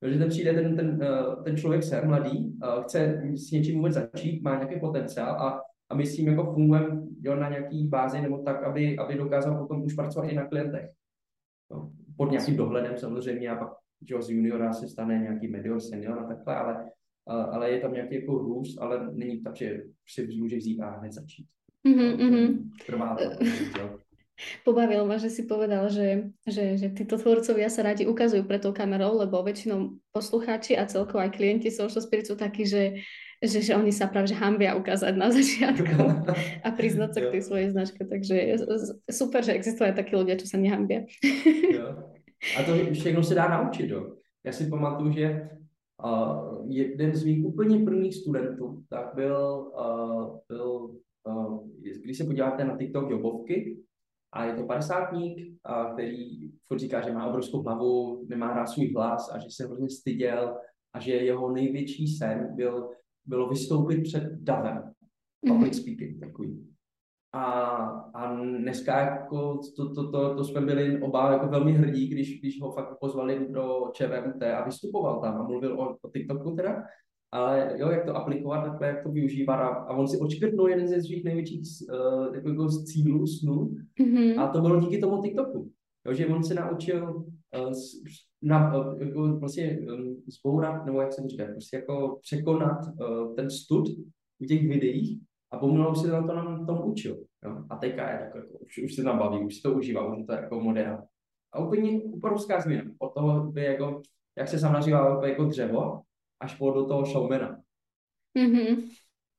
Takže 0.00 0.18
ten 0.18 0.28
přijde 0.28 0.54
ten, 0.54 0.76
ten, 0.76 0.98
eh, 1.02 1.42
ten 1.44 1.56
člověk 1.56 1.82
sem, 1.82 2.08
mladý, 2.08 2.52
eh, 2.64 2.82
chce 2.82 3.22
s 3.34 3.50
něčím 3.50 3.76
vůbec 3.76 3.94
začít, 3.94 4.42
má 4.42 4.54
nějaký 4.54 4.80
potenciál 4.80 5.40
a 5.40 5.60
a 5.90 5.94
my 5.94 6.06
s 6.06 6.16
tím 6.16 6.28
jako 6.28 6.52
fungujeme 6.52 7.02
jo, 7.22 7.36
na 7.36 7.48
nějaký 7.48 7.88
bázi 7.88 8.20
nebo 8.20 8.38
tak, 8.38 8.62
aby, 8.62 8.98
aby 8.98 9.14
dokázal 9.14 9.58
potom 9.58 9.82
už 9.82 9.94
pracovat 9.94 10.28
i 10.28 10.34
na 10.34 10.46
klientech. 10.46 10.90
No, 11.70 11.92
pod 12.16 12.30
nějakým 12.30 12.56
dohledem 12.56 12.98
samozřejmě 12.98 13.50
a 13.50 13.56
pak 13.56 13.80
že 14.08 14.22
z 14.22 14.30
juniora 14.30 14.72
se 14.72 14.88
stane 14.88 15.18
nějaký 15.18 15.48
medior, 15.48 15.80
senior 15.80 16.18
a 16.18 16.26
takhle, 16.28 16.56
ale, 16.56 16.90
ale 17.26 17.70
je 17.70 17.80
tam 17.80 17.92
nějaký 17.92 18.14
jako 18.14 18.38
růst, 18.38 18.78
ale 18.80 19.12
není 19.12 19.40
tak, 19.42 19.56
že 19.56 19.82
si 20.08 20.26
může 20.26 20.56
vzít 20.56 20.80
a 20.80 20.90
hned 20.90 21.12
začít. 21.12 21.46
Mm-hmm, 21.88 22.16
mm-hmm. 22.16 22.70
Trvá 22.86 23.16
to. 23.16 23.44
Pobavilo 24.64 25.04
ma, 25.04 25.20
že 25.20 25.28
si 25.28 25.44
povedal, 25.44 25.92
že, 25.92 26.32
že, 26.48 26.80
že 26.80 26.88
títo 26.96 27.20
tvorcovia 27.20 27.68
sa 27.68 27.84
radi 27.84 28.08
ukazujú 28.08 28.48
pre 28.48 28.56
tou 28.56 28.72
kamerou, 28.72 29.20
lebo 29.20 29.44
väčšinou 29.44 30.00
poslucháči 30.16 30.80
a 30.80 30.88
celkovo 30.88 31.20
aj 31.20 31.36
klienti 31.36 31.68
Social 31.68 32.00
Spirit 32.00 32.24
sú 32.24 32.40
takí, 32.40 32.64
že, 32.64 33.04
že, 33.42 33.64
že 33.64 33.72
oni 33.72 33.88
sa 33.92 34.06
práve 34.06 34.28
že 34.28 34.36
hambia 34.36 34.76
ukázať 34.76 35.14
na 35.16 35.32
začiatku 35.32 35.96
a 36.66 36.68
priznať 36.76 37.10
sa 37.16 37.20
k 37.24 37.32
tej 37.32 37.42
svojej 37.42 37.68
značke. 37.72 38.04
Takže 38.04 38.36
je 38.36 38.56
super, 39.08 39.40
že 39.40 39.56
existujú 39.56 39.88
aj 39.88 39.96
takí 39.96 40.12
ľudia, 40.12 40.36
čo 40.36 40.46
sa 40.46 40.60
nehambia. 40.60 41.08
A 42.56 42.62
to 42.64 42.72
všechno 42.92 43.22
se 43.22 43.34
dá 43.34 43.48
naučit, 43.48 43.90
jo. 43.90 44.16
Já 44.44 44.52
si 44.52 44.70
pamatuju, 44.70 45.12
že 45.12 45.48
uh, 46.04 46.64
jeden 46.68 47.14
z 47.14 47.24
mých 47.24 47.44
úplně 47.44 47.84
prvních 47.84 48.14
studentů 48.14 48.84
tak 48.88 49.14
byl, 49.14 49.72
uh, 49.76 50.38
byl 50.48 50.96
uh, 51.28 51.68
když 52.02 52.18
se 52.18 52.24
podíváte 52.24 52.64
na 52.64 52.76
TikTok 52.76 53.10
jobovky, 53.10 53.76
a 54.32 54.44
je 54.44 54.54
to 54.54 54.62
padesátník, 54.62 55.60
který 55.92 56.50
furt 56.66 56.78
říká, 56.78 57.00
že 57.00 57.12
má 57.12 57.26
obrovskou 57.26 57.62
hlavu, 57.62 58.24
nemá 58.28 58.54
rád 58.54 58.66
svůj 58.66 58.92
hlas 58.92 59.30
a 59.34 59.38
že 59.38 59.48
se 59.50 59.66
hrozně 59.66 59.90
styděl 59.90 60.56
a 60.92 61.00
že 61.00 61.12
jeho 61.12 61.52
největší 61.52 62.06
sen 62.06 62.48
byl, 62.54 62.90
bylo 63.30 63.48
vystoupit 63.48 64.02
před 64.02 64.24
davem. 64.32 64.92
Public 65.48 65.72
mm-hmm. 65.72 65.82
speaking, 65.82 66.20
takový. 66.20 66.66
A, 67.32 67.42
a 68.14 68.34
dneska 68.34 69.00
jako 69.00 69.60
to, 69.76 69.94
to, 69.94 70.10
to, 70.10 70.34
to 70.34 70.44
jsme 70.44 70.60
byli 70.60 71.02
oba 71.02 71.32
jako 71.32 71.48
velmi 71.48 71.72
hrdí, 71.72 72.08
když, 72.08 72.40
když 72.40 72.60
ho 72.60 72.72
fakt 72.72 72.98
pozvali 73.00 73.46
do 73.50 73.90
ČVMT 73.92 74.42
a 74.42 74.64
vystupoval 74.64 75.20
tam 75.20 75.40
a 75.40 75.42
mluvil 75.42 75.80
o, 75.80 75.96
o 76.02 76.10
TikToku 76.10 76.56
teda 76.56 76.82
ale 77.32 77.74
jo, 77.76 77.90
jak 77.90 78.04
to 78.04 78.16
aplikovat, 78.16 78.62
takhle, 78.64 78.88
jak 78.88 79.02
to 79.02 79.10
využívat 79.10 79.54
a, 79.54 79.68
a 79.68 79.96
on 79.96 80.08
si 80.08 80.18
očkrtnul 80.18 80.68
jeden 80.68 80.88
ze 80.88 81.02
svých 81.02 81.24
největších 81.24 81.62
uh, 81.92 82.34
jako, 82.34 82.48
jako 82.48 82.68
cílů, 82.68 83.26
snů 83.26 83.74
mm-hmm. 84.00 84.40
a 84.40 84.48
to 84.48 84.60
bylo 84.60 84.80
díky 84.80 84.98
tomu 84.98 85.22
TikToku. 85.22 85.70
Jo, 86.06 86.12
že 86.14 86.26
on 86.26 86.44
se 86.44 86.54
naučil 86.54 87.14
uh, 87.14 87.72
na, 88.42 88.76
uh, 88.78 89.02
jako 89.02 89.38
vlastně 89.38 89.78
zbourat, 90.26 90.86
nebo 90.86 91.00
jak 91.00 91.12
se 91.12 91.28
říká, 91.28 91.44
prostě 91.44 91.76
jako 91.76 92.18
překonat 92.22 92.78
uh, 92.86 93.34
ten 93.34 93.50
stud 93.50 93.88
v 94.40 94.46
těch 94.46 94.68
videích 94.68 95.20
a 95.50 95.58
pomalu 95.58 95.94
se 95.94 96.08
na 96.08 96.26
to 96.26 96.34
na 96.34 96.66
tom 96.66 96.80
učil. 96.84 97.24
Jo? 97.44 97.64
A 97.70 97.76
teďka 97.76 98.10
je 98.10 98.18
tak, 98.18 98.34
jako, 98.34 98.58
už, 98.58 98.78
už 98.78 98.94
se 98.94 99.02
tam 99.02 99.18
baví, 99.18 99.44
už 99.44 99.54
si 99.56 99.62
to 99.62 99.72
užívá, 99.72 100.12
už 100.12 100.18
je 100.18 100.24
to 100.24 100.32
jako 100.32 100.60
moderá. 100.60 101.04
A 101.52 101.64
úplně 101.64 102.02
obrovská 102.14 102.60
změna. 102.60 102.84
Od 102.98 103.14
toho 103.14 103.52
by 103.52 103.64
jako, 103.64 104.02
jak 104.38 104.48
se 104.48 104.58
sám 104.58 104.72
nazývá, 104.72 105.26
jako 105.26 105.44
dřevo, 105.44 106.00
až 106.40 106.54
po 106.54 106.70
do 106.70 106.84
toho 106.84 107.06
showmana. 107.06 107.60
Mm-hmm. 108.38 108.90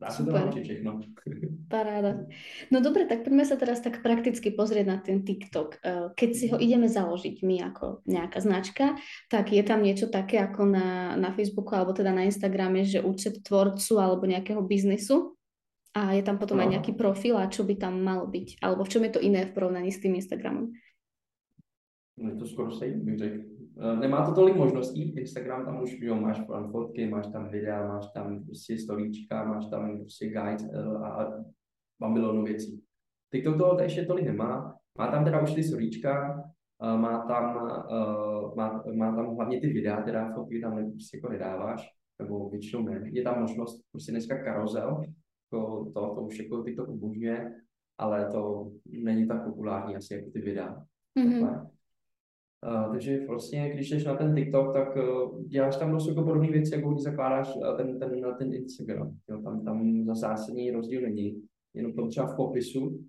Dá 0.01 0.09
sa 0.09 0.25
to 0.25 0.33
naučiť 0.33 0.63
všechno. 0.65 1.05
Paráda. 1.73 2.25
No 2.73 2.81
dobre, 2.81 3.05
tak 3.05 3.21
poďme 3.21 3.45
sa 3.45 3.53
teraz 3.53 3.85
tak 3.85 4.01
prakticky 4.01 4.49
pozrieť 4.49 4.85
na 4.89 4.97
ten 4.97 5.21
TikTok. 5.21 5.77
Eh, 5.77 6.09
keď 6.17 6.29
si 6.33 6.49
ho 6.49 6.57
ideme 6.57 6.89
založiť 6.89 7.45
my 7.45 7.69
ako 7.69 8.01
nejaká 8.09 8.41
značka, 8.41 8.97
tak 9.29 9.53
je 9.53 9.61
tam 9.61 9.85
niečo 9.85 10.09
také 10.09 10.41
ako 10.41 10.65
na, 10.65 11.13
na 11.21 11.29
Facebooku 11.29 11.77
alebo 11.77 11.93
teda 11.93 12.09
na 12.09 12.25
Instagrame, 12.25 12.81
že 12.81 13.05
účet 13.05 13.45
tvorcu 13.45 14.01
alebo 14.01 14.25
nejakého 14.25 14.65
biznisu 14.65 15.37
a 15.93 16.17
je 16.17 16.25
tam 16.25 16.41
potom 16.41 16.57
no. 16.57 16.65
aj 16.65 16.81
nejaký 16.81 16.97
profil 16.97 17.37
a 17.37 17.51
čo 17.51 17.61
by 17.61 17.77
tam 17.77 18.01
malo 18.01 18.25
byť? 18.25 18.57
Alebo 18.57 18.81
v 18.81 18.91
čom 18.97 19.05
je 19.05 19.13
to 19.13 19.21
iné 19.21 19.45
v 19.45 19.53
porovnaní 19.53 19.93
s 19.93 20.01
tým 20.01 20.17
Instagramom? 20.17 20.73
No 22.17 22.25
je 22.25 22.35
to 22.41 22.45
skoro 22.49 22.73
stejný, 22.73 23.05
bych 23.05 23.17
řekl. 23.21 23.39
Eh, 23.77 23.95
nemá 23.95 24.25
to 24.25 24.35
tolik 24.35 24.55
možností, 24.55 25.15
Instagram 25.15 25.65
tam 25.65 25.83
už 25.83 25.99
jo, 26.01 26.15
máš 26.15 26.39
tam 26.47 26.71
fotky, 26.71 27.07
máš 27.07 27.27
tam 27.27 27.49
videa, 27.49 27.87
máš 27.87 28.05
tam 28.13 28.45
prostě 28.45 28.77
storíčka, 28.77 29.45
máš 29.45 29.65
tam 29.65 29.99
prostě 29.99 30.25
guide 30.25 30.69
eh, 30.73 31.05
a 31.05 31.27
bambilonu 32.01 32.43
věcí. 32.43 32.83
TikTok 33.31 33.57
toho 33.57 33.79
ještě 33.81 34.05
tolik 34.05 34.25
nemá, 34.25 34.75
má 34.97 35.11
tam 35.11 35.25
teda 35.25 35.41
už 35.41 35.53
ty 35.53 35.63
storíčka, 35.63 36.43
eh, 36.83 36.97
má 36.97 37.25
tam, 37.25 37.55
má, 38.55 38.83
má 38.95 39.15
tam 39.15 39.35
hlavně 39.35 39.61
ty 39.61 39.67
videa, 39.67 40.01
teda 40.01 40.33
fotky 40.33 40.61
tam 40.61 40.91
prostě 40.91 41.17
jako 41.17 41.29
nedáváš, 41.29 41.89
nebo 42.21 42.49
většinou 42.49 42.83
ne. 42.83 43.01
Je 43.03 43.23
tam 43.23 43.41
možnost 43.41 43.81
prostě 43.91 44.11
dneska 44.11 44.43
karozel, 44.43 45.03
jako 45.51 45.91
to, 45.93 46.15
to 46.15 46.21
už 46.21 46.39
jako 46.39 46.63
TikTok 46.63 46.89
umožňuje, 46.89 47.55
ale 47.97 48.31
to 48.31 48.71
není 48.85 49.27
tak 49.27 49.45
populární 49.45 49.95
asi 49.95 50.13
jako 50.13 50.29
ty 50.31 50.41
videa. 50.41 50.85
Mm-hmm. 51.19 51.69
Uh, 52.67 52.91
takže 52.91 53.27
vlastně, 53.27 53.69
když 53.73 53.89
jdeš 53.89 54.05
na 54.05 54.15
ten 54.15 54.35
TikTok, 54.35 54.73
tak 54.73 54.95
uh, 54.95 55.43
děláš 55.43 55.77
tam 55.77 55.91
dost 55.91 56.07
jako 56.07 56.23
podobné 56.23 56.51
věci, 56.51 56.75
jako 56.75 56.89
když 56.89 57.03
zakládáš 57.03 57.55
uh, 57.55 57.77
ten, 57.77 57.99
ten, 57.99 58.21
na 58.21 58.31
ten 58.31 58.53
Instagram. 58.53 59.15
Jo, 59.29 59.41
tam, 59.41 59.65
tam 59.65 60.05
za 60.05 60.13
zásadní 60.15 60.71
rozdíl 60.71 61.01
není, 61.01 61.41
jenom 61.73 61.93
to 61.93 62.07
třeba 62.07 62.27
v 62.27 62.35
popisu, 62.35 62.99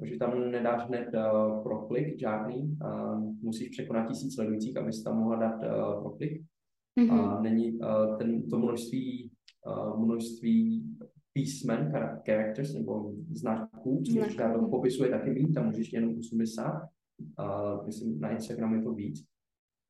takže 0.00 0.16
tam 0.18 0.50
nedáš 0.50 0.88
hned 0.88 1.08
uh, 1.14 1.62
proklik 1.62 2.18
žádný, 2.18 2.78
uh, 2.84 3.20
musíš 3.42 3.68
překonat 3.68 4.08
tisíc 4.08 4.34
sledujících, 4.34 4.76
abys 4.76 5.02
tam 5.02 5.18
mohla 5.18 5.36
dát 5.36 5.56
uh, 5.56 6.02
proklik. 6.02 6.42
Mm-hmm. 7.00 7.12
A 7.12 7.40
není 7.40 7.72
uh, 7.72 8.18
ten, 8.18 8.48
to 8.48 8.58
množství, 8.58 9.30
uh, 9.66 10.04
množství 10.04 10.84
písmen, 11.32 11.92
characters 12.26 12.74
nebo 12.74 13.12
znaků, 13.32 14.02
co 14.06 14.12
můžeš 14.12 14.36
dát 14.36 14.60
do 14.60 14.68
popisu 14.68 15.04
je 15.04 15.10
taky 15.10 15.30
mít, 15.30 15.52
tam 15.52 15.66
můžeš 15.66 15.92
jenom 15.92 16.18
80 16.18 16.88
Uh, 17.38 17.86
myslím, 17.86 18.20
na 18.20 18.30
Instagramu 18.30 18.74
je 18.74 18.82
to 18.82 18.92
víc. 18.92 19.24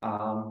A 0.02 0.42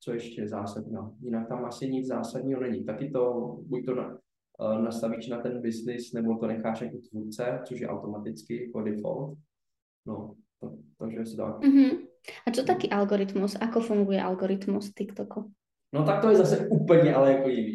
co 0.00 0.12
ještě 0.12 0.48
zásadního? 0.48 1.14
Jinak 1.20 1.48
tam 1.48 1.64
asi 1.64 1.90
nic 1.90 2.06
zásadního 2.06 2.60
není. 2.60 2.84
Taky 2.84 3.10
to, 3.10 3.56
buď 3.66 3.84
to 3.86 3.94
na, 3.94 4.18
uh, 4.60 4.82
nastavíš 4.82 5.28
na 5.28 5.40
ten 5.40 5.62
business, 5.62 6.12
nebo 6.12 6.36
to 6.38 6.46
necháš 6.46 6.80
jako 6.80 6.96
tvůrce, 7.10 7.60
což 7.64 7.80
je 7.80 7.88
automaticky 7.88 8.66
jako 8.66 8.80
default. 8.80 9.38
No, 10.06 10.34
to, 10.60 10.76
takže 10.98 11.26
se 11.26 11.36
dá. 11.36 11.58
Mm-hmm. 11.58 12.06
A 12.46 12.50
co 12.50 12.64
taky 12.64 12.88
algoritmus? 12.88 13.56
Ako 13.60 13.80
funguje 13.80 14.22
algoritmus 14.22 14.92
TikToku? 14.94 15.52
No 15.92 16.04
tak 16.04 16.22
to 16.22 16.30
je 16.30 16.36
zase 16.36 16.68
úplně 16.68 17.14
ale 17.14 17.32
jako 17.32 17.48
jiný. 17.48 17.74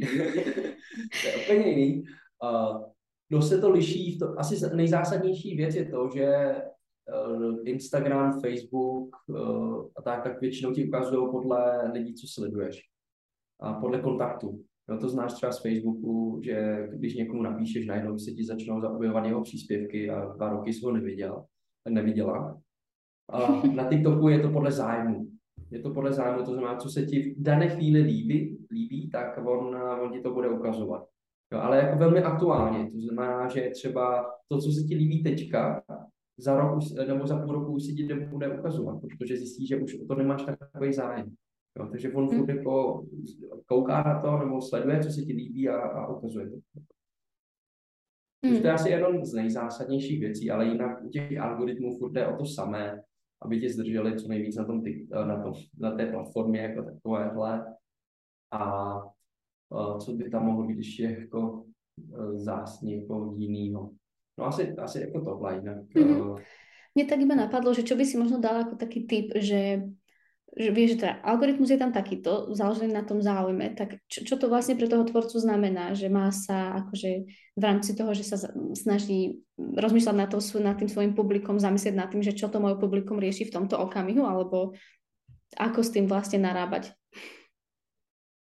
to 1.22 1.28
je 1.28 1.36
úplně 1.44 1.70
jiný. 1.70 2.04
Uh, 2.44 2.84
no 3.30 3.42
se 3.42 3.58
to 3.58 3.70
liší, 3.70 4.20
to, 4.20 4.40
asi 4.40 4.76
nejzásadnější 4.76 5.56
věc 5.56 5.76
je 5.76 5.86
to, 5.86 6.10
že 6.16 6.56
Instagram, 7.66 8.40
Facebook 8.42 9.16
eh, 9.30 9.90
a 9.96 10.02
tak, 10.02 10.24
tak 10.24 10.42
většinou 10.42 10.74
ti 10.74 10.88
ukazují 10.88 11.32
podle 11.32 11.92
lidí, 11.92 12.14
co 12.14 12.28
sleduješ. 12.28 12.82
A 13.62 13.74
podle 13.74 14.00
kontaktu. 14.00 14.64
No 14.90 15.00
to 15.00 15.10
znáš 15.10 15.34
třeba 15.34 15.52
z 15.52 15.62
Facebooku, 15.62 16.42
že 16.44 16.88
když 16.92 17.16
někomu 17.16 17.42
napíšeš, 17.42 17.86
najednou 17.86 18.18
se 18.18 18.32
ti 18.32 18.46
začnou 18.46 18.82
zaobjevovat 18.82 19.26
jeho 19.26 19.42
příspěvky 19.42 20.10
a 20.10 20.26
dva 20.26 20.50
roky 20.50 20.74
jsi 20.74 20.86
ho 20.86 20.92
neviděl, 20.92 21.46
neviděla. 21.90 22.62
A 23.30 23.66
na 23.76 23.90
TikToku 23.90 24.28
je 24.28 24.40
to 24.40 24.50
podle 24.50 24.72
zájmu. 24.72 25.28
Je 25.72 25.80
to 25.80 25.94
podle 25.94 26.14
zájmu, 26.14 26.46
to 26.46 26.52
znamená, 26.54 26.78
co 26.78 26.90
se 26.90 27.06
ti 27.06 27.36
v 27.38 27.44
dané 27.44 27.70
chvíli 27.70 28.02
líbí, 28.02 28.68
líbí 28.72 29.10
tak 29.10 29.46
on, 29.46 29.76
on 29.76 30.12
ti 30.12 30.22
to 30.22 30.34
bude 30.34 30.50
ukazovat. 30.50 31.08
Jo, 31.54 31.60
ale 31.60 31.78
jako 31.78 31.98
velmi 31.98 32.24
aktuálně, 32.24 32.92
to 32.92 33.00
znamená, 33.00 33.48
že 33.48 33.70
třeba 33.70 34.32
to, 34.48 34.58
co 34.58 34.72
se 34.72 34.84
ti 34.84 34.96
líbí 34.96 35.24
teďka, 35.24 35.84
za 36.38 36.58
rok 36.58 36.80
nebo 37.08 37.28
za 37.28 37.40
půl 37.40 37.54
roku 37.54 37.72
už 37.72 37.84
si 37.84 37.94
ti 37.94 38.14
bude 38.14 38.60
ukazovat, 38.60 39.02
protože 39.02 39.38
zjistí, 39.38 39.68
že 39.68 39.78
už 39.78 40.00
o 40.00 40.06
to 40.06 40.16
nemáš 40.16 40.46
takový 40.60 40.94
zájem. 40.94 41.36
Jo, 41.80 41.88
takže 41.92 42.14
on 42.14 42.28
hmm. 42.28 42.50
jako 42.50 43.06
kouká 43.66 44.04
na 44.04 44.22
to, 44.22 44.38
nebo 44.38 44.62
sleduje, 44.62 45.04
co 45.04 45.10
se 45.10 45.22
ti 45.22 45.34
líbí 45.34 45.70
a, 45.70 45.78
a 45.78 46.18
ukazuje 46.18 46.50
to. 46.50 46.56
Hmm. 48.46 48.62
To 48.62 48.68
je 48.68 48.74
asi 48.74 48.90
jeden 48.90 49.26
z 49.26 49.34
nejzásadnějších 49.34 50.20
věcí, 50.20 50.52
ale 50.52 50.66
jinak 50.66 51.04
u 51.04 51.10
těch 51.10 51.38
algoritmů 51.40 51.98
furt 51.98 52.12
jde 52.12 52.28
o 52.28 52.38
to 52.38 52.46
samé, 52.46 53.04
aby 53.42 53.60
tě 53.60 53.70
zdrželi 53.70 54.20
co 54.20 54.28
nejvíc 54.28 54.56
na, 54.56 54.66
tom, 54.66 54.84
na, 55.28 55.44
tom, 55.44 55.54
na 55.80 55.96
té 55.96 56.12
platformě 56.12 56.60
jako 56.60 56.84
takovéhle. 56.84 57.76
A, 58.52 58.64
a 59.72 59.98
co 59.98 60.14
by 60.14 60.30
tam 60.30 60.46
mohlo 60.46 60.68
být 60.68 60.78
ještě 60.78 61.04
jako 61.04 61.66
e, 62.14 62.40
zásně 62.40 62.96
jako 62.96 63.34
jinýho. 63.38 63.92
No 64.38 64.46
asi, 64.46 64.76
asi 64.78 65.00
jako 65.00 65.22
tohle 65.22 65.56
jinak. 65.56 65.78
Mm-hmm. 65.96 66.42
Mne 66.94 67.06
tak 67.10 67.20
iba 67.26 67.34
napadlo, 67.34 67.74
že 67.74 67.82
čo 67.82 67.98
by 67.98 68.06
si 68.06 68.22
možno 68.22 68.38
dal 68.38 68.70
ako 68.70 68.78
taký 68.78 69.10
tip, 69.10 69.34
že, 69.34 69.82
že 70.54 70.70
vieš, 70.70 70.94
že 70.94 71.00
teda 71.02 71.14
algoritmus 71.26 71.74
je 71.74 71.82
tam 71.82 71.90
takýto, 71.90 72.54
založený 72.54 72.94
na 72.94 73.02
tom 73.02 73.18
záujme, 73.18 73.74
tak 73.74 73.98
čo, 74.06 74.22
čo 74.22 74.38
to 74.38 74.46
vlastne 74.46 74.78
pre 74.78 74.86
toho 74.86 75.02
tvorcu 75.02 75.34
znamená, 75.42 75.98
že 75.98 76.06
má 76.14 76.30
sa 76.30 76.86
akože 76.86 77.12
v 77.58 77.64
rámci 77.66 77.98
toho, 77.98 78.14
že 78.14 78.22
sa 78.22 78.38
snaží 78.78 79.42
rozmýšľať 79.58 80.16
nad, 80.18 80.30
to, 80.30 80.38
nad 80.62 80.78
tým 80.78 80.90
svojim 80.90 81.14
publikom, 81.18 81.58
zamyslieť 81.58 81.98
nad 81.98 82.14
tým, 82.14 82.22
že 82.22 82.38
čo 82.38 82.46
to 82.46 82.62
moje 82.62 82.78
publikum 82.78 83.18
rieši 83.18 83.50
v 83.50 83.56
tomto 83.58 83.82
okamihu, 83.82 84.30
alebo 84.30 84.78
ako 85.58 85.82
s 85.82 85.90
tým 85.94 86.06
vlastne 86.06 86.46
narábať? 86.46 86.94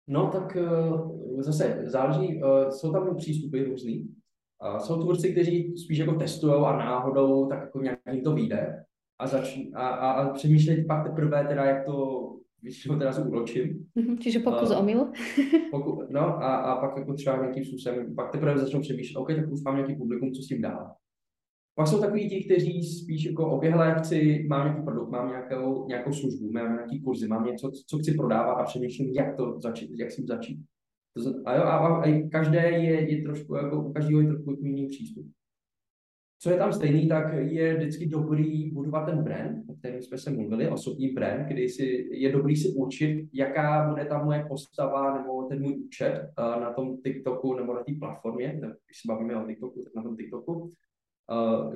No 0.10 0.34
tak 0.34 0.58
uh, 0.58 0.98
zase 1.46 1.86
záleží, 1.94 2.42
uh, 2.42 2.70
jsou 2.70 2.92
tam 2.92 3.16
přístupy 3.16 3.64
různý. 3.64 4.10
Uh, 4.70 4.80
jsou 4.80 5.02
tvůrci, 5.02 5.32
kteří 5.32 5.78
spíš 5.78 5.98
jako 5.98 6.14
testují 6.14 6.54
a 6.54 6.78
náhodou 6.78 7.48
tak 7.48 7.62
jako 7.62 7.82
nějak 7.82 8.00
jim 8.12 8.24
to 8.24 8.34
vyjde 8.34 8.84
a, 9.22 9.28
zač, 9.28 9.58
a, 9.74 9.88
a, 9.88 10.12
a 10.12 10.34
přemýšlej 10.34 10.86
pak 10.86 11.04
teprve 11.04 11.48
teda, 11.48 11.66
jak 11.66 11.86
to 11.86 12.28
většinou 12.62 13.00
teda 13.00 13.12
se 13.12 13.24
uročím. 13.24 13.86
Mm-hmm, 13.98 14.18
čiže 14.18 14.40
pokus 14.40 14.72
uh, 14.72 14.80
omyl. 14.80 15.12
poku, 15.72 16.04
no 16.10 16.22
a, 16.22 16.56
a 16.56 16.82
pak 16.82 16.98
jako 16.98 17.14
třeba 17.14 17.38
nějakým 17.38 17.66
způsobem, 17.66 18.16
pak 18.16 18.32
teprve 18.32 18.58
začnou 18.58 18.82
přemýšlet, 18.82 19.22
OK, 19.22 19.28
tak 19.28 19.52
už 19.52 19.62
mám 19.62 19.76
nějaký 19.76 19.96
publikum, 19.96 20.32
co 20.32 20.42
s 20.42 20.48
tím 20.48 20.62
dál. 20.62 20.92
pak 21.76 21.88
jsou 21.88 22.02
takový 22.02 22.30
ti, 22.30 22.44
kteří 22.44 22.84
spíš 22.84 23.26
jako 23.26 23.52
oběhle 23.52 23.96
chci, 24.00 24.46
mám 24.50 24.66
nějaký 24.66 24.84
produkt, 24.84 25.10
mám 25.10 25.28
nějakou, 25.28 25.88
nějakou 25.88 26.14
službu, 26.14 26.52
mám 26.52 26.74
nějaký 26.74 27.02
kurzy, 27.02 27.28
mám 27.28 27.46
něco, 27.46 27.72
co 27.88 27.98
chci 27.98 28.14
prodávat 28.14 28.54
a 28.54 28.64
přemýšlím, 28.64 29.14
jak 29.14 29.36
to 29.38 29.60
začít, 29.60 30.00
jak 30.00 30.12
s 30.12 30.16
tím 30.16 30.28
začít. 30.28 30.60
To, 31.14 31.22
a, 31.46 31.56
jo, 31.56 31.64
a, 31.64 31.78
a, 31.78 32.30
každé 32.32 32.70
je, 32.70 33.12
je 33.12 33.24
trošku, 33.24 33.56
jako 33.56 33.84
u 33.84 33.94
každého 33.94 34.22
je 34.22 34.28
trošku 34.28 34.58
jiný 34.62 34.88
přístup. 34.88 35.26
Co 36.44 36.50
je 36.50 36.58
tam 36.58 36.74
stejný, 36.74 37.08
tak 37.08 37.34
je 37.34 37.78
vždycky 37.78 38.06
dobrý 38.06 38.72
budovat 38.72 39.06
ten 39.06 39.24
brand, 39.24 39.58
o 39.70 39.74
kterém 39.74 40.02
jsme 40.02 40.18
se 40.18 40.32
mluvili, 40.32 40.70
osobní 40.70 41.08
brand, 41.08 41.48
kdy 41.48 41.70
si, 41.70 42.10
je 42.12 42.32
dobrý 42.32 42.56
si 42.56 42.74
učit, 42.76 43.30
jaká 43.34 43.90
bude 43.90 44.06
ta 44.06 44.24
moje 44.24 44.46
postava 44.50 45.18
nebo 45.18 45.44
ten 45.44 45.62
můj 45.62 45.78
účet 45.86 46.30
uh, 46.40 46.62
na 46.62 46.74
tom 46.74 46.98
TikToku 46.98 47.54
nebo 47.54 47.74
na 47.74 47.84
té 47.84 47.94
platformě, 48.00 48.54
když 48.58 49.02
se 49.02 49.08
bavíme 49.08 49.44
o 49.44 49.48
TikToku, 49.48 49.84
tak 49.84 49.96
na 49.96 50.04
tom 50.04 50.18
TikToku. 50.18 50.54
Uh, 50.54 51.76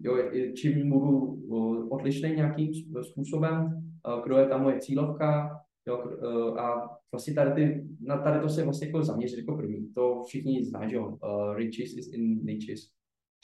jo, 0.00 0.16
čím 0.54 0.90
budu 0.90 1.18
uh, 1.18 1.92
odlišný 1.92 2.30
nějakým 2.30 2.72
způsobem, 3.02 3.64
uh, 3.64 4.24
kdo 4.24 4.36
je 4.36 4.46
ta 4.46 4.58
moje 4.58 4.78
cílovka, 4.78 5.60
jo, 5.88 5.98
uh, 5.98 6.58
a 6.58 6.96
vlastně 7.12 7.34
tady, 7.34 7.50
ty, 7.52 7.88
na 8.00 8.18
tady 8.18 8.40
to 8.40 8.48
se 8.48 8.64
vlastně 8.64 8.86
jako 8.86 9.02
zaměřit 9.02 9.38
jako 9.38 9.56
první. 9.56 9.92
To 9.94 10.22
všichni 10.26 10.64
znají, 10.64 10.90
že 10.90 10.96
jo, 10.96 11.06
uh, 11.06 11.56
riches 11.56 11.96
is 11.96 12.12
in 12.12 12.44
niches 12.44 12.90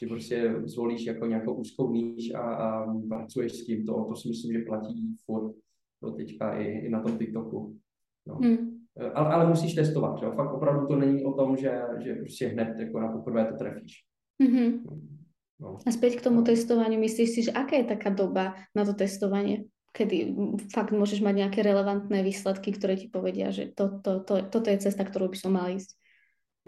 že 0.01 0.07
prostě 0.07 0.55
zvolíš 0.65 1.07
jako 1.07 1.27
nějakou 1.27 1.55
úzkou 1.55 1.93
níž 1.93 2.35
a, 2.35 2.41
a 2.41 2.95
pracuješ 3.09 3.53
s 3.53 3.67
tím. 3.67 3.87
To, 3.87 4.05
to 4.05 4.17
si 4.17 4.29
myslím, 4.29 4.53
že 4.53 4.65
platí 4.65 5.15
furt 5.25 5.55
do 6.03 6.11
teďka 6.11 6.59
i, 6.59 6.65
i 6.65 6.91
na 6.91 7.03
tom 7.03 7.19
TikToku. 7.19 7.77
No. 8.27 8.35
Hmm. 8.35 8.77
Ale, 9.15 9.35
ale 9.35 9.49
musíš 9.49 9.75
testovat, 9.75 10.23
jo? 10.23 10.33
fakt 10.33 10.55
opravdu 10.55 10.87
to 10.87 10.97
není 10.97 11.25
o 11.25 11.33
tom, 11.33 11.57
že, 11.57 11.81
že 12.05 12.15
prostě 12.15 12.47
hned 12.47 12.79
jako 12.79 13.01
na 13.01 13.13
poprvé 13.13 13.45
to 13.45 13.57
trefíš. 13.57 14.05
Mm-hmm. 14.43 14.81
No. 15.61 15.79
A 15.87 15.91
zpět 15.91 16.17
k 16.17 16.23
tomu 16.23 16.43
testování, 16.43 16.99
myslíš 16.99 17.31
si, 17.31 17.43
že 17.43 17.53
aká 17.53 17.77
je 17.77 17.85
taká 17.85 18.11
doba 18.11 18.55
na 18.75 18.85
to 18.85 18.95
testování? 18.95 19.65
Kedy 19.97 20.37
fakt 20.69 20.93
môžeš 20.93 21.25
mať 21.25 21.35
nejaké 21.41 21.65
relevantné 21.65 22.21
výsledky, 22.21 22.77
ktoré 22.77 23.01
ti 23.01 23.09
povedia, 23.09 23.49
že 23.49 23.73
to, 23.73 24.05
to, 24.05 24.21
to, 24.21 24.45
toto 24.53 24.69
je 24.69 24.85
cesta, 24.85 25.09
ktorou 25.09 25.33
by 25.33 25.39
som 25.41 25.57
mal 25.57 25.73
ísť. 25.73 25.97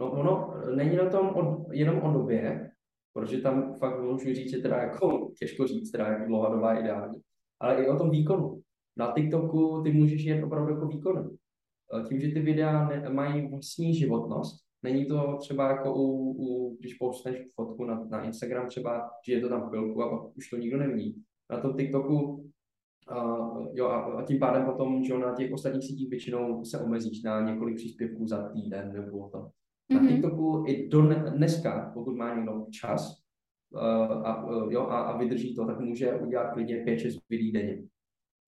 No 0.00 0.16
ono 0.16 0.64
není 0.72 0.96
na 0.96 1.10
tom 1.10 1.26
o, 1.36 1.66
jenom 1.72 2.00
o 2.02 2.12
době, 2.12 2.70
protože 3.12 3.40
tam 3.40 3.74
fakt 3.74 4.00
můžu 4.00 4.34
říct, 4.34 4.50
že 4.50 4.58
teda 4.58 4.76
jako 4.76 5.30
těžko 5.38 5.66
říct, 5.66 5.90
teda 5.90 6.06
jak 6.06 6.26
dlouhá 6.26 6.54
doba 6.54 6.72
je 6.72 6.80
ideální, 6.80 7.20
ale 7.60 7.84
i 7.84 7.88
o 7.88 7.98
tom 7.98 8.10
výkonu. 8.10 8.60
Na 8.96 9.12
TikToku 9.12 9.82
ty 9.82 9.92
můžeš 9.92 10.24
jet 10.24 10.44
opravdu 10.44 10.74
jako 10.74 10.86
výkonu. 10.86 11.30
E, 11.30 12.08
tím, 12.08 12.20
že 12.20 12.28
ty 12.28 12.40
videa 12.40 12.88
ne, 12.88 13.08
mají 13.10 13.48
vlastní 13.48 13.94
životnost, 13.94 14.64
není 14.82 15.06
to 15.06 15.36
třeba 15.40 15.70
jako 15.70 15.94
u, 15.94 16.32
u 16.38 16.76
když 16.80 16.94
postneš 16.94 17.36
fotku 17.54 17.84
na, 17.84 18.04
na 18.10 18.24
Instagram 18.24 18.68
třeba, 18.68 19.10
že 19.26 19.32
je 19.32 19.40
to 19.40 19.48
tam 19.48 19.68
chvilku 19.68 20.02
a 20.02 20.10
pak 20.10 20.36
už 20.36 20.48
to 20.48 20.56
nikdo 20.56 20.78
nevidí. 20.78 21.22
Na 21.50 21.60
tom 21.60 21.76
TikToku 21.76 22.50
Uh, 23.10 23.68
jo, 23.72 23.86
a, 23.86 24.00
a 24.00 24.22
tím 24.22 24.38
pádem 24.38 24.64
potom, 24.64 25.04
že 25.04 25.18
na 25.18 25.34
těch 25.34 25.52
ostatních 25.52 25.84
sítích 25.84 26.10
většinou 26.10 26.64
se 26.64 26.80
omezíš 26.80 27.22
na 27.22 27.40
několik 27.40 27.76
příspěvků 27.76 28.26
za 28.26 28.48
týden 28.48 28.92
nebo 28.92 29.28
to. 29.28 29.50
Na 29.90 30.00
mm-hmm. 30.00 30.08
TikToku 30.08 30.64
i 30.66 30.88
do 30.88 31.02
dneska, 31.36 31.90
pokud 31.94 32.16
má 32.16 32.34
někdo 32.34 32.66
čas 32.70 33.22
uh, 33.70 33.80
a, 34.26 34.44
uh, 34.44 34.72
jo, 34.72 34.80
a, 34.80 35.00
a 35.00 35.16
vydrží 35.16 35.54
to, 35.54 35.66
tak 35.66 35.80
může 35.80 36.14
udělat 36.14 36.52
klidně 36.52 36.84
5-6 36.84 37.18
videí 37.30 37.52
denně. 37.52 37.82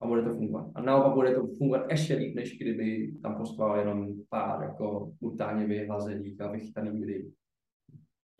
A 0.01 0.07
bude 0.07 0.23
to 0.23 0.29
fungovat. 0.29 0.71
A 0.75 0.81
naopak 0.81 1.13
bude 1.13 1.35
to 1.35 1.47
fungovat 1.47 1.85
ještě 1.89 2.15
líp, 2.15 2.35
než 2.35 2.57
kdyby 2.57 3.13
tam 3.21 3.35
postoval 3.37 3.79
jenom 3.79 4.13
pár 4.29 4.63
jako 4.63 5.13
brutálně 5.21 5.65
vyhlazených 5.67 6.41
a 6.41 6.51
vychytaných 6.51 6.99
videí. 6.99 7.33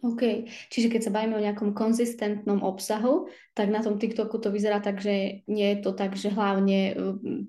OK. 0.01 0.49
Čiže 0.73 0.89
keď 0.89 1.01
sa 1.05 1.13
bavíme 1.13 1.37
o 1.37 1.45
nejakom 1.45 1.77
konzistentnom 1.77 2.65
obsahu, 2.65 3.29
tak 3.53 3.69
na 3.69 3.85
tom 3.85 4.01
TikToku 4.01 4.41
to 4.41 4.49
vyzerá 4.49 4.81
tak, 4.81 4.97
že 4.97 5.45
nie 5.45 5.67
je 5.73 5.77
to 5.85 5.93
tak, 5.93 6.17
že 6.17 6.33
hlavne 6.33 6.97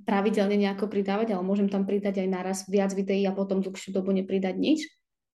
pravidelne 0.05 0.61
nejako 0.61 0.93
pridávať, 0.93 1.33
ale 1.33 1.41
môžem 1.41 1.73
tam 1.73 1.89
pridať 1.89 2.21
aj 2.21 2.29
naraz 2.29 2.59
viac 2.69 2.93
videí 2.93 3.25
a 3.25 3.33
potom 3.33 3.65
dlhšiu 3.65 3.97
dobu 3.97 4.13
nepridať 4.13 4.53
nič? 4.61 4.85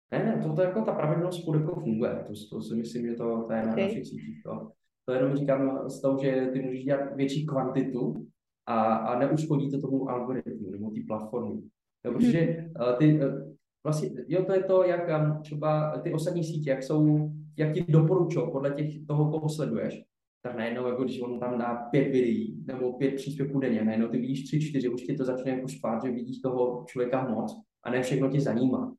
Ne, 0.10 0.26
ne, 0.26 0.34
to, 0.42 0.54
to 0.54 0.62
jako 0.62 0.82
ta 0.82 0.92
pravidelnost 0.92 1.46
furt 1.46 1.62
jako 1.62 1.82
funguje. 1.82 2.26
To, 2.28 2.34
to 2.56 2.62
si 2.62 2.76
myslím, 2.76 3.08
že 3.08 3.14
to, 3.14 3.46
to 3.48 3.54
je 3.54 3.62
na 3.66 3.72
okay. 3.72 3.84
našich 3.84 4.06
sítích. 4.06 4.44
To, 4.46 4.72
to 5.06 5.14
jenom 5.14 5.36
říkám 5.38 5.90
z 5.90 6.02
toho, 6.02 6.18
že 6.18 6.50
ty 6.54 6.62
můžeš 6.62 6.84
dělat 6.84 7.16
větší 7.16 7.46
kvantitu 7.46 8.28
a, 8.66 8.94
a 8.94 9.20
neuškodí 9.20 9.72
to 9.72 9.82
tomu 9.82 10.10
algoritmu 10.10 10.72
nebo 10.72 10.90
té 10.90 11.00
platformy. 11.08 11.62
Jo, 12.06 12.12
mhm. 12.12 12.20
protože 12.20 12.40
hmm. 12.40 12.96
ty, 12.98 13.20
eh, 13.22 13.53
vlastně, 13.84 14.10
jo, 14.28 14.46
to 14.46 14.54
je 14.54 14.64
to, 14.64 14.84
jak 14.84 15.10
um, 15.10 15.42
třeba 15.42 15.98
ty 15.98 16.14
ostatní 16.14 16.44
sítě, 16.44 16.70
jak 16.70 16.84
jsou, 16.84 17.30
jak 17.58 17.74
ti 17.74 17.86
doporučují 17.90 18.52
podle 18.52 18.72
těch, 18.72 19.06
toho, 19.08 19.32
koho 19.32 19.50
sleduješ, 19.50 20.04
tak 20.42 20.56
najednou, 20.56 20.88
jako 20.88 21.04
když 21.04 21.22
on 21.22 21.40
tam 21.40 21.58
dá 21.58 21.76
pět 21.76 22.04
videí 22.04 22.64
nebo 22.66 22.94
pět 22.94 23.16
příspěvků 23.16 23.60
denně, 23.60 23.84
najednou 23.84 24.08
ty 24.08 24.18
vidíš 24.18 24.44
tři, 24.44 24.62
čtyři, 24.62 24.90
už 24.90 25.02
ti 25.02 25.16
to 25.16 25.26
začne 25.26 25.52
jako 25.52 25.68
špát, 25.68 26.04
že 26.04 26.12
vidíš 26.12 26.40
toho 26.40 26.86
člověka 26.88 27.28
moc 27.28 27.62
a 27.84 27.92
ne 27.92 28.02
všechno 28.02 28.30
tě 28.30 28.42
zajímá. 28.42 28.96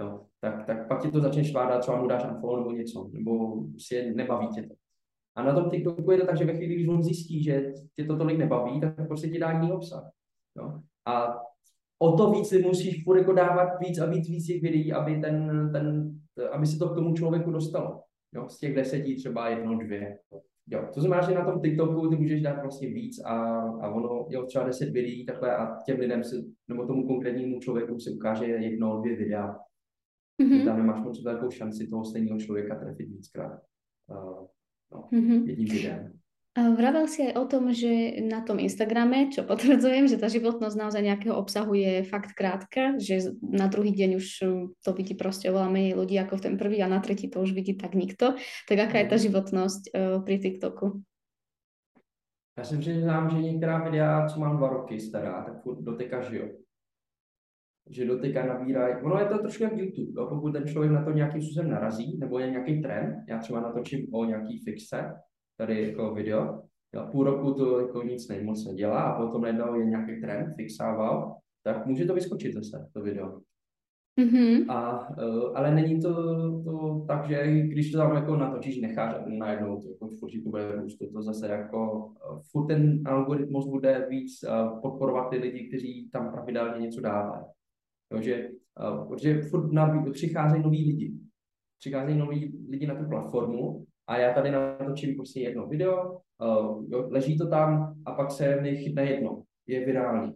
Jo 0.00 0.20
tak, 0.40 0.66
tak 0.66 0.88
pak 0.88 1.02
ti 1.02 1.10
to 1.10 1.20
začne 1.20 1.44
švádat, 1.44 1.80
třeba 1.80 2.00
mu 2.00 2.08
dáš 2.08 2.24
unfollow 2.24 2.58
nebo 2.58 2.72
něco, 2.72 3.10
nebo 3.12 3.62
si 3.78 3.94
je 3.94 4.14
nebaví 4.14 4.48
tě 4.48 4.62
to. 4.62 4.74
A 5.36 5.42
na 5.42 5.54
tom 5.54 5.70
TikToku 5.70 6.10
je 6.10 6.18
to 6.18 6.26
tak, 6.26 6.36
že 6.36 6.44
ve 6.44 6.54
chvíli, 6.54 6.74
když 6.74 6.88
on 6.88 7.02
zjistí, 7.02 7.42
že 7.42 7.72
tě 7.94 8.04
to 8.04 8.16
tolik 8.16 8.38
nebaví, 8.38 8.80
tak 8.80 9.06
prostě 9.06 9.28
ti 9.28 9.38
dá 9.38 9.52
jiný 9.52 9.72
obsah. 9.72 10.10
Jo? 10.56 10.80
A 11.06 11.38
o 11.98 12.16
to 12.16 12.30
víc 12.30 12.48
si 12.48 12.62
musíš 12.62 13.04
furt 13.04 13.18
jako 13.18 13.32
dávat 13.32 13.68
víc 13.80 13.98
a 13.98 14.06
víc, 14.06 14.28
víc 14.28 14.46
těch 14.46 14.62
videí, 14.62 14.92
aby, 14.92 15.20
ten, 15.20 15.68
ten, 15.72 16.14
aby 16.52 16.66
se 16.66 16.78
to 16.78 16.88
k 16.88 16.94
tomu 16.94 17.14
člověku 17.14 17.50
dostalo. 17.50 18.02
Jo? 18.34 18.48
Z 18.48 18.58
těch 18.58 18.74
deseti 18.74 19.14
třeba 19.14 19.48
jedno, 19.48 19.78
dvě. 19.78 20.18
Jo, 20.70 20.88
to 20.94 21.00
znamená, 21.00 21.22
že 21.22 21.34
na 21.34 21.44
tom 21.44 21.60
TikToku 21.60 22.08
ty 22.08 22.16
můžeš 22.16 22.42
dát 22.42 22.62
vlastně 22.62 22.88
víc 22.88 23.24
a, 23.24 23.34
a 23.60 23.90
ono, 23.90 24.26
jo, 24.28 24.46
třeba 24.46 24.64
deset 24.64 24.90
videí 24.90 25.26
takhle 25.26 25.56
a 25.56 25.76
těm 25.86 25.98
lidem 25.98 26.24
se, 26.24 26.36
nebo 26.68 26.86
tomu 26.86 27.06
konkrétnímu 27.06 27.60
člověku 27.60 27.98
se 27.98 28.10
ukáže 28.10 28.44
jedno, 28.46 29.00
dvě 29.00 29.16
videa 29.16 29.56
Mm-hmm. 30.42 30.64
Tam 30.64 30.76
nemáš 30.76 31.00
moc 31.04 31.22
velkou 31.22 31.50
šanci 31.50 31.86
toho 31.86 32.04
stejného 32.04 32.38
člověka 32.38 32.74
trefit 32.74 33.08
víckrát. 33.08 33.62
Uh, 34.10 34.46
no, 34.92 35.08
mm-hmm. 35.12 35.46
jedním 35.48 35.68
videem. 35.68 36.17
Vravel 36.58 37.06
si 37.06 37.22
aj 37.22 37.32
o 37.38 37.44
tom, 37.46 37.70
že 37.70 38.18
na 38.26 38.42
tom 38.42 38.58
Instagrame, 38.58 39.30
čo 39.30 39.46
potvrdzujem, 39.46 40.10
že 40.10 40.18
tá 40.18 40.26
životnosť 40.26 40.74
naozaj 40.74 41.02
nejakého 41.06 41.36
obsahu 41.38 41.76
je 41.78 42.02
fakt 42.02 42.34
krátka, 42.34 42.98
že 42.98 43.36
na 43.38 43.70
druhý 43.70 43.94
deň 43.94 44.10
už 44.18 44.26
to 44.82 44.90
vidí 44.96 45.14
proste 45.14 45.46
oveľa 45.54 45.70
menej 45.70 45.94
ľudí 45.94 46.18
ako 46.18 46.40
v 46.40 46.44
ten 46.50 46.54
prvý 46.58 46.82
a 46.82 46.90
na 46.90 46.98
tretí 46.98 47.30
to 47.30 47.38
už 47.38 47.54
vidí 47.54 47.78
tak 47.78 47.94
nikto. 47.94 48.34
Tak 48.66 48.78
aká 48.78 48.96
je 49.04 49.10
tá 49.12 49.16
mhm. 49.20 49.24
životnosť 49.30 49.82
uh, 49.94 50.18
pri 50.24 50.36
TikToku? 50.38 50.86
Já 52.58 52.64
si 52.64 52.78
přiznám, 52.78 53.30
že 53.30 53.42
některá 53.42 53.78
videa, 53.78 54.26
co 54.26 54.40
mám 54.40 54.56
dva 54.56 54.68
roky 54.68 55.00
stará, 55.00 55.42
tak 55.42 55.62
furt 55.62 55.82
doteďka 55.82 56.22
žijou 56.22 56.48
že 57.90 58.04
doteďka 58.04 58.46
nabírají, 58.46 58.94
ono 59.02 59.18
je 59.18 59.26
to 59.26 59.38
trošku 59.38 59.62
jak 59.62 59.76
YouTube, 59.76 60.12
jo? 60.16 60.26
pokud 60.26 60.52
ten 60.52 60.66
člověk 60.66 60.92
na 60.92 61.04
to 61.04 61.10
nějakým 61.12 61.42
způsobem 61.42 61.70
narazí, 61.70 62.18
nebo 62.18 62.38
je 62.38 62.50
nějaký 62.50 62.82
trend, 62.82 63.16
já 63.28 63.38
třeba 63.38 63.60
natočím 63.60 64.14
o 64.14 64.24
nějaký 64.24 64.58
fixe, 64.64 65.14
tady 65.58 65.88
jako 65.88 66.14
video, 66.14 66.62
jo? 66.94 67.08
půl 67.12 67.24
roku 67.24 67.54
to 67.54 67.80
jako 67.80 68.02
nic 68.02 68.28
nejmoc 68.28 68.66
nedělá 68.66 69.00
a 69.02 69.22
potom 69.22 69.42
najednou 69.42 69.74
je 69.74 69.86
nějaký 69.86 70.20
trend, 70.20 70.54
fixával, 70.56 71.36
tak 71.62 71.86
může 71.86 72.04
to 72.04 72.14
vyskočit 72.14 72.54
zase, 72.54 72.88
to 72.92 73.02
video. 73.02 73.40
Mm-hmm. 74.20 74.70
A, 74.70 75.08
uh, 75.10 75.56
ale 75.56 75.74
není 75.74 76.00
to, 76.00 76.14
to 76.64 77.04
tak, 77.08 77.28
že 77.28 77.60
když 77.60 77.92
to 77.92 77.98
tam 77.98 78.14
jako 78.16 78.36
natočíš, 78.36 78.80
necháš 78.80 79.14
a 79.14 79.24
najednou 79.26 79.80
to 79.80 79.88
jako 79.88 80.08
furt 80.08 80.30
to 80.44 80.50
bude 80.50 80.72
růst, 80.72 80.98
to 81.14 81.22
zase 81.22 81.48
jako 81.48 82.06
uh, 82.06 82.40
furt 82.50 82.66
ten 82.66 83.02
algoritmus 83.06 83.66
bude 83.66 84.06
víc 84.10 84.42
uh, 84.42 84.80
podporovat 84.80 85.30
ty 85.30 85.36
lidi, 85.36 85.68
kteří 85.68 86.10
tam 86.12 86.32
pravidelně 86.32 86.86
něco 86.86 87.00
dávají. 87.00 87.44
Takže, 88.10 88.48
protože 89.08 89.42
furt 89.42 89.72
na, 89.72 90.02
přicházejí 90.12 90.62
noví 90.62 90.86
lidi. 90.86 91.12
Přicházejí 91.78 92.18
noví 92.18 92.66
lidi 92.70 92.86
na 92.86 92.94
tu 92.94 93.08
platformu 93.08 93.86
a 94.08 94.18
já 94.18 94.34
tady 94.34 94.50
natočím 94.50 95.16
prostě 95.16 95.40
jedno 95.40 95.66
video, 95.66 96.12
uh, 96.12 96.84
jo, 96.88 97.08
leží 97.10 97.38
to 97.38 97.48
tam 97.48 97.94
a 98.06 98.12
pak 98.12 98.30
se 98.30 98.60
mi 98.60 98.76
chytne 98.76 99.10
jedno. 99.10 99.42
Je 99.66 99.86
virální. 99.86 100.34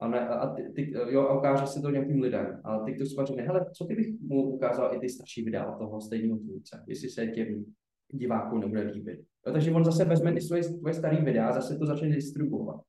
A, 0.00 0.08
ne, 0.08 0.28
a, 0.28 0.54
ty, 0.54 0.72
ty, 0.74 0.90
jo, 0.90 1.20
a 1.20 1.38
ukáže 1.38 1.66
se 1.66 1.80
to 1.82 1.90
nějakým 1.90 2.20
lidem. 2.20 2.60
A 2.64 2.78
ty 2.78 2.94
to 2.94 3.24
řekne, 3.24 3.42
hele, 3.42 3.66
co 3.72 3.84
kdybych 3.84 4.20
mu 4.20 4.42
ukázal 4.42 4.94
i 4.94 4.98
ty 4.98 5.08
starší 5.08 5.44
videa 5.44 5.72
od 5.72 5.78
toho 5.78 6.00
stejného 6.00 6.38
tvůrce, 6.38 6.84
jestli 6.86 7.08
se 7.08 7.26
těm 7.26 7.64
divákům 8.12 8.60
nebude 8.60 8.80
líbit. 8.80 9.20
Jo, 9.46 9.52
takže 9.52 9.72
on 9.72 9.84
zase 9.84 10.04
vezme 10.04 10.32
ty 10.32 10.40
svoje, 10.40 10.62
svoje 10.62 10.94
staré 10.94 11.24
videa 11.24 11.48
a 11.48 11.52
zase 11.52 11.78
to 11.78 11.86
začne 11.86 12.08
distribuovat 12.08 12.80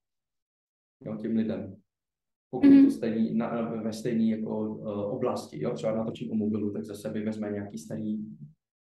jo, 1.06 1.18
těm 1.18 1.36
lidem 1.36 1.76
pokud 2.50 2.68
mm-hmm. 2.68 2.86
to 2.86 2.92
stejný, 2.92 3.36
na, 3.36 3.62
ve 3.62 3.94
stejné 3.94 4.24
jako 4.24 4.60
uh, 4.60 4.90
oblasti, 4.90 5.64
jo, 5.64 5.74
třeba 5.74 5.96
natočím 5.96 6.32
o 6.32 6.36
mobilu, 6.36 6.74
tak 6.74 6.84
zase 6.84 7.10
vezme 7.10 7.52
nějaký 7.52 7.78
starý 7.78 8.18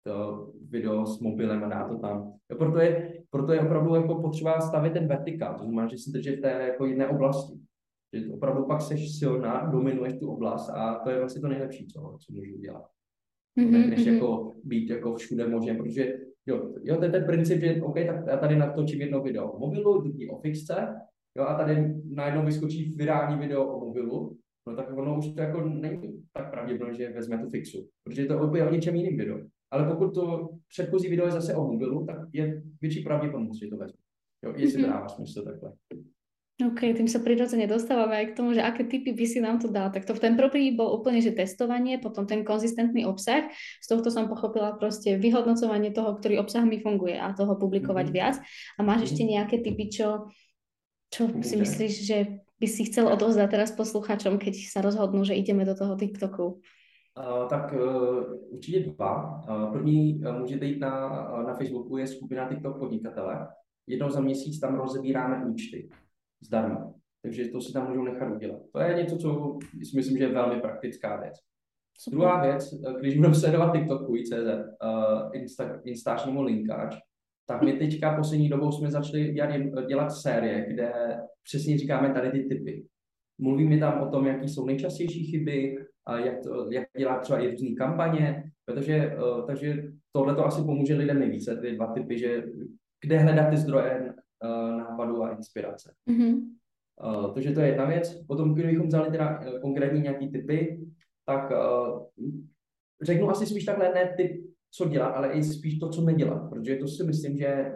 to 0.08 0.48
video 0.70 1.06
s 1.06 1.20
mobilem 1.20 1.64
a 1.64 1.68
dá 1.68 1.88
to 1.88 1.98
tam. 1.98 2.34
Jo, 2.52 2.58
proto, 2.58 2.80
je, 2.80 3.14
proto 3.30 3.54
je 3.54 3.62
opravdu 3.62 3.96
jako 3.96 4.16
potřeba 4.16 4.62
stavit 4.62 4.94
ten 4.94 5.08
vertikál, 5.08 5.58
to 5.58 5.64
znamená, 5.64 5.88
že 5.88 5.98
si 5.98 6.12
držet 6.12 6.36
v 6.36 6.42
té 6.42 6.52
jako 6.52 6.86
jedné 6.86 7.08
oblasti. 7.08 7.60
Že 8.14 8.34
opravdu 8.34 8.66
pak 8.66 8.82
seš 8.82 9.20
silná, 9.20 9.70
dominuješ 9.72 10.14
tu 10.20 10.32
oblast 10.32 10.70
a 10.70 11.00
to 11.04 11.10
je 11.10 11.20
vlastně 11.20 11.42
to 11.42 11.48
nejlepší, 11.48 11.88
co, 11.88 12.18
co 12.26 12.34
můžu 12.34 12.58
dělat. 12.58 12.84
Mm-hmm. 13.60 13.90
než 13.90 14.06
mhm. 14.06 14.14
jako 14.14 14.54
být 14.64 14.90
jako 14.90 15.16
všude 15.16 15.48
možně, 15.48 15.74
protože 15.74 16.14
Jo, 16.48 16.74
jo, 16.84 16.98
to 16.98 17.06
je 17.06 17.12
ten 17.12 17.26
princip, 17.26 17.60
že 17.60 17.82
OK, 17.82 17.96
tak 17.96 18.28
já 18.28 18.38
tady 18.38 18.56
natočím 18.56 19.02
jedno 19.02 19.22
video 19.22 19.52
o 19.52 19.60
mobilu, 19.60 20.02
druhý 20.02 20.30
o 20.30 20.40
fixce, 20.40 20.96
jo, 21.38 21.44
a 21.44 21.58
tady 21.58 21.96
najednou 22.10 22.46
vyskočí 22.46 22.96
virální 22.96 23.40
video 23.40 23.68
o 23.68 23.86
mobilu, 23.86 24.38
no 24.68 24.76
tak 24.76 24.98
ono 24.98 25.18
už 25.18 25.34
to 25.34 25.42
jako 25.42 25.62
není 25.62 26.24
tak 26.34 26.52
pravděpodobné, 26.52 26.98
že 26.98 27.10
vezme 27.10 27.38
tu 27.38 27.50
fixu, 27.50 27.90
protože 28.04 28.22
je 28.22 28.26
to 28.26 28.48
úplně 28.48 28.64
o 28.64 28.72
něčem 28.72 28.96
jiným 28.96 29.18
video. 29.18 29.38
Ale 29.72 29.88
pokud 29.88 30.14
to 30.14 30.50
předchozí 30.70 31.10
video 31.10 31.26
je 31.26 31.32
zase 31.32 31.56
o 31.56 31.68
mobilu, 31.68 32.06
tak 32.06 32.18
je 32.34 32.62
větší 32.82 33.04
pravděpodobnost, 33.04 33.60
že 33.60 33.68
to 33.68 33.78
vezme. 33.78 34.00
Jo, 34.44 34.54
jestli 34.56 34.82
to 34.84 34.90
dává 34.90 35.08
smysl 35.08 35.44
takhle. 35.44 35.74
OK, 36.58 36.90
tým 36.90 37.06
sa 37.06 37.22
prirodzene 37.22 37.70
dostávame 37.70 38.18
aj 38.18 38.26
k 38.34 38.38
tomu, 38.42 38.58
že 38.58 38.66
aké 38.66 38.82
typy 38.82 39.14
by 39.14 39.26
si 39.30 39.38
nám 39.38 39.62
to 39.62 39.70
dal. 39.70 39.94
Tak 39.94 40.10
to 40.10 40.18
v 40.18 40.26
ten 40.26 40.34
prvý 40.34 40.74
bol 40.74 40.90
úplne, 40.90 41.22
že 41.22 41.30
testovanie, 41.30 42.02
potom 42.02 42.26
ten 42.26 42.42
konzistentný 42.42 43.06
obsah. 43.06 43.46
Z 43.78 43.94
tohto 43.94 44.10
som 44.10 44.26
pochopila 44.26 44.74
proste 44.74 45.22
vyhodnocovanie 45.22 45.94
toho, 45.94 46.18
ktorý 46.18 46.42
obsah 46.42 46.66
mi 46.66 46.82
funguje 46.82 47.14
a 47.14 47.30
toho 47.38 47.54
publikovať 47.62 48.10
mm-hmm. 48.10 48.18
viac. 48.18 48.42
A 48.74 48.82
máš 48.82 49.06
mm-hmm. 49.06 49.10
ešte 49.14 49.22
nejaké 49.22 49.56
typy, 49.62 49.86
čo, 49.94 50.34
čo 51.14 51.30
si 51.46 51.62
myslíš, 51.62 51.94
že 52.10 52.18
by 52.58 52.66
si 52.66 52.90
chcel 52.90 53.06
odovzdať 53.06 53.54
teraz 53.54 53.70
posluchačom, 53.78 54.42
keď 54.42 54.58
sa 54.66 54.82
rozhodnú, 54.82 55.22
že 55.30 55.38
ideme 55.38 55.62
do 55.62 55.78
toho 55.78 55.94
TikToku? 55.94 56.58
Uh, 57.18 57.48
tak 57.48 57.74
uh, 57.74 58.54
určitě 58.54 58.80
dva. 58.80 59.42
Uh, 59.50 59.72
první 59.72 60.20
uh, 60.20 60.40
můžete 60.40 60.66
jít 60.66 60.80
na, 60.80 61.24
uh, 61.34 61.44
na 61.44 61.54
Facebooku, 61.54 61.98
je 61.98 62.08
skupina 62.08 62.50
TikTok 62.50 62.80
podnikatele. 62.80 63.48
Jednou 63.88 64.10
za 64.10 64.22
měsíc 64.22 64.60
tam 64.60 64.76
rozebíráme 64.76 65.46
účty 65.46 65.90
zdarma. 66.42 66.94
Takže 67.22 67.48
to 67.48 67.62
si 67.62 67.74
tam 67.74 67.90
můžou 67.90 68.04
nechat 68.04 68.36
udělat. 68.36 68.62
To 68.74 68.80
je 68.80 68.96
něco, 68.96 69.18
co 69.18 69.58
si 69.84 69.98
myslím, 69.98 70.18
že 70.18 70.24
je 70.24 70.34
velmi 70.34 70.62
praktická 70.62 71.22
věc. 71.22 71.34
Super. 72.00 72.20
Druhá 72.20 72.42
věc, 72.42 72.70
když 73.00 73.16
budeme 73.16 73.36
sledovat 73.36 73.72
TikToku 73.74 74.16
CZ, 74.18 74.32
uh, 74.34 75.30
Insta, 75.34 75.82
Instač 75.84 76.26
nebo 76.26 76.44
Linkáč, 76.44 76.96
tak 77.48 77.62
my 77.62 77.74
teďka 77.74 78.16
poslední 78.16 78.50
dobou 78.50 78.72
jsme 78.72 78.92
začali 78.92 79.34
dělat, 79.34 79.86
dělat 79.88 80.10
série, 80.10 80.66
kde 80.74 80.92
přesně 81.44 81.78
říkáme 81.78 82.14
tady 82.14 82.32
ty 82.32 82.44
typy. 82.44 82.86
Mluvíme 83.38 83.78
tam 83.78 84.02
o 84.02 84.12
tom, 84.12 84.28
jaký 84.28 84.50
jsou 84.50 84.66
nejčastější 84.66 85.26
chyby, 85.26 85.76
jak, 86.16 86.40
to, 86.44 86.72
jak 86.72 86.88
dělat 86.98 87.22
třeba 87.22 87.40
i 87.40 87.52
různé 87.52 87.70
kampaně, 87.78 88.52
protože, 88.66 89.18
uh, 89.18 89.48
takže 89.48 89.92
tohle 90.12 90.36
to 90.36 90.46
asi 90.46 90.62
pomůže 90.62 90.96
lidem 90.96 91.20
nejvíce, 91.20 91.56
ty 91.56 91.72
dva 91.72 91.94
typy, 91.94 92.20
že 92.20 92.44
kde 93.06 93.20
hledat 93.20 93.50
ty 93.50 93.58
zdroje 93.58 94.14
uh, 94.44 94.78
nápadu 94.78 95.24
a 95.24 95.32
inspirace. 95.32 95.94
Mm-hmm. 96.10 96.42
Uh, 97.06 97.34
takže 97.34 97.52
to 97.52 97.60
je 97.60 97.68
jedna 97.68 97.86
věc. 97.86 98.26
Potom, 98.28 98.54
kdybychom 98.54 98.88
vzali 98.88 99.12
teda 99.12 99.44
konkrétní 99.62 100.02
nějaký 100.02 100.32
typy, 100.32 100.88
tak 101.26 101.52
řeknu 103.02 103.30
asi 103.30 103.46
spíš 103.46 103.66
takhle 103.66 103.94
ne 103.94 104.14
typ, 104.18 104.48
co 104.72 104.90
dělat, 104.90 105.10
ale 105.10 105.32
i 105.32 105.44
spíš 105.44 105.80
to, 105.80 105.90
co 105.90 106.02
nedělat, 106.02 106.50
protože 106.50 106.76
to 106.76 106.88
si 106.88 107.04
myslím, 107.04 107.38
že 107.38 107.72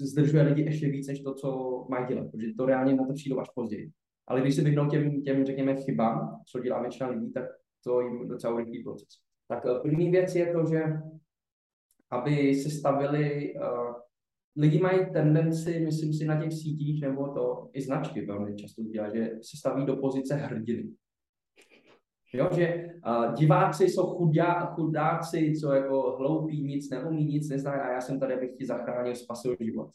zdržuje 0.00 0.42
lidi 0.42 0.62
ještě 0.62 0.88
víc, 0.88 1.08
než 1.08 1.20
to, 1.20 1.34
co 1.34 1.86
mají 1.90 2.06
dělat, 2.06 2.30
protože 2.30 2.54
to 2.58 2.66
reálně 2.66 2.94
na 2.94 3.06
to 3.06 3.12
přijde 3.12 3.36
až 3.40 3.48
později. 3.54 3.90
Ale 4.28 4.40
když 4.40 4.54
se 4.54 4.62
vyhnou 4.62 4.88
těm, 4.88 5.22
těm, 5.22 5.44
řekněme, 5.44 5.76
chybám, 5.76 6.40
co 6.46 6.60
dělá 6.60 6.80
většina 6.80 7.08
lidí, 7.08 7.32
tak 7.32 7.44
to 7.84 8.00
jim 8.00 8.28
docela 8.28 8.54
urychlí 8.54 8.82
proces. 8.84 9.08
Tak 9.48 9.64
uh, 9.64 9.82
první 9.82 10.10
věc 10.10 10.34
je 10.34 10.52
to, 10.52 10.66
že 10.70 10.82
aby 12.10 12.54
se 12.54 12.70
stavili 12.70 13.54
uh, 13.54 13.94
lidi 14.56 14.80
mají 14.80 15.12
tendenci, 15.12 15.80
myslím 15.80 16.12
si, 16.12 16.24
na 16.24 16.42
těch 16.42 16.52
sítích, 16.52 17.02
nebo 17.02 17.28
to 17.28 17.70
i 17.72 17.82
značky 17.82 18.26
velmi 18.26 18.56
často 18.56 18.82
dělá, 18.82 19.14
že 19.14 19.30
se 19.42 19.56
staví 19.56 19.86
do 19.86 19.96
pozice 19.96 20.34
hrdiny. 20.34 20.90
Jo, 22.32 22.48
že 22.56 22.86
uh, 23.06 23.34
diváci 23.34 23.84
jsou 23.84 24.06
chudá, 24.06 24.66
chudáci, 24.66 25.52
co 25.60 25.72
jako 25.72 26.16
hloupí, 26.16 26.62
nic 26.62 26.90
neumí, 26.90 27.24
nic 27.24 27.48
nezná 27.48 27.72
a 27.72 27.92
já 27.92 28.00
jsem 28.00 28.20
tady, 28.20 28.34
abych 28.34 28.56
ti 28.58 28.66
zachránil, 28.66 29.14
spasil 29.14 29.56
život. 29.60 29.90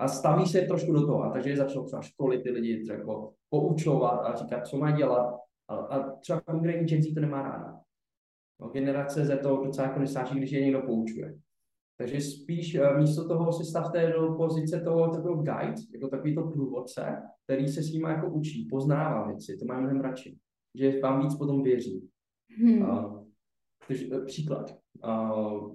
A 0.00 0.08
staví 0.08 0.46
se 0.46 0.60
trošku 0.60 0.92
do 0.92 1.06
toho, 1.06 1.22
a 1.22 1.30
takže 1.30 1.56
začnou 1.56 1.84
třeba 1.84 2.02
školy 2.02 2.38
ty 2.38 2.50
lidi 2.50 2.82
třeba 2.82 2.98
jako 2.98 3.32
poučovat 3.50 4.26
a 4.26 4.36
říkat, 4.36 4.66
co 4.66 4.78
má 4.78 4.90
dělat. 4.90 5.38
A, 5.68 5.74
a 5.74 6.16
třeba 6.16 6.40
konkrétní 6.40 6.86
Gen 6.86 7.14
to 7.14 7.20
nemá 7.20 7.42
ráda. 7.42 7.80
No, 8.60 8.68
generace 8.68 9.24
Z 9.24 9.42
to 9.42 9.64
docela 9.64 9.88
jako 9.88 10.00
nesnáší, 10.00 10.38
když 10.38 10.50
je 10.50 10.60
někdo 10.60 10.82
poučuje. 10.82 11.38
Takže 11.98 12.20
spíš 12.20 12.74
eh, 12.74 12.98
místo 12.98 13.28
toho 13.28 13.52
si 13.52 13.64
stavte 13.64 14.12
do 14.12 14.34
pozice 14.34 14.80
toho 14.80 15.08
takového 15.08 15.42
guide, 15.42 15.82
jako 15.92 16.08
takový 16.08 16.34
to 16.34 16.42
průvodce, 16.42 17.22
který 17.44 17.68
se 17.68 17.82
s 17.82 17.92
ním 17.92 18.02
jako 18.02 18.30
učí, 18.30 18.68
poznává 18.70 19.26
věci, 19.26 19.56
to 19.56 19.64
mám 19.64 19.80
mnohem 19.80 20.00
radši, 20.00 20.38
že 20.74 21.00
vám 21.00 21.22
víc 21.22 21.34
potom 21.34 21.62
věří. 21.62 22.08
Hmm. 22.58 22.82
Uh, 22.82 23.26
takže 23.88 24.06
eh, 24.12 24.24
příklad. 24.24 24.79
Uh, 25.04 25.74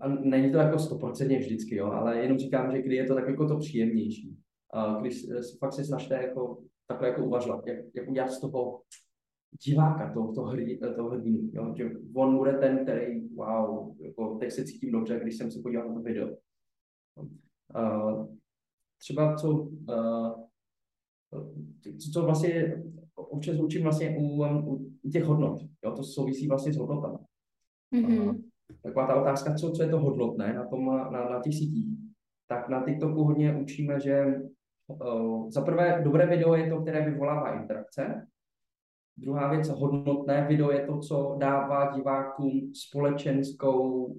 a 0.00 0.08
není 0.08 0.52
to 0.52 0.58
jako 0.58 0.78
stoprocentně 0.78 1.38
vždycky, 1.38 1.76
jo, 1.76 1.86
ale 1.86 2.18
jenom 2.18 2.38
říkám, 2.38 2.72
že 2.72 2.82
kdy 2.82 2.96
je 2.96 3.06
to 3.06 3.14
tak 3.14 3.28
jako 3.28 3.48
to 3.48 3.58
příjemnější. 3.58 4.36
Uh, 4.76 5.00
když 5.00 5.26
fakt 5.58 5.72
se 5.72 5.84
snažte 5.84 6.14
jako 6.14 6.62
takhle 6.86 7.08
jako 7.08 7.24
uvažovat, 7.24 7.66
jak, 7.66 7.78
jak 7.94 8.08
udělat 8.08 8.30
z 8.30 8.40
toho 8.40 8.82
diváka, 9.64 10.12
toho, 10.14 10.34
toho, 10.34 10.46
hrdí, 10.46 10.78
toho 10.96 11.10
hrdinu, 11.10 11.50
jo? 11.52 11.74
že 11.76 11.90
on 12.14 12.36
bude 12.36 12.52
ten, 12.52 12.78
který, 12.82 13.28
wow, 13.28 14.00
jako, 14.00 14.36
teď 14.40 14.52
se 14.52 14.64
cítím 14.64 14.92
dobře, 14.92 15.20
když 15.22 15.36
jsem 15.36 15.50
se 15.50 15.62
podíval 15.62 15.88
na 15.88 15.94
to 15.94 16.00
video. 16.00 16.28
Uh, 17.76 18.36
třeba 18.98 19.36
co, 19.36 19.50
uh, 19.50 20.46
co, 22.12 22.22
vlastně 22.22 22.82
občas 23.14 23.56
učím 23.56 23.82
vlastně 23.82 24.16
u, 24.18 24.44
u, 24.44 24.92
u 25.02 25.10
těch 25.10 25.24
hodnot, 25.24 25.62
jo? 25.84 25.92
to 25.92 26.02
souvisí 26.02 26.48
vlastně 26.48 26.72
s 26.72 26.76
hodnotami. 26.76 27.18
Mm-hmm. 27.94 28.42
Taková 28.82 29.06
ta 29.06 29.20
otázka, 29.20 29.54
co, 29.54 29.72
co 29.72 29.82
je 29.82 29.88
to 29.88 30.00
hodnotné 30.00 30.52
na, 30.52 30.66
tom, 30.66 30.86
na, 30.86 31.30
na 31.30 31.40
těch 31.40 31.54
sítích, 31.54 31.98
tak 32.48 32.68
na 32.68 32.84
TikToku 32.84 33.24
hodně 33.24 33.56
učíme, 33.56 34.00
že 34.00 34.24
uh, 34.86 35.50
za 35.50 35.62
prvé 35.62 36.00
dobré 36.04 36.26
video 36.26 36.54
je 36.54 36.70
to, 36.70 36.82
které 36.82 37.10
vyvolává 37.10 37.60
interakce, 37.60 38.26
Druhá 39.18 39.50
věc, 39.50 39.68
hodnotné 39.68 40.46
video 40.48 40.70
je 40.70 40.86
to, 40.86 40.98
co 40.98 41.36
dává 41.40 41.96
divákům 41.96 42.74
společenskou 42.74 44.14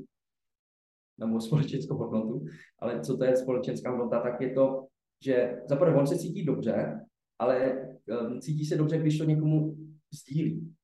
nebo 1.18 1.42
společenskou 1.42 1.98
hodnotu, 1.98 2.46
ale 2.80 3.02
co 3.02 3.18
to 3.18 3.24
je 3.24 3.38
společenská 3.38 3.92
hodnota, 3.92 4.22
tak 4.22 4.42
je 4.42 4.54
to, 4.54 4.88
že 5.24 5.62
za 5.70 5.76
prvé 5.76 5.96
on 5.96 6.08
se 6.08 6.18
cítí 6.18 6.46
dobře, 6.46 7.06
ale 7.40 7.86
um, 8.22 8.42
cítí 8.42 8.66
se 8.66 8.78
dobře, 8.78 8.98
když 8.98 9.18
to 9.18 9.24
někomu 9.24 9.78
sdílí. 10.14 10.76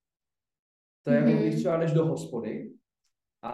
To 1.04 1.12
je, 1.12 1.22
mm-hmm. 1.22 1.40
když 1.40 1.56
třeba 1.56 1.78
jdeš 1.78 1.92
do 1.92 2.06
hospody 2.06 2.73
a, 3.44 3.50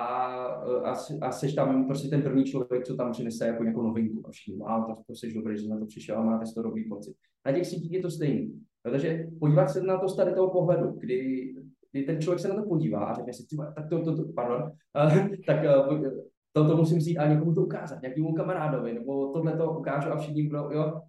a, 0.86 0.96
a 1.22 1.32
seš 1.32 1.54
tam 1.54 1.88
prostě 1.88 2.08
ten 2.08 2.22
první 2.22 2.44
člověk, 2.44 2.86
co 2.86 2.96
tam 2.96 3.12
přinese 3.12 3.48
jako 3.48 3.64
nějakou 3.64 3.82
novinku 3.82 4.28
a 4.28 4.32
všichni, 4.32 4.62
a 4.66 4.82
to, 4.82 4.96
to 5.08 5.16
jsi 5.16 5.34
dobrý, 5.34 5.58
že 5.58 5.70
na 5.70 5.80
to 5.80 5.86
přišel 5.86 6.18
a 6.18 6.24
máte 6.24 6.54
toho 6.54 6.64
dobrý 6.64 6.90
pocit. 6.90 7.16
Na 7.46 7.52
těch 7.52 7.68
sítích 7.68 7.92
je 7.92 8.02
to 8.02 8.12
stejný. 8.12 8.62
Takže 8.84 9.28
podívat 9.40 9.68
se 9.68 9.82
na 9.82 10.00
to 10.00 10.10
z 10.10 10.16
tady 10.16 10.34
toho 10.34 10.50
pohledu, 10.50 10.92
kdy, 10.92 11.54
kdy 11.92 12.04
ten 12.04 12.22
člověk 12.22 12.40
se 12.40 12.48
na 12.48 12.56
to 12.56 12.70
podívá 12.70 13.06
a 13.06 13.14
řekne 13.14 13.34
si, 13.34 13.44
tak 13.76 13.90
to, 13.90 14.04
to, 14.04 14.16
to 14.16 14.34
pardon, 14.34 14.72
tak 15.48 15.66
eh, 15.66 16.12
to, 16.52 16.68
to 16.68 16.78
musím 16.78 16.98
vzít 16.98 17.18
a 17.18 17.34
někomu 17.34 17.54
to 17.54 17.62
ukázat, 17.62 18.02
nějakému 18.02 18.34
kamarádovi, 18.34 18.94
nebo 18.94 19.34
tohle 19.34 19.58
to 19.58 19.80
ukážu 19.80 20.10
a 20.10 20.18
všichni 20.18 20.48
budou, 20.48 20.72
jo, 20.72 21.02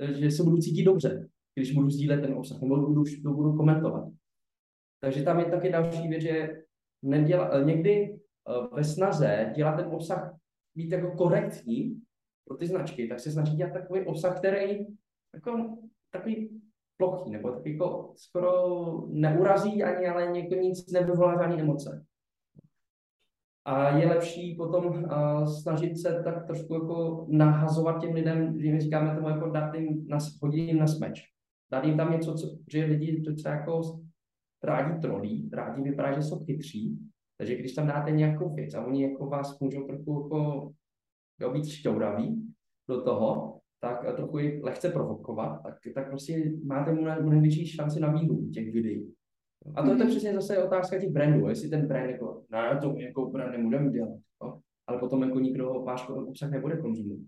že 0.00 0.30
se 0.30 0.42
budu 0.42 0.56
cítit 0.56 0.84
dobře, 0.84 1.28
když 1.54 1.72
budu 1.72 1.90
sdílet 1.90 2.20
ten 2.20 2.34
obsah, 2.34 2.62
nebo 2.62 2.76
budu, 2.76 3.04
to 3.24 3.30
budu 3.30 3.56
komentovat. 3.56 4.08
Takže 5.00 5.22
tam 5.22 5.38
je 5.38 5.44
taky 5.44 5.72
další 5.72 6.08
věc, 6.08 6.22
že 6.22 6.62
neděla, 7.02 7.50
eh, 7.52 7.64
někdy 7.64 7.92
eh, 8.12 8.18
ve 8.72 8.84
snaze 8.84 9.52
dělat 9.56 9.76
ten 9.76 9.86
obsah 9.86 10.34
být 10.74 10.92
jako 10.92 11.10
korektní 11.10 12.02
pro 12.48 12.56
ty 12.56 12.66
značky, 12.66 13.08
tak 13.08 13.20
se 13.20 13.30
snaží 13.30 13.56
dělat 13.56 13.72
takový 13.72 14.00
obsah, 14.00 14.38
který 14.38 14.86
jako 15.34 15.78
takový 16.10 16.60
plochý, 16.96 17.30
nebo 17.30 17.50
tak 17.50 17.66
jako 17.66 18.12
skoro 18.16 18.52
neurazí 19.06 19.82
ani, 19.82 20.06
ale 20.08 20.26
někdo 20.26 20.56
nic 20.56 20.92
nevyvolá 20.92 21.42
žádné 21.42 21.62
emoce. 21.62 22.04
A 23.64 23.96
je 23.96 24.08
lepší 24.08 24.54
potom 24.54 24.86
uh, 24.86 25.44
snažit 25.44 25.98
se 25.98 26.22
tak 26.24 26.46
trošku 26.46 26.74
jako 26.74 27.26
nahazovat 27.28 28.00
těm 28.00 28.12
lidem, 28.12 28.60
že 28.60 28.72
my 28.72 28.80
říkáme 28.80 29.14
tomu 29.14 29.28
jako 29.28 29.50
dát 29.50 29.74
jim, 29.74 30.06
na, 30.08 30.18
hodit 30.42 30.62
jim 30.62 30.78
na 30.78 30.86
smeč. 30.86 31.22
Dát 31.70 31.84
jim 31.84 31.96
tam 31.96 32.12
něco, 32.12 32.34
co, 32.34 32.58
že 32.70 32.84
lidi 32.84 33.20
docela 33.20 33.54
jako 33.54 34.00
rádi 34.62 35.00
trolí, 35.00 35.50
rádi 35.52 35.82
vypadá, 35.82 36.12
že 36.12 36.22
jsou 36.22 36.44
chytří, 36.44 36.98
takže 37.38 37.56
když 37.56 37.74
tam 37.74 37.86
dáte 37.86 38.10
nějakou 38.10 38.54
věc 38.54 38.74
a 38.74 38.86
oni 38.86 39.02
jako 39.02 39.26
vás 39.26 39.58
můžou 39.60 39.86
trochu 39.86 40.22
jako 40.22 40.72
jo, 41.40 41.52
být 41.52 41.68
šťouraví 41.68 42.52
do 42.88 43.02
toho, 43.02 43.60
tak 43.80 44.16
trochu 44.16 44.38
ji 44.38 44.60
lehce 44.62 44.90
provokovat, 44.90 45.62
tak, 45.62 45.74
tak 45.94 46.08
prostě 46.08 46.52
máte 46.64 46.92
mnohem 46.92 47.42
větší 47.42 47.66
šanci 47.66 48.00
na 48.00 48.12
výhru 48.12 48.50
těch 48.50 48.72
videí. 48.72 49.12
A 49.74 49.82
to, 49.82 49.88
mm-hmm. 49.88 49.90
je 49.90 49.96
to 49.96 50.04
mhm. 50.04 50.10
přesně 50.10 50.34
zase 50.34 50.64
otázka 50.64 51.00
těch 51.00 51.10
brandů, 51.10 51.48
jestli 51.48 51.68
ten 51.68 51.86
brand 51.86 52.10
jako, 52.10 52.42
ne, 52.50 52.78
to 52.82 52.94
jako 52.96 53.30
brand 53.30 53.52
nemůžeme 53.52 53.90
dělat, 53.90 54.18
no? 54.42 54.60
ale 54.86 54.98
potom 54.98 55.22
jako 55.22 55.40
nikdo 55.40 55.82
váš 55.86 56.08
obsah 56.08 56.50
nebude 56.50 56.76
konzumovat. 56.76 57.26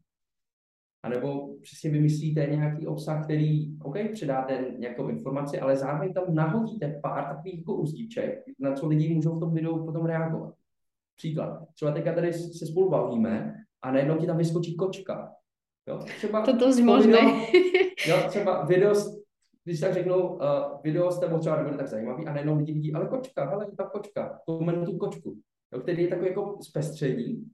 A 1.03 1.09
nebo 1.09 1.49
přesně 1.63 1.91
vymyslíte 1.91 2.47
nějaký 2.47 2.87
obsah, 2.87 3.25
který, 3.25 3.79
OK, 3.83 3.97
předáte 4.13 4.75
nějakou 4.79 5.09
informaci, 5.09 5.61
ale 5.61 5.77
zároveň 5.77 6.13
tam 6.13 6.35
nahodíte 6.35 7.01
pár 7.03 7.25
takových 7.25 7.59
jako 7.59 7.75
uzdíček, 7.75 8.43
na 8.59 8.73
co 8.73 8.89
lidi 8.89 9.15
můžou 9.15 9.37
v 9.37 9.41
tom 9.41 9.55
videu 9.55 9.85
potom 9.85 10.07
reagovat. 10.07 10.55
Příklad. 11.17 11.69
Třeba 11.75 11.93
teďka 11.93 12.15
tady 12.15 12.33
se 12.33 12.67
spolu 12.67 12.91
bavíme 12.91 13.55
a 13.83 13.93
najednou 13.93 14.17
ti 14.17 14.27
tam 14.27 14.37
vyskočí 14.37 14.77
kočka. 14.77 15.33
Jo? 15.89 15.99
Třeba 16.17 16.45
to 16.45 16.57
dost 16.57 16.81
možné. 16.81 17.19
jo, 18.09 18.17
třeba 18.29 18.65
video, 18.65 18.95
když 19.65 19.81
tak 19.81 19.95
řeknou, 19.95 20.35
uh, 20.35 20.41
video 20.85 21.11
s 21.11 21.21
tebou 21.21 21.39
třeba 21.39 21.57
nebude 21.57 21.77
tak 21.77 21.89
zajímavý 21.89 22.27
a 22.27 22.33
najednou 22.33 22.57
lidi 22.57 22.73
vidí, 22.73 22.93
ale 22.93 23.07
kočka, 23.07 23.51
hele, 23.51 23.67
ta 23.77 23.85
kočka, 23.85 24.41
komentuj 24.47 24.97
kočku, 24.97 25.39
jo, 25.73 25.81
který 25.81 26.03
je 26.03 26.09
takový 26.09 26.29
jako 26.29 26.59
zpestření. 26.63 27.45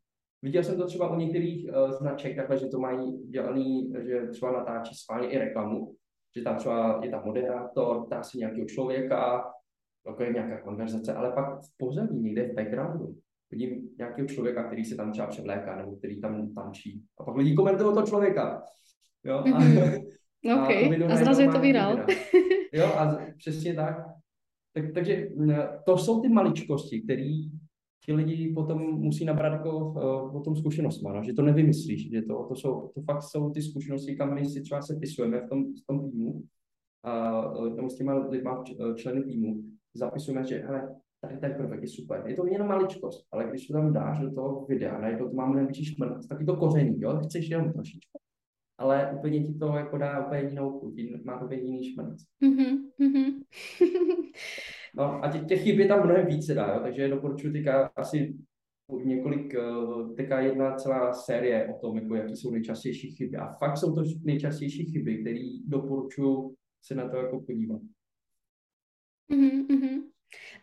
Viděl 0.45 0.65
jsem 0.65 0.77
to 0.77 0.87
třeba 0.87 1.11
u 1.11 1.19
některých 1.19 1.69
uh, 1.69 1.91
značek, 1.91 2.37
takhle, 2.37 2.59
že 2.59 2.67
to 2.67 2.79
mají 2.79 3.29
dělaný, 3.29 3.93
že 4.07 4.27
třeba 4.27 4.53
natáčí 4.53 4.95
schválně 4.95 5.29
i 5.29 5.39
reklamu, 5.39 5.95
že 6.37 6.43
tam 6.43 6.57
třeba 6.57 7.01
je 7.05 7.11
tam 7.11 7.23
moderátor, 7.25 8.07
ptá 8.07 8.23
se 8.23 8.39
nějakého 8.39 8.67
člověka, 8.67 9.45
jako 10.07 10.23
je 10.23 10.33
nějaká 10.33 10.61
konverzace, 10.61 11.15
ale 11.15 11.33
pak 11.33 11.61
v 11.61 11.77
pozadí, 11.77 12.21
někde 12.21 12.49
v 12.49 12.55
backgroundu, 12.55 13.15
vidím 13.51 13.89
nějakého 13.99 14.29
člověka, 14.29 14.65
který 14.65 14.85
se 14.85 14.97
tam 14.97 15.13
třeba 15.13 15.27
převléká, 15.27 15.77
nebo 15.77 15.97
který 15.97 16.21
tam 16.21 16.55
tančí. 16.55 17.03
A 17.19 17.25
pak 17.25 17.37
lidi 17.37 17.55
komentují 17.55 17.95
toho 17.95 18.07
člověka. 18.07 18.63
Jo? 19.25 19.37
A, 19.37 19.45
mm-hmm. 19.45 20.07
a, 20.53 20.63
okay. 20.65 21.05
a 21.13 21.17
zrazu 21.17 21.43
je 21.43 21.49
to 21.49 21.61
virál. 21.61 22.07
Jo, 22.73 22.87
a 22.87 23.19
přesně 23.39 23.75
tak. 23.75 23.97
tak. 24.73 24.85
Takže 24.95 25.29
to 25.87 25.99
jsou 25.99 26.21
ty 26.21 26.29
maličkosti, 26.29 27.01
které 27.01 27.47
ti 28.05 28.13
lidi 28.13 28.53
potom 28.55 28.83
musí 28.83 29.25
nabrat 29.25 29.53
jako 29.53 29.79
uh, 29.79 30.37
o 30.37 30.41
tom 30.41 30.57
zkušenostma, 30.57 31.13
no? 31.13 31.23
že 31.23 31.33
to 31.33 31.43
nevymyslíš, 31.43 32.11
že 32.11 32.23
to, 32.23 32.45
to, 32.49 32.57
jsou, 32.57 32.91
to 32.95 33.03
fakt 33.03 33.23
jsou 33.23 33.51
ty 33.51 33.63
zkušenosti, 33.63 34.17
kam 34.17 34.35
my 34.35 34.45
si 34.45 34.63
třeba 34.63 34.83
se 34.83 34.97
pisujeme 34.97 35.41
v 35.41 35.49
tom, 35.49 35.65
v 35.65 35.87
tom 35.87 36.11
týmu, 36.11 36.43
a 37.03 37.43
uh, 37.59 37.89
s 37.89 37.97
těma 37.97 38.15
lidma, 38.29 38.65
členy 38.97 39.23
týmu, 39.25 39.63
zapisujeme, 39.95 40.47
že 40.47 40.59
hele, 40.59 40.97
tady 41.21 41.37
ten 41.37 41.55
prvek 41.55 41.83
je 41.83 41.89
super. 41.89 42.23
Je 42.27 42.37
to 42.37 42.47
jenom 42.47 42.69
maličkost, 42.69 43.27
ale 43.33 43.49
když 43.49 43.67
to 43.67 43.73
tam 43.73 43.93
dáš 43.93 44.19
do 44.19 44.35
toho 44.35 44.67
videa, 44.67 44.99
najednou 44.99 45.29
to 45.29 45.35
má 45.35 45.47
mnohem 45.47 45.67
větší 45.67 45.85
šmrt, 45.85 46.29
taky 46.29 46.45
to 46.45 46.57
koření, 46.57 47.01
jo, 47.01 47.21
chceš 47.25 47.49
jenom 47.49 47.73
trošičku. 47.73 48.19
Ale 48.79 49.13
úplně 49.19 49.45
ti 49.45 49.55
to 49.55 49.67
jako 49.67 49.99
dá 49.99 50.27
úplně 50.27 50.43
jinou 50.43 50.81
chuť, 50.81 50.95
má 51.25 51.39
to 51.39 51.45
úplně 51.45 51.61
jiný 51.61 51.93
šmrt. 51.93 52.17
Mm-hmm. 52.43 53.43
no 54.95 55.25
a 55.25 55.29
těch, 55.29 55.45
těch 55.45 55.63
chyb 55.63 55.79
je 55.79 55.89
tam 55.89 56.05
mnohem 56.05 56.27
více 56.27 56.55
dá, 56.55 56.75
jo, 56.75 56.81
takže 56.83 57.09
doporučuji 57.09 57.53
teďka 57.53 57.93
asi 57.97 58.35
několik, 59.05 59.55
eh, 59.55 60.15
teďka 60.17 60.41
jedna 60.41 60.75
celá 60.75 61.13
série 61.13 61.75
o 61.75 61.79
tom, 61.79 61.97
jako 61.97 62.15
jaký 62.15 62.37
jsou 62.37 62.51
nejčastější 62.51 63.11
chyby. 63.11 63.37
A 63.37 63.53
fakt 63.53 63.77
jsou 63.77 63.95
to 63.95 64.03
nejčastější 64.23 64.85
chyby, 64.85 65.19
které 65.19 65.59
doporučuji 65.67 66.55
se 66.83 66.95
na 66.95 67.09
to 67.09 67.17
jako 67.17 67.41
podívat. 67.41 67.81
Mm-hmm. 69.33 70.15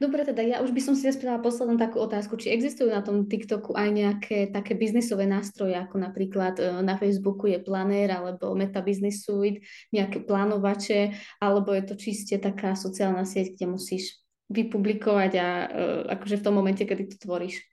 Dobre, 0.01 0.25
teda 0.25 0.41
ja 0.41 0.57
už 0.59 0.75
by 0.75 0.81
som 0.81 0.93
si 0.97 1.07
zaspýtala 1.07 1.39
poslednú 1.39 1.77
takú 1.77 2.01
otázku, 2.01 2.35
či 2.35 2.51
existujú 2.51 2.91
na 2.91 3.05
tom 3.05 3.29
TikToku 3.29 3.77
aj 3.77 3.89
nejaké 3.93 4.37
také 4.51 4.75
biznisové 4.75 5.29
nástroje, 5.29 5.77
ako 5.77 6.01
napríklad 6.01 6.59
e, 6.59 6.81
na 6.83 6.97
Facebooku 6.97 7.47
je 7.47 7.61
Planér 7.61 8.11
alebo 8.11 8.51
Meta 8.57 8.81
Business 8.81 9.23
Suite, 9.23 9.63
nejaké 9.93 10.25
plánovače, 10.25 11.15
alebo 11.39 11.71
je 11.71 11.83
to 11.85 11.95
čiste 11.95 12.35
taká 12.41 12.73
sociálna 12.75 13.23
sieť, 13.23 13.55
kde 13.55 13.65
musíš 13.69 14.20
vypublikovať 14.51 15.31
a 15.39 15.47
uh, 15.67 16.11
akože 16.11 16.37
v 16.37 16.43
tom 16.43 16.53
momente, 16.53 16.85
kedy 16.85 17.07
to 17.07 17.17
tvoríš. 17.23 17.63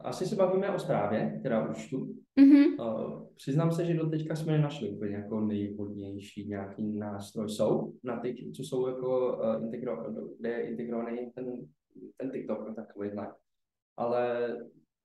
Asi 0.00 0.26
se 0.26 0.36
bavíme 0.36 0.70
o 0.70 0.78
zprávě, 0.78 1.40
teda 1.42 1.68
účtu. 1.68 2.14
Mm-hmm. 2.40 2.66
Uh, 2.78 3.26
přiznám 3.36 3.72
se, 3.72 3.84
že 3.84 3.94
do 3.94 4.06
teďka 4.10 4.36
jsme 4.36 4.52
nenašli 4.52 4.90
úplně 4.90 5.16
jako 5.16 5.40
nejvhodnější 5.40 6.48
nějaký 6.48 6.98
nástroj. 6.98 7.48
Jsou 7.48 7.92
na 8.04 8.20
ty, 8.20 8.52
co 8.56 8.62
jsou 8.62 8.86
jako 8.86 9.38
uh, 9.38 9.64
integro, 9.64 10.04
kde 10.38 10.48
je 10.50 10.68
integrovaný 10.68 11.30
ten, 11.34 11.46
ten 12.16 12.30
TikTok 12.30 12.68
a 12.68 12.74
takovýhle. 12.74 13.32
Ale 13.96 14.54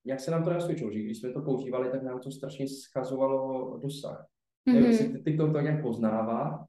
jak 0.06 0.20
se 0.20 0.32
nám 0.32 0.43
to 0.43 0.49
nasvědčilo, 0.49 0.91
že 0.91 0.99
když 0.99 1.20
jsme 1.20 1.30
to 1.30 1.41
používali, 1.41 1.89
tak 1.89 2.04
nám 2.04 2.20
to 2.20 2.32
strašně 2.32 2.68
schazovalo 2.68 3.78
dosah. 3.78 4.28
Mm-hmm. 4.68 4.74
Nevím, 4.74 4.91
jestli 4.91 5.24
TikTok 5.24 5.54
to 5.54 5.60
nějak 5.60 5.82
poznává, 5.82 6.66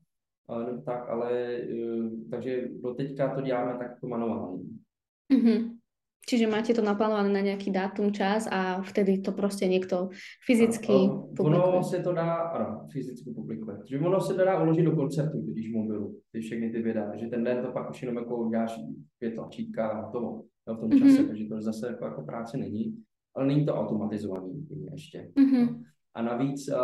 uh, 0.49 0.85
tak, 0.85 1.09
ale 1.09 1.59
uh, 1.75 2.11
takže 2.31 2.69
do 2.83 2.95
teďka 2.95 3.35
to 3.35 3.41
děláme 3.41 3.79
tak 3.79 4.03
manuálně. 4.03 4.65
Mm-hmm. 5.35 5.79
Čiže 6.29 6.47
máte 6.47 6.75
to 6.75 6.83
naplánované 6.83 7.29
na 7.29 7.41
nějaký 7.41 7.71
dátum, 7.71 8.13
čas 8.13 8.49
a 8.51 8.83
vtedy 8.83 9.19
to 9.19 9.33
prostě 9.33 9.69
někdo 9.69 10.09
fyzicky 10.47 10.93
ano, 10.93 11.29
publikuje. 11.37 11.63
Ono 11.63 11.83
se 11.83 11.99
to 11.99 12.13
dá, 12.13 12.35
ano, 12.35 12.87
fyzicky 12.93 13.31
publikuje. 13.31 13.77
Že 13.91 13.99
ono 13.99 14.21
se 14.21 14.35
to 14.35 14.45
dá 14.45 14.63
uložit 14.63 14.85
do 14.85 14.97
konceptu, 14.97 15.41
když 15.41 15.73
mobilu, 15.73 16.21
ty 16.33 16.41
všechny 16.41 16.71
ty 16.71 16.83
videa, 16.83 17.17
že 17.17 17.27
ten 17.27 17.45
den 17.45 17.65
to 17.65 17.73
pak 17.73 17.91
už 17.91 18.03
jenom 18.03 18.17
jako 18.17 18.37
uděláš 18.37 18.81
pět 19.19 19.35
tlačítka 19.35 19.89
a 19.89 20.11
to 20.11 20.43
v 20.67 20.81
tom 20.81 20.91
čase, 20.91 21.05
mm-hmm. 21.05 21.29
takže 21.29 21.45
to 21.49 21.61
zase 21.61 21.87
jako, 21.87 22.05
jako 22.05 22.23
práce 22.23 22.57
není, 22.57 22.97
ale 23.37 23.47
není 23.47 23.67
to 23.67 23.75
automatizovaný 23.75 24.67
ještě. 24.93 25.31
Mm-hmm. 25.37 25.83
A 26.15 26.23
navíc 26.23 26.69
uh, 26.69 26.75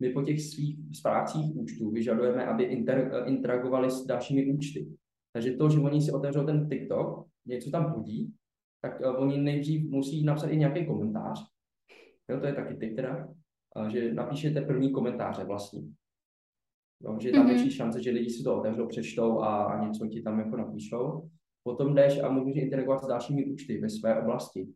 my 0.00 0.12
po 0.12 0.22
těch 0.22 0.42
svých 0.42 0.78
zprávcích 0.92 1.56
účtů 1.56 1.90
vyžadujeme, 1.90 2.46
aby 2.46 2.64
inter, 2.64 3.10
uh, 3.12 3.28
interagovali 3.28 3.90
s 3.90 4.06
dalšími 4.06 4.54
účty. 4.54 4.88
Takže 5.32 5.52
to, 5.52 5.68
že 5.68 5.78
oni 5.78 6.00
si 6.02 6.12
otevřou 6.12 6.44
ten 6.46 6.68
TikTok, 6.68 7.26
něco 7.46 7.70
tam 7.70 7.92
budí, 7.92 8.34
tak 8.82 9.00
uh, 9.00 9.22
oni 9.22 9.38
nejdřív 9.38 9.90
musí 9.90 10.24
napsat 10.24 10.46
i 10.46 10.56
nějaký 10.56 10.86
komentář. 10.86 11.44
Jo, 12.30 12.40
to 12.40 12.46
je 12.46 12.54
taky 12.54 12.74
tip 12.74 12.96
teda, 12.96 13.28
že 13.88 14.14
napíšete 14.14 14.60
první 14.60 14.92
komentáře 14.92 15.44
vlastní. 15.44 15.94
Jo, 17.00 17.18
že 17.20 17.30
tam 17.30 17.46
mm-hmm. 17.46 17.70
šance, 17.70 18.02
že 18.02 18.10
lidi 18.10 18.30
si 18.30 18.44
to 18.44 18.58
otevřou, 18.58 18.86
přečtou 18.86 19.40
a, 19.40 19.64
a 19.64 19.86
něco 19.86 20.06
ti 20.06 20.22
tam 20.22 20.38
jako 20.38 20.56
napíšou. 20.56 21.30
Potom 21.62 21.94
jdeš 21.94 22.18
a 22.18 22.28
můžeš 22.28 22.62
interagovat 22.62 23.04
s 23.04 23.06
dalšími 23.06 23.44
účty 23.44 23.80
ve 23.80 23.88
své 23.88 24.22
oblasti. 24.22 24.68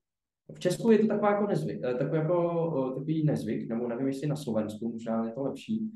V 0.55 0.59
Česku 0.59 0.91
je 0.91 0.99
to 0.99 1.07
taková 1.07 1.31
jako 1.31 1.47
nezvyk, 1.47 1.81
eh, 1.85 1.95
takový, 1.95 2.19
jako, 2.19 2.93
takový 2.95 3.25
nezvyk, 3.25 3.69
nebo 3.69 3.89
nevím, 3.89 4.07
jestli 4.07 4.27
na 4.27 4.37
Slovensku, 4.37 4.93
možná 4.93 5.25
je 5.27 5.33
to 5.33 5.43
lepší. 5.43 5.91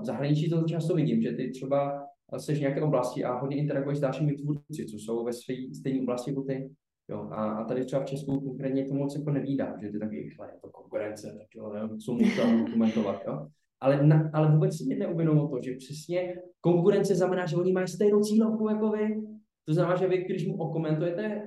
V 0.00 0.04
zahraničí 0.04 0.50
to 0.50 0.62
často 0.62 0.94
vidím, 0.94 1.22
že 1.22 1.32
ty 1.32 1.50
třeba 1.50 2.04
jsi 2.36 2.54
v 2.54 2.60
nějaké 2.60 2.82
oblasti 2.82 3.24
a 3.24 3.38
hodně 3.38 3.56
interaguješ 3.56 3.98
s 3.98 4.00
dalšími 4.00 4.32
tvůrci, 4.32 4.86
co 4.86 4.96
jsou 4.96 5.24
ve 5.24 5.32
své 5.32 5.54
stejné 5.78 6.02
oblasti 6.02 6.30
jako 6.30 6.42
ty. 6.42 6.70
Jo, 7.10 7.28
a, 7.30 7.52
a 7.52 7.64
tady 7.64 7.84
třeba 7.84 8.02
v 8.02 8.06
Česku 8.06 8.40
konkrétně 8.40 8.84
to 8.84 8.94
moc 8.94 9.16
jako 9.16 9.30
nevídá, 9.30 9.76
že 9.80 9.88
ty 9.88 9.98
taky, 9.98 10.16
je 10.16 10.60
to 10.62 10.70
konkurence, 10.70 11.36
tak 11.38 11.46
jo, 11.54 11.72
nevím, 11.72 11.98
co 11.98 12.12
můžu 12.12 12.64
dokumentovat, 12.64 13.22
jo. 13.26 13.46
Ale, 13.80 14.06
na, 14.06 14.30
ale 14.32 14.52
vůbec 14.52 14.76
si 14.76 14.84
neuvědomilo 14.84 15.48
to, 15.48 15.62
že 15.62 15.76
přesně 15.76 16.34
konkurence 16.60 17.14
znamená, 17.14 17.46
že 17.46 17.56
oni 17.56 17.72
mají 17.72 17.88
stejnou 17.88 18.20
cílovku 18.20 18.68
jako 18.68 18.90
vy. 18.90 19.22
To 19.64 19.74
znamená, 19.74 19.96
že 19.96 20.08
vy, 20.08 20.24
když 20.24 20.46
mu 20.46 20.56
okomentujete 20.56 21.42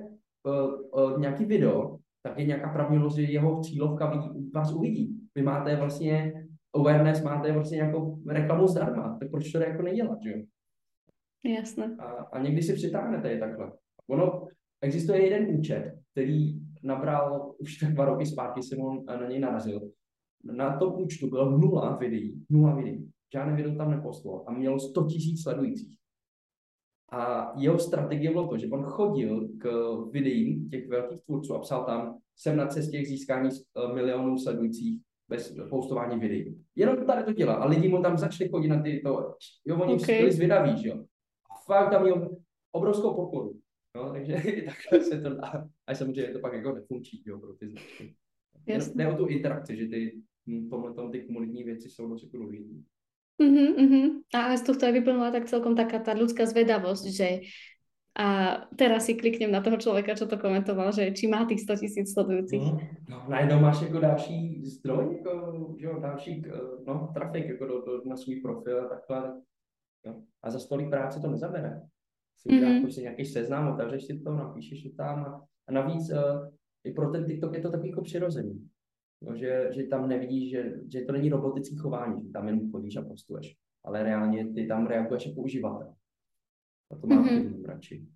uh, 0.46 1.02
uh, 1.02 1.20
nějaký 1.20 1.44
video, 1.44 1.98
tak 2.22 2.38
je 2.38 2.44
nějaká 2.46 2.72
pravděpodobnost, 2.72 3.16
že 3.16 3.22
jeho 3.22 3.60
cílovka 3.60 4.10
vidí, 4.10 4.50
vás 4.54 4.72
uvidí. 4.72 5.20
Vy 5.34 5.42
máte 5.42 5.76
vlastně 5.76 6.32
awareness, 6.74 7.22
máte 7.22 7.52
vlastně 7.52 7.76
nějakou 7.76 8.22
reklamu 8.28 8.66
zdarma, 8.66 9.16
tak 9.20 9.30
proč 9.30 9.52
to 9.52 9.58
jako 9.58 9.82
nedělat, 9.82 10.18
že 10.22 10.30
jo? 10.30 10.42
Jasné. 11.44 11.96
A, 11.98 12.04
a 12.04 12.42
někdy 12.42 12.62
si 12.62 12.74
přitáhnete 12.74 13.30
je 13.30 13.38
takhle. 13.38 13.72
Ono, 14.10 14.48
Existuje 14.82 15.24
jeden 15.24 15.58
účet, 15.58 15.92
který 16.12 16.60
nabral 16.82 17.54
už 17.58 17.76
tak 17.76 17.94
dva 17.94 18.04
roky 18.04 18.26
zpátky, 18.26 18.62
jsem 18.62 18.80
on 18.80 19.04
na 19.04 19.28
něj 19.28 19.40
narazil. 19.40 19.90
Na 20.44 20.76
tom 20.76 21.02
účtu 21.02 21.30
bylo 21.30 21.58
nula 21.58 21.96
videí, 21.96 22.44
nula 22.50 22.74
videí. 22.74 23.10
Žádné 23.34 23.56
video 23.56 23.76
tam 23.76 23.90
neposlal 23.90 24.44
a 24.46 24.52
měl 24.52 24.80
100 24.80 25.04
tisíc 25.04 25.42
sledujících. 25.42 25.98
A 27.12 27.52
jeho 27.56 27.78
strategie 27.78 28.30
bylo 28.30 28.48
to, 28.48 28.58
že 28.58 28.68
on 28.68 28.82
chodil 28.82 29.48
k 29.58 29.70
videím 30.10 30.68
těch 30.68 30.88
velkých 30.88 31.24
tvůrců 31.24 31.54
a 31.54 31.58
psal 31.58 31.84
tam, 31.84 32.18
jsem 32.36 32.56
na 32.56 32.66
cestě 32.66 33.02
k 33.02 33.06
získání 33.06 33.50
eh, 33.50 33.94
milionů 33.94 34.38
sledujících 34.38 35.00
bez 35.28 35.54
postování 35.70 36.20
videí. 36.20 36.64
Jenom 36.76 37.06
tady 37.06 37.24
to 37.24 37.32
dělá 37.32 37.54
a 37.54 37.66
lidi 37.66 37.88
mu 37.88 38.02
tam 38.02 38.18
začali 38.18 38.50
chodit 38.50 38.68
na 38.68 38.82
ty 38.82 39.00
to, 39.04 39.36
jo, 39.64 39.80
oni 39.80 39.94
okay. 39.94 40.18
byli 40.18 40.32
zvědaví, 40.32 40.82
že 40.82 40.88
jo. 40.88 41.04
A 41.50 41.54
fakt 41.66 41.90
tam 41.90 42.02
měl 42.02 42.36
obrovskou 42.72 43.14
podporu. 43.14 43.60
No, 43.96 44.12
takže 44.12 44.34
takhle 44.66 45.00
se 45.00 45.20
to 45.20 45.34
dá. 45.34 45.68
A 45.86 45.94
samozřejmě 45.94 46.32
to 46.32 46.38
pak 46.38 46.52
jako 46.52 46.72
nefunkční 46.72 47.22
jo, 47.26 47.38
pro 47.38 47.54
ty 47.54 47.68
značky. 47.68 48.14
Ne 48.94 49.12
o 49.12 49.16
tu 49.16 49.26
interakci, 49.26 49.76
že 49.76 49.86
ty 49.86 50.22
hm, 50.46 50.70
tomhle 50.70 50.94
tom 50.94 51.12
ty 51.12 51.20
komunitní 51.20 51.64
věci 51.64 51.90
jsou 51.90 52.08
dost 52.08 52.22
jako 52.22 52.36
důležité. 52.36 52.74
Uh-huh, 53.42 53.70
uh-huh. 53.74 54.06
A 54.30 54.54
z 54.54 54.62
tohto 54.62 54.86
aj 54.86 54.94
vyplnula 54.94 55.34
tak 55.34 55.50
celkom 55.50 55.74
taká 55.74 55.98
tá 55.98 56.14
ľudská 56.14 56.46
zvedavosť, 56.46 57.04
že 57.10 57.28
a 58.12 58.60
teraz 58.76 59.08
si 59.08 59.16
kliknem 59.16 59.48
na 59.48 59.64
toho 59.64 59.80
člověka, 59.80 60.12
čo 60.12 60.28
to 60.28 60.36
komentoval, 60.36 60.92
že 60.92 61.16
či 61.16 61.32
má 61.32 61.48
tých 61.48 61.64
100 61.64 61.76
tisíc 61.80 62.12
sledujících. 62.12 62.60
No, 62.60 62.80
no, 63.08 63.24
najednou 63.28 63.60
máš 63.60 63.82
jako 63.82 64.00
další 64.00 64.64
zdroj, 64.64 65.16
jako, 65.16 65.74
že 65.80 65.86
jo, 65.86 66.00
další 66.00 66.44
no, 66.86 67.10
trafik 67.14 67.48
jako 67.48 67.66
do, 67.66 67.80
do, 67.80 68.02
na 68.04 68.16
svůj 68.16 68.36
profil 68.36 68.80
a 68.80 68.88
takhle. 68.88 69.40
Jo. 70.06 70.14
A 70.42 70.50
za 70.50 70.58
stolik 70.58 70.90
práce 70.90 71.20
to 71.20 71.30
nezabere 71.30 71.82
si 72.36 72.48
uděláš 72.48 72.74
mm-hmm. 72.74 72.82
prostě 72.82 73.00
nějaký 73.00 73.24
seznam, 73.24 73.72
otevřeš 73.72 74.04
si 74.06 74.20
to, 74.20 74.32
napíšeš 74.32 74.82
to 74.82 74.88
tam 74.96 75.24
a, 75.24 75.44
a 75.68 75.72
navíc 75.72 76.10
uh, 76.10 76.48
i 76.84 76.92
pro 76.92 77.10
ten 77.10 77.24
TikTok 77.24 77.54
je 77.54 77.60
to 77.60 77.70
takový 77.70 77.88
jako 77.88 78.02
přirozený. 78.02 78.68
No, 79.22 79.36
že, 79.36 79.70
že 79.70 79.86
tam 79.86 80.08
nevidíš, 80.08 80.50
že, 80.50 80.62
že 80.92 81.00
to 81.06 81.12
není 81.12 81.30
robotický 81.30 81.76
chování, 81.76 82.22
že 82.26 82.32
tam 82.32 82.48
jen 82.48 82.70
chodíš 82.70 82.96
a 82.96 83.02
postuješ, 83.02 83.56
ale 83.84 84.02
reálně 84.02 84.46
ty 84.54 84.66
tam 84.66 84.86
reaguješ 84.86 85.26
jako 85.26 85.40
uživatel. 85.40 85.94
A 86.90 86.96
to 86.96 87.06
má 87.06 87.22
mm-hmm. 87.22 87.64
radši. 87.64 88.06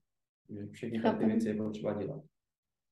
Že 0.50 0.66
všechny 0.66 1.00
ty 1.18 1.24
věci 1.24 1.48
je 1.48 1.54
potřeba 1.54 1.92
dělat. 1.92 2.22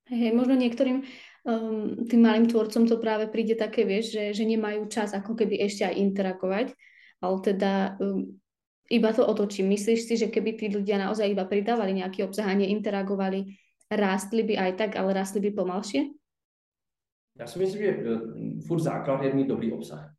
Hej, 0.04 0.36
možno 0.36 0.52
niektorým 0.52 1.00
um, 1.48 2.04
tým 2.04 2.20
malým 2.20 2.44
tvorcom 2.44 2.84
to 2.84 3.00
práve 3.00 3.24
príde 3.32 3.56
také, 3.56 3.88
vieš, 3.88 4.12
že, 4.12 4.36
že 4.36 4.44
nemajú 4.44 4.84
čas 4.92 5.16
ako 5.16 5.32
keby 5.32 5.64
ešte 5.64 5.80
aj 5.88 5.96
interagovať, 5.96 6.76
ale 7.24 7.36
teda 7.40 7.96
um, 7.96 8.36
iba 8.92 9.10
to 9.16 9.24
otočím. 9.24 9.72
Myslíš 9.72 10.00
si, 10.04 10.14
že 10.20 10.28
keby 10.28 10.60
tí 10.60 10.68
ľudia 10.68 11.00
naozaj 11.00 11.32
iba 11.32 11.48
pridávali 11.48 11.96
nejaký 11.96 12.20
obsah 12.20 12.44
a 12.44 12.52
neinteragovali, 12.52 13.56
rástli 13.88 14.44
by 14.44 14.54
aj 14.60 14.72
tak, 14.76 14.90
ale 15.00 15.16
rástli 15.16 15.40
by 15.40 15.56
pomalšie? 15.56 16.12
Já 17.40 17.46
si 17.46 17.58
myslím, 17.58 17.82
že 17.82 17.88
eh, 17.88 18.60
furt 18.66 18.80
základ 18.80 19.22
je 19.22 19.34
mít 19.34 19.48
dobrý 19.48 19.72
obsah. 19.72 20.14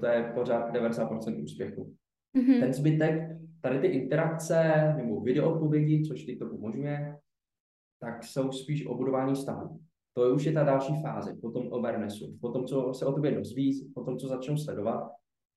To 0.00 0.06
je 0.06 0.32
pořád 0.34 0.74
90% 0.74 1.42
úspěchu. 1.42 1.96
Mm-hmm. 2.36 2.60
Ten 2.60 2.72
zbytek, 2.72 3.38
tady 3.60 3.78
ty 3.78 3.86
interakce 3.86 4.92
nebo 4.96 5.20
videoodpovědi, 5.20 6.02
což 6.02 6.24
ty 6.24 6.36
to 6.36 6.46
umožňuje, 6.46 7.18
tak 8.00 8.24
jsou 8.24 8.52
spíš 8.52 8.86
o 8.86 8.94
budování 8.94 9.34
vztahu. 9.34 9.80
To 10.16 10.24
je 10.24 10.32
už 10.32 10.44
je 10.44 10.52
ta 10.52 10.64
další 10.64 11.02
fáze, 11.02 11.34
potom 11.40 11.74
awarenessu, 11.74 12.38
potom, 12.40 12.64
co 12.64 12.94
se 12.94 13.06
o 13.06 13.12
tobě 13.12 13.30
dozví, 13.30 13.92
potom, 13.94 14.18
co 14.18 14.28
začnou 14.28 14.56
sledovat, 14.56 15.10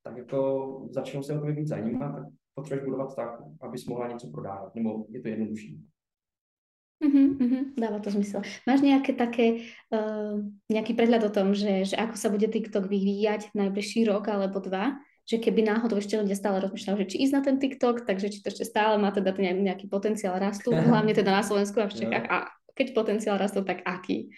tak 0.03 0.17
jako 0.17 0.87
začnou 0.91 1.23
se 1.23 1.33
o 1.33 1.39
tobě 1.39 1.55
víc 1.55 1.67
zajímat, 1.67 2.11
tak 2.11 2.23
potřebuješ 2.53 2.85
budovat 2.85 3.15
tak, 3.15 3.41
abys 3.61 3.85
mohla 3.85 4.07
něco 4.07 4.27
prodávat, 4.27 4.75
nebo 4.75 5.05
je 5.09 5.21
to 5.21 5.27
jednodušší. 5.27 5.81
Uh-huh, 6.99 7.31
uh-huh, 7.39 7.63
dáva 7.79 8.03
to 8.03 8.11
zmysel. 8.11 8.43
Máš 8.67 8.83
nejaké 8.83 9.15
také, 9.15 9.71
uh, 9.87 10.35
nejaký 10.67 10.99
prehľad 10.99 11.31
o 11.31 11.31
tom, 11.31 11.55
že, 11.55 11.87
že 11.87 11.95
ako 11.95 12.15
sa 12.19 12.27
bude 12.27 12.43
TikTok 12.43 12.91
vyvíjať 12.91 13.55
najbližší 13.55 14.03
rok 14.03 14.27
alebo 14.27 14.59
dva? 14.59 14.99
Že 15.23 15.39
keby 15.39 15.63
náhodou 15.63 15.95
ešte 15.95 16.19
ľudia 16.19 16.35
stále 16.35 16.59
rozmýšľali, 16.59 17.07
že 17.07 17.09
či 17.15 17.17
ísť 17.23 17.33
na 17.39 17.41
ten 17.45 17.55
TikTok, 17.55 18.03
takže 18.03 18.27
či 18.27 18.43
to 18.43 18.51
ešte 18.51 18.67
stále 18.67 18.99
má 18.99 19.15
teda 19.15 19.31
nejaký 19.31 19.87
potenciál 19.87 20.35
rastu, 20.43 20.75
hlavne 20.91 21.15
teda 21.15 21.31
na 21.31 21.39
Slovensku 21.39 21.79
a 21.79 21.87
v 21.87 22.03
Čechách. 22.03 22.25
A 22.27 22.51
keď 22.75 22.91
potenciál 22.91 23.39
rastu, 23.39 23.63
tak 23.63 23.79
aký? 23.87 24.35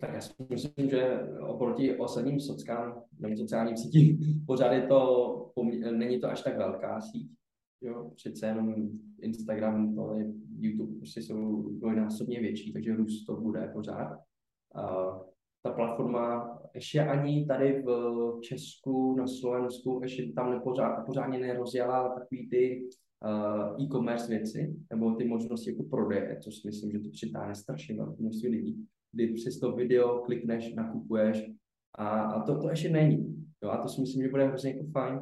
Tak 0.00 0.14
já 0.14 0.20
si 0.20 0.32
myslím, 0.48 0.90
že 0.90 1.20
oproti 1.40 1.96
ostatním 1.96 2.40
sockám 2.40 3.02
nebo 3.20 3.36
sociálním 3.36 3.76
sítím 3.76 4.18
pořád 4.46 4.72
je 4.72 4.82
to, 4.82 5.52
není 5.90 6.20
to 6.20 6.30
až 6.30 6.42
tak 6.42 6.56
velká 6.56 7.00
síť. 7.00 7.39
Jo, 7.82 8.10
přece 8.16 8.46
jenom 8.46 8.74
Instagram, 9.18 9.98
je 10.18 10.32
YouTube 10.58 10.96
prostě 10.96 11.22
jsou 11.22 11.62
dvojnásobně 11.62 12.40
větší, 12.40 12.72
takže 12.72 12.96
růst 12.96 13.24
to 13.24 13.36
bude 13.36 13.70
pořád. 13.74 14.18
A 14.74 15.10
ta 15.62 15.72
platforma 15.72 16.58
ještě 16.74 17.00
ani 17.00 17.46
tady 17.46 17.82
v 17.82 18.38
Česku, 18.42 19.16
na 19.16 19.26
Slovensku, 19.26 20.00
ještě 20.02 20.32
tam 20.32 20.50
nepořád, 20.50 21.06
pořádně 21.06 21.38
nerozjela 21.38 22.14
takový 22.14 22.48
ty 22.48 22.88
uh, 23.24 23.82
e-commerce 23.82 24.28
věci, 24.28 24.76
nebo 24.90 25.14
ty 25.14 25.24
možnosti 25.24 25.70
jako 25.70 25.82
prodeje, 25.82 26.38
což 26.42 26.54
si 26.54 26.68
myslím, 26.68 26.92
že 26.92 26.98
to 26.98 27.10
přitáhne 27.10 27.54
strašně 27.54 27.96
velké 27.96 28.22
množství 28.22 28.48
lidí, 28.48 28.86
kdy 29.12 29.32
přes 29.32 29.60
to 29.60 29.72
video 29.72 30.18
klikneš, 30.18 30.74
nakupuješ 30.74 31.50
a, 31.94 32.20
a 32.20 32.42
to, 32.42 32.58
to 32.58 32.70
ještě 32.70 32.88
není. 32.88 33.46
Jo, 33.62 33.70
a 33.70 33.82
to 33.82 33.88
si 33.88 34.00
myslím, 34.00 34.22
že 34.22 34.28
bude 34.28 34.46
hrozně 34.46 34.70
jako 34.70 34.86
fajn 34.92 35.20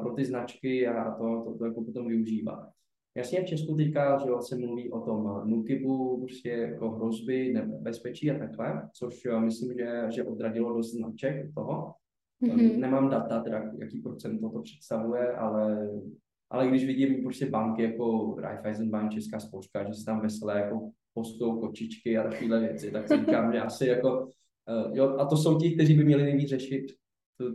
pro 0.00 0.14
ty 0.14 0.24
značky 0.24 0.86
a 0.86 1.10
to, 1.10 1.42
to, 1.44 1.58
to 1.58 1.64
jako 1.64 1.84
potom 1.84 2.08
využívá. 2.08 2.72
Jasně 3.16 3.42
v 3.42 3.46
Česku 3.46 3.76
teďka, 3.76 4.18
že 4.18 4.30
se 4.40 4.56
mluví 4.56 4.90
o 4.90 5.00
tom 5.00 5.42
nukibu, 5.44 6.20
prostě 6.20 6.50
jako 6.50 6.90
hrozby, 6.90 7.52
nebezpečí 7.52 8.30
a 8.30 8.38
takhle, 8.38 8.88
což 8.92 9.26
myslím, 9.38 9.78
že, 9.78 10.06
že 10.10 10.24
odradilo 10.24 10.76
dost 10.76 10.94
značek 10.94 11.54
toho. 11.54 11.94
Mm-hmm. 12.42 12.78
Nemám 12.78 13.10
data, 13.10 13.40
teda 13.40 13.72
jaký 13.78 14.00
procent 14.00 14.40
to 14.40 14.62
představuje, 14.62 15.32
ale, 15.32 15.90
ale 16.50 16.68
když 16.68 16.86
vidím 16.86 17.22
prostě 17.22 17.46
banky 17.46 17.82
jako 17.82 18.36
Raiffeisen 18.38 18.90
Bank, 18.90 19.12
Česká 19.12 19.40
spořka, 19.40 19.84
že 19.84 19.94
se 19.94 20.04
tam 20.04 20.20
veselé 20.20 20.60
jako 20.60 20.90
postou 21.14 21.60
kočičky 21.60 22.18
a 22.18 22.22
takovéhle 22.22 22.60
věci, 22.60 22.90
tak 22.90 23.08
si 23.08 23.16
říkám, 23.16 23.52
že 23.52 23.60
asi 23.60 23.86
jako, 23.86 24.24
uh, 24.24 24.96
jo, 24.96 25.16
a 25.18 25.26
to 25.26 25.36
jsou 25.36 25.58
ti, 25.58 25.74
kteří 25.74 25.94
by 25.94 26.04
měli 26.04 26.22
nejvíc 26.22 26.48
řešit 26.48 26.86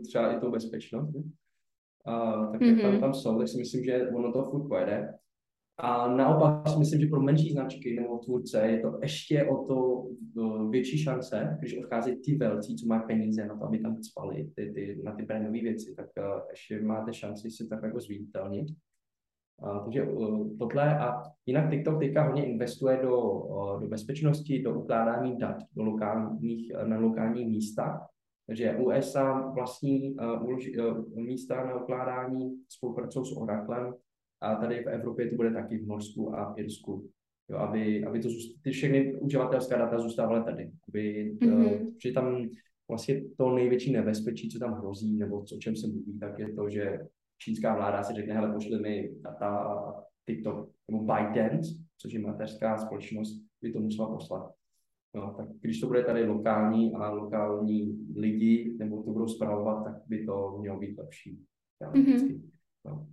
třeba 0.07 0.33
i 0.33 0.39
tu 0.39 0.51
bezpečnost. 0.51 1.15
Uh, 2.07 2.51
tak 2.51 2.61
mm-hmm. 2.61 2.81
tam, 2.81 2.99
tam 2.99 3.13
jsou, 3.13 3.37
tak 3.37 3.47
si 3.47 3.57
myslím, 3.57 3.83
že 3.83 4.09
ono 4.09 4.31
to 4.31 4.43
furt 4.43 4.67
pojede. 4.67 5.13
A 5.77 6.15
naopak 6.15 6.67
si 6.67 6.79
myslím, 6.79 7.01
že 7.01 7.07
pro 7.07 7.21
menší 7.21 7.51
značky 7.51 7.95
nebo 7.95 8.17
tvůrce 8.17 8.67
je 8.67 8.79
to 8.79 8.99
ještě 9.01 9.43
o 9.43 9.63
to 9.63 10.07
větší 10.69 10.97
šance, 10.97 11.57
když 11.59 11.77
odchází 11.77 12.15
ty 12.15 12.35
velcí, 12.35 12.75
co 12.75 12.87
mají 12.87 13.01
peníze 13.07 13.45
na 13.45 13.57
to, 13.57 13.65
aby 13.65 13.79
tam 13.79 14.03
spali 14.03 14.49
ty, 14.55 14.71
ty, 14.71 15.01
na 15.03 15.15
ty 15.15 15.23
brandové 15.23 15.61
věci, 15.61 15.95
tak 15.95 16.05
uh, 16.17 16.41
ještě 16.49 16.81
máte 16.81 17.13
šanci 17.13 17.51
si 17.51 17.67
tak 17.67 17.83
jako 17.83 17.99
zviditelnit. 17.99 18.67
Uh, 19.63 19.83
takže 19.83 20.03
uh, 20.03 20.57
tohle 20.57 20.99
a 20.99 21.23
jinak 21.45 21.69
TikTok 21.69 21.99
teďka 21.99 22.23
hodně 22.23 22.45
investuje 22.45 22.99
do, 23.01 23.21
uh, 23.21 23.81
do 23.81 23.87
bezpečnosti, 23.87 24.61
do 24.61 24.79
ukládání 24.79 25.37
dat 25.37 25.57
do 25.75 25.83
lokálních, 25.83 26.71
na 26.85 26.99
lokálních 26.99 27.47
místech. 27.47 27.93
Takže 28.47 28.75
USA 28.75 29.51
vlastní 29.53 30.15
uh, 30.15 30.43
uh, 30.43 31.15
místa 31.15 31.65
na 31.65 31.81
ukládání 31.83 32.55
spolupracují 32.69 33.25
s 33.25 33.31
Oraclem, 33.31 33.93
a 34.41 34.55
tady 34.55 34.83
v 34.83 34.87
Evropě 34.87 35.29
to 35.29 35.35
bude 35.35 35.51
taky 35.53 35.77
v 35.77 35.87
Norsku 35.87 36.35
a 36.35 36.53
v 36.53 36.59
Irsku. 36.59 37.09
Jo, 37.49 37.57
aby, 37.57 38.05
aby 38.05 38.19
to 38.19 38.29
zůst, 38.29 38.61
ty 38.63 38.71
všechny 38.71 39.15
uživatelská 39.15 39.77
data 39.77 39.99
zůstávaly 39.99 40.43
tady. 40.43 40.71
Aby, 40.87 41.33
mm-hmm. 41.41 41.81
uh, 41.81 41.87
že 42.03 42.11
tam 42.11 42.49
vlastně 42.89 43.23
to 43.37 43.55
největší 43.55 43.91
nebezpečí, 43.91 44.49
co 44.49 44.59
tam 44.59 44.73
hrozí, 44.73 45.17
nebo 45.17 45.39
o 45.39 45.57
čem 45.59 45.75
se 45.75 45.87
mluví, 45.87 46.19
tak 46.19 46.39
je 46.39 46.53
to, 46.53 46.69
že 46.69 46.99
čínská 47.37 47.75
vláda 47.75 48.03
si 48.03 48.13
řekne, 48.13 48.33
hele, 48.33 48.53
pošli 48.53 48.79
mi 48.79 49.11
data 49.21 49.75
TikTok, 50.25 50.69
nebo 50.91 51.03
ByteDance, 51.03 51.71
což 51.97 52.13
je 52.13 52.19
mateřská 52.19 52.77
společnost, 52.77 53.43
by 53.61 53.73
to 53.73 53.79
musela 53.79 54.07
poslat. 54.07 54.51
No, 55.15 55.33
tak 55.37 55.49
když 55.61 55.79
to 55.79 55.87
bude 55.87 56.03
tady 56.03 56.25
lokální 56.25 56.93
a 56.93 57.09
lokální 57.09 58.07
lidi, 58.15 58.75
nebo 58.79 59.03
to 59.03 59.11
budou 59.11 59.27
zpravovat, 59.27 59.83
tak 59.83 60.01
by 60.07 60.25
to 60.25 60.57
mělo 60.59 60.79
být 60.79 60.97
lepší. 60.97 61.39
Mm-hmm. 61.81 62.41
No. 62.85 63.07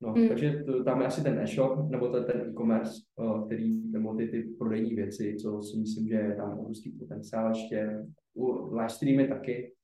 No, 0.00 0.14
mm. 0.14 0.28
takže 0.28 0.62
to, 0.66 0.84
tam 0.84 1.00
je 1.00 1.06
asi 1.06 1.22
ten 1.22 1.38
e-shop, 1.38 1.90
nebo 1.90 2.08
ten, 2.08 2.24
ten 2.24 2.40
e-commerce, 2.40 3.02
který, 3.46 3.90
nebo 3.90 4.14
ty, 4.14 4.28
ty 4.28 4.42
prodejní 4.42 4.94
věci, 4.94 5.36
co 5.36 5.62
si 5.62 5.78
myslím, 5.78 6.08
že 6.08 6.14
je 6.14 6.36
tam 6.36 6.58
obrovský 6.58 6.90
potenciál 6.90 7.48
ještě. 7.48 8.06
U 8.36 8.74
live 8.74 8.88
streamy 8.88 9.28
taky, 9.28 9.74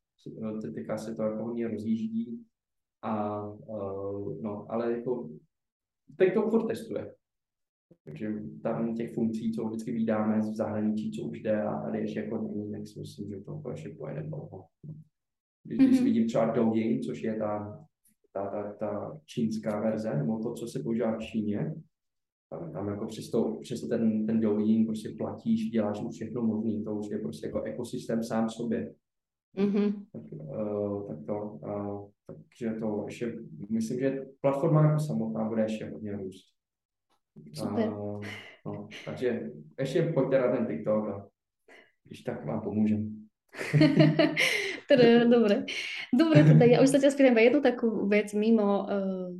teďka 0.74 0.98
se 0.98 1.14
to 1.14 1.22
jako 1.22 1.44
hodně 1.44 1.68
rozjíždí. 1.68 2.44
A, 3.02 3.42
no, 4.40 4.66
ale 4.68 4.92
jako, 4.92 5.30
teď 6.16 6.34
to 6.34 6.50
furt 6.50 6.66
testuje. 6.66 7.14
Takže 8.04 8.32
tam 8.62 8.94
těch 8.94 9.14
funkcí, 9.14 9.52
co 9.52 9.64
vždycky 9.64 9.92
vydáme 9.92 10.42
z 10.42 10.56
zahraničí, 10.56 11.10
co 11.10 11.22
už 11.22 11.40
jde 11.40 11.62
a 11.62 11.82
tady 11.82 11.98
ještě 11.98 12.20
jako 12.20 12.38
není, 12.38 12.72
tak 12.72 12.86
si 12.86 13.00
myslím, 13.00 13.28
že 13.28 13.36
to 13.40 13.70
ještě 13.70 13.88
pojede 13.88 14.22
dlouho. 14.22 14.66
Když, 15.64 15.78
mm-hmm. 15.78 15.86
když 15.86 16.02
vidím 16.02 16.26
třeba 16.26 16.46
Douyin, 16.46 17.02
což 17.02 17.22
je 17.22 17.36
ta 17.36 17.80
ta, 18.32 18.46
ta, 18.46 18.72
ta 18.72 19.20
čínská 19.26 19.80
verze, 19.80 20.16
nebo 20.16 20.38
to, 20.38 20.52
co 20.52 20.66
se 20.66 20.82
používá 20.82 21.16
v 21.16 21.20
Číně, 21.20 21.74
tam, 22.50 22.72
tam 22.72 22.88
jako 22.88 23.06
přes, 23.06 23.30
to, 23.30 23.58
přes 23.60 23.88
ten, 23.88 24.26
ten 24.26 24.40
Douyin 24.40 24.86
prostě 24.86 25.14
platíš, 25.18 25.70
děláš 25.70 26.02
už 26.02 26.14
všechno 26.14 26.42
možné, 26.42 26.82
to 26.82 26.96
už 26.96 27.10
je 27.10 27.18
prostě 27.18 27.46
jako 27.46 27.62
ekosystém 27.62 28.22
sám 28.22 28.50
sobě. 28.50 28.94
Mm-hmm. 29.56 30.06
Tak, 30.12 30.22
uh, 30.32 31.08
tak 31.08 31.26
to, 31.26 31.58
uh, 31.62 32.10
takže 32.26 32.80
to 32.80 33.04
ještě, 33.06 33.38
myslím, 33.70 34.00
že 34.00 34.26
platforma 34.40 34.86
jako 34.86 35.00
samotná 35.00 35.48
bude 35.48 35.62
ještě 35.62 35.90
hodně 35.90 36.16
růst. 36.16 36.59
Super. 37.52 37.88
Uh, 37.88 38.20
no, 38.66 38.88
takže 39.04 39.40
ještě 39.78 40.02
pojďte 40.02 40.40
na 40.40 40.56
ten 40.56 40.66
TikTok 40.66 41.08
a 41.08 41.26
když 42.04 42.20
tak 42.20 42.44
vám 42.44 42.60
pomůžeme. 42.60 43.04
teda, 44.88 45.24
dobre. 45.24 45.66
Dobre, 46.14 46.46
teda 46.46 46.64
ja 46.70 46.78
už 46.78 46.90
sa 46.94 47.02
ťa 47.02 47.10
spýtam 47.10 47.34
jednu 47.34 47.58
takú 47.58 48.06
vec 48.06 48.30
mimo, 48.30 48.86
uh, 48.86 49.30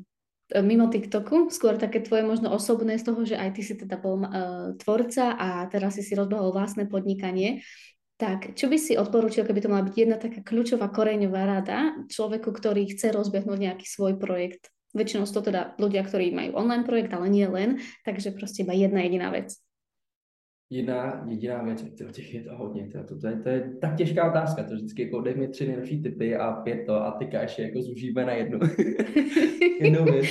mimo 0.66 0.90
TikToku, 0.90 1.46
skôr 1.54 1.78
také 1.78 2.02
tvoje 2.02 2.26
možno 2.26 2.50
osobné 2.50 2.98
z 2.98 3.06
toho, 3.06 3.22
že 3.22 3.38
aj 3.38 3.50
ty 3.54 3.62
si 3.62 3.78
teda 3.78 4.02
bol 4.02 4.18
uh, 4.18 4.74
tvorca 4.82 5.38
a 5.38 5.66
teraz 5.70 5.94
si 5.94 6.02
si 6.02 6.18
rozbehol 6.18 6.50
vlastné 6.50 6.90
podnikanie. 6.90 7.62
Tak, 8.18 8.52
čo 8.58 8.68
by 8.68 8.76
si 8.76 8.98
odporúčil, 8.98 9.48
keby 9.48 9.60
to 9.62 9.72
mala 9.72 9.86
byť 9.86 9.96
jedna 9.96 10.18
taká 10.20 10.42
kľúčová 10.44 10.92
koreňová 10.92 11.46
rada 11.46 11.94
človeku, 12.10 12.52
ktorý 12.52 12.90
chce 12.92 13.14
rozbehnúť 13.14 13.58
nejaký 13.62 13.86
svoj 13.86 14.18
projekt? 14.20 14.68
Väčšinou 14.90 15.24
sú 15.26 15.38
to 15.38 15.50
teda 15.50 15.78
ľudia, 15.78 16.02
ktorí 16.02 16.34
majú 16.34 16.58
online 16.58 16.82
projekt, 16.82 17.14
ale 17.14 17.30
nie 17.30 17.46
len, 17.46 17.78
takže 18.02 18.34
proste 18.34 18.66
iba 18.66 18.74
jedna 18.74 19.06
jediná 19.06 19.30
vec 19.30 19.54
jedna 20.70 21.24
jediná 21.28 21.62
věc, 21.62 21.84
těch 22.12 22.34
je 22.34 22.42
to 22.42 22.56
hodně, 22.56 22.88
to, 22.88 23.04
to, 23.04 23.18
to, 23.20 23.26
je, 23.26 23.36
to 23.36 23.48
je 23.48 23.74
tak 23.80 23.96
těžká 23.96 24.30
otázka, 24.30 24.64
to 24.64 24.74
vždycky 24.74 25.02
jako 25.02 25.20
dej 25.20 25.34
mi 25.34 25.48
tři 25.48 25.66
nejlepší 25.66 26.02
typy 26.02 26.36
a 26.36 26.52
pět 26.52 26.86
to 26.86 26.94
a 26.94 27.10
teďka 27.10 27.42
ještě 27.42 27.62
jako 27.62 27.82
zužíme 27.82 28.24
na 28.24 28.32
jednu, 28.32 28.58
jednu 29.80 30.04
věc. 30.04 30.26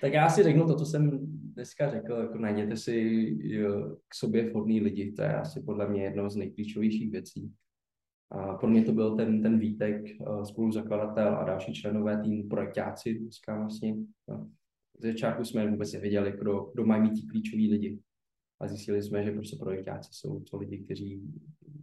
Tak 0.00 0.12
já 0.12 0.28
si 0.28 0.42
řeknu 0.42 0.66
to, 0.66 0.76
co 0.76 0.86
jsem 0.86 1.10
dneska 1.54 1.90
řekl, 1.90 2.12
jako 2.12 2.38
najděte 2.38 2.76
si 2.76 3.28
jo, 3.38 3.96
k 4.08 4.14
sobě 4.14 4.50
vhodný 4.50 4.80
lidi, 4.80 5.12
to 5.12 5.22
je 5.22 5.34
asi 5.34 5.62
podle 5.62 5.88
mě 5.88 6.04
jedno 6.04 6.30
z 6.30 6.36
nejklíčovějších 6.36 7.10
věcí. 7.10 7.50
A 8.32 8.54
pro 8.54 8.68
mě 8.68 8.84
to 8.84 8.92
byl 8.92 9.16
ten, 9.16 9.42
ten 9.42 9.58
Vítek, 9.58 10.10
eh, 10.10 10.44
spoluzakladatel 10.44 11.36
a 11.36 11.44
další 11.44 11.74
členové 11.74 12.22
týmu 12.22 12.48
projektáci, 12.48 13.14
dneska 13.14 13.58
vlastně. 13.58 13.96
No. 14.28 14.50
Z 14.98 15.02
začátku 15.02 15.44
jsme 15.44 15.70
vůbec 15.70 15.92
nevěděli, 15.92 16.34
kdo, 16.38 16.70
kdo 16.74 16.84
mají 16.86 17.02
mít 17.02 17.30
klíčoví 17.30 17.70
lidi 17.70 17.98
a 18.60 18.68
zjistili 18.68 19.02
jsme, 19.02 19.24
že 19.24 19.30
prostě 19.30 19.56
projektáci 19.56 20.10
jsou 20.12 20.40
to 20.40 20.56
lidi, 20.56 20.78
kteří, 20.78 21.22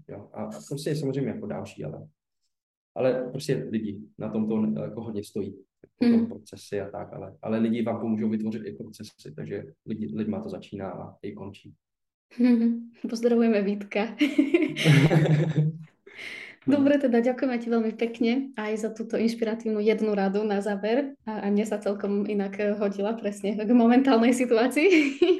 jo, 0.07 0.29
a, 0.33 0.43
a 0.43 0.49
prostě 0.67 0.95
samozřejmě 0.95 1.29
jako 1.29 1.47
další, 1.47 1.83
ale, 1.83 2.07
ale 2.95 3.29
prostě 3.31 3.67
lidi 3.69 4.01
na 4.17 4.29
tom 4.29 4.47
to 4.47 4.81
jako 4.81 5.01
hodně 5.01 5.23
stojí, 5.23 5.55
hmm. 6.01 6.27
procesy 6.27 6.81
a 6.81 6.89
tak, 6.89 7.13
ale, 7.13 7.37
ale 7.41 7.59
lidi 7.59 7.83
vám 7.83 7.99
pomůžou 7.99 8.29
vytvořit 8.29 8.65
i 8.65 8.71
procesy, 8.71 9.33
takže 9.35 9.63
lidi, 9.85 10.15
lidma 10.15 10.43
to 10.43 10.49
začíná 10.49 10.91
a 10.91 11.17
i 11.21 11.33
končí. 11.33 11.73
Pozdravujeme 13.09 13.61
Vítka. 13.61 13.99
Dobre, 16.67 16.99
teda 16.99 17.23
ďakujeme 17.23 17.55
ti 17.55 17.67
veľmi 17.71 17.93
pekne 17.95 18.51
aj 18.59 18.71
za 18.83 18.89
túto 18.91 19.15
inšpiratívnu 19.15 19.79
jednu 19.79 20.11
radu 20.11 20.43
na 20.43 20.59
záver 20.59 21.15
a, 21.23 21.43
a 21.43 21.45
mne 21.47 21.63
sa 21.63 21.79
celkom 21.79 22.27
inak 22.27 22.59
hodila 22.75 23.15
presne 23.15 23.55
k 23.55 23.71
momentálnej 23.71 24.35
situácii. 24.35 24.89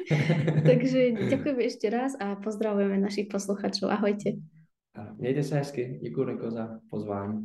Takže 0.68 1.28
ďakujeme 1.28 1.62
ešte 1.64 1.86
raz 1.92 2.16
a 2.16 2.40
pozdravujeme 2.40 2.96
našich 2.96 3.28
posluchačov. 3.28 3.92
Ahojte. 3.92 4.40
Mějte 5.18 5.42
se 5.42 5.54
hezky. 5.58 5.98
Děkuji 6.02 6.24
Niko 6.24 6.50
za 6.50 6.80
pozvání. 6.90 7.38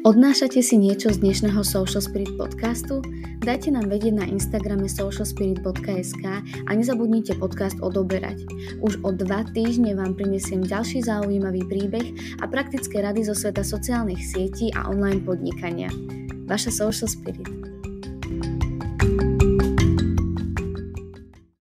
Odnášate 0.00 0.64
si 0.64 0.80
niečo 0.80 1.12
z 1.12 1.20
dnešného 1.20 1.60
Social 1.60 2.00
Spirit 2.00 2.32
podcastu? 2.40 3.04
Dajte 3.44 3.68
nám 3.68 3.92
vedieť 3.92 4.16
na 4.16 4.24
Instagrame 4.24 4.88
socialspirit.sk 4.88 6.24
a 6.40 6.70
nezabudnite 6.72 7.36
podcast 7.36 7.76
odoberať. 7.84 8.40
Už 8.80 8.96
o 9.04 9.12
dva 9.12 9.44
týždne 9.52 9.92
vám 9.92 10.16
prinesiem 10.16 10.64
ďalší 10.64 11.04
zaujímavý 11.04 11.68
príbeh 11.68 12.16
a 12.40 12.48
praktické 12.48 13.04
rady 13.04 13.28
zo 13.28 13.36
sveta 13.36 13.60
sociálnych 13.60 14.24
sietí 14.24 14.72
a 14.72 14.88
online 14.88 15.20
podnikania. 15.20 15.92
Vaša 16.48 16.72
Social 16.72 17.04
Spirit. 17.12 17.69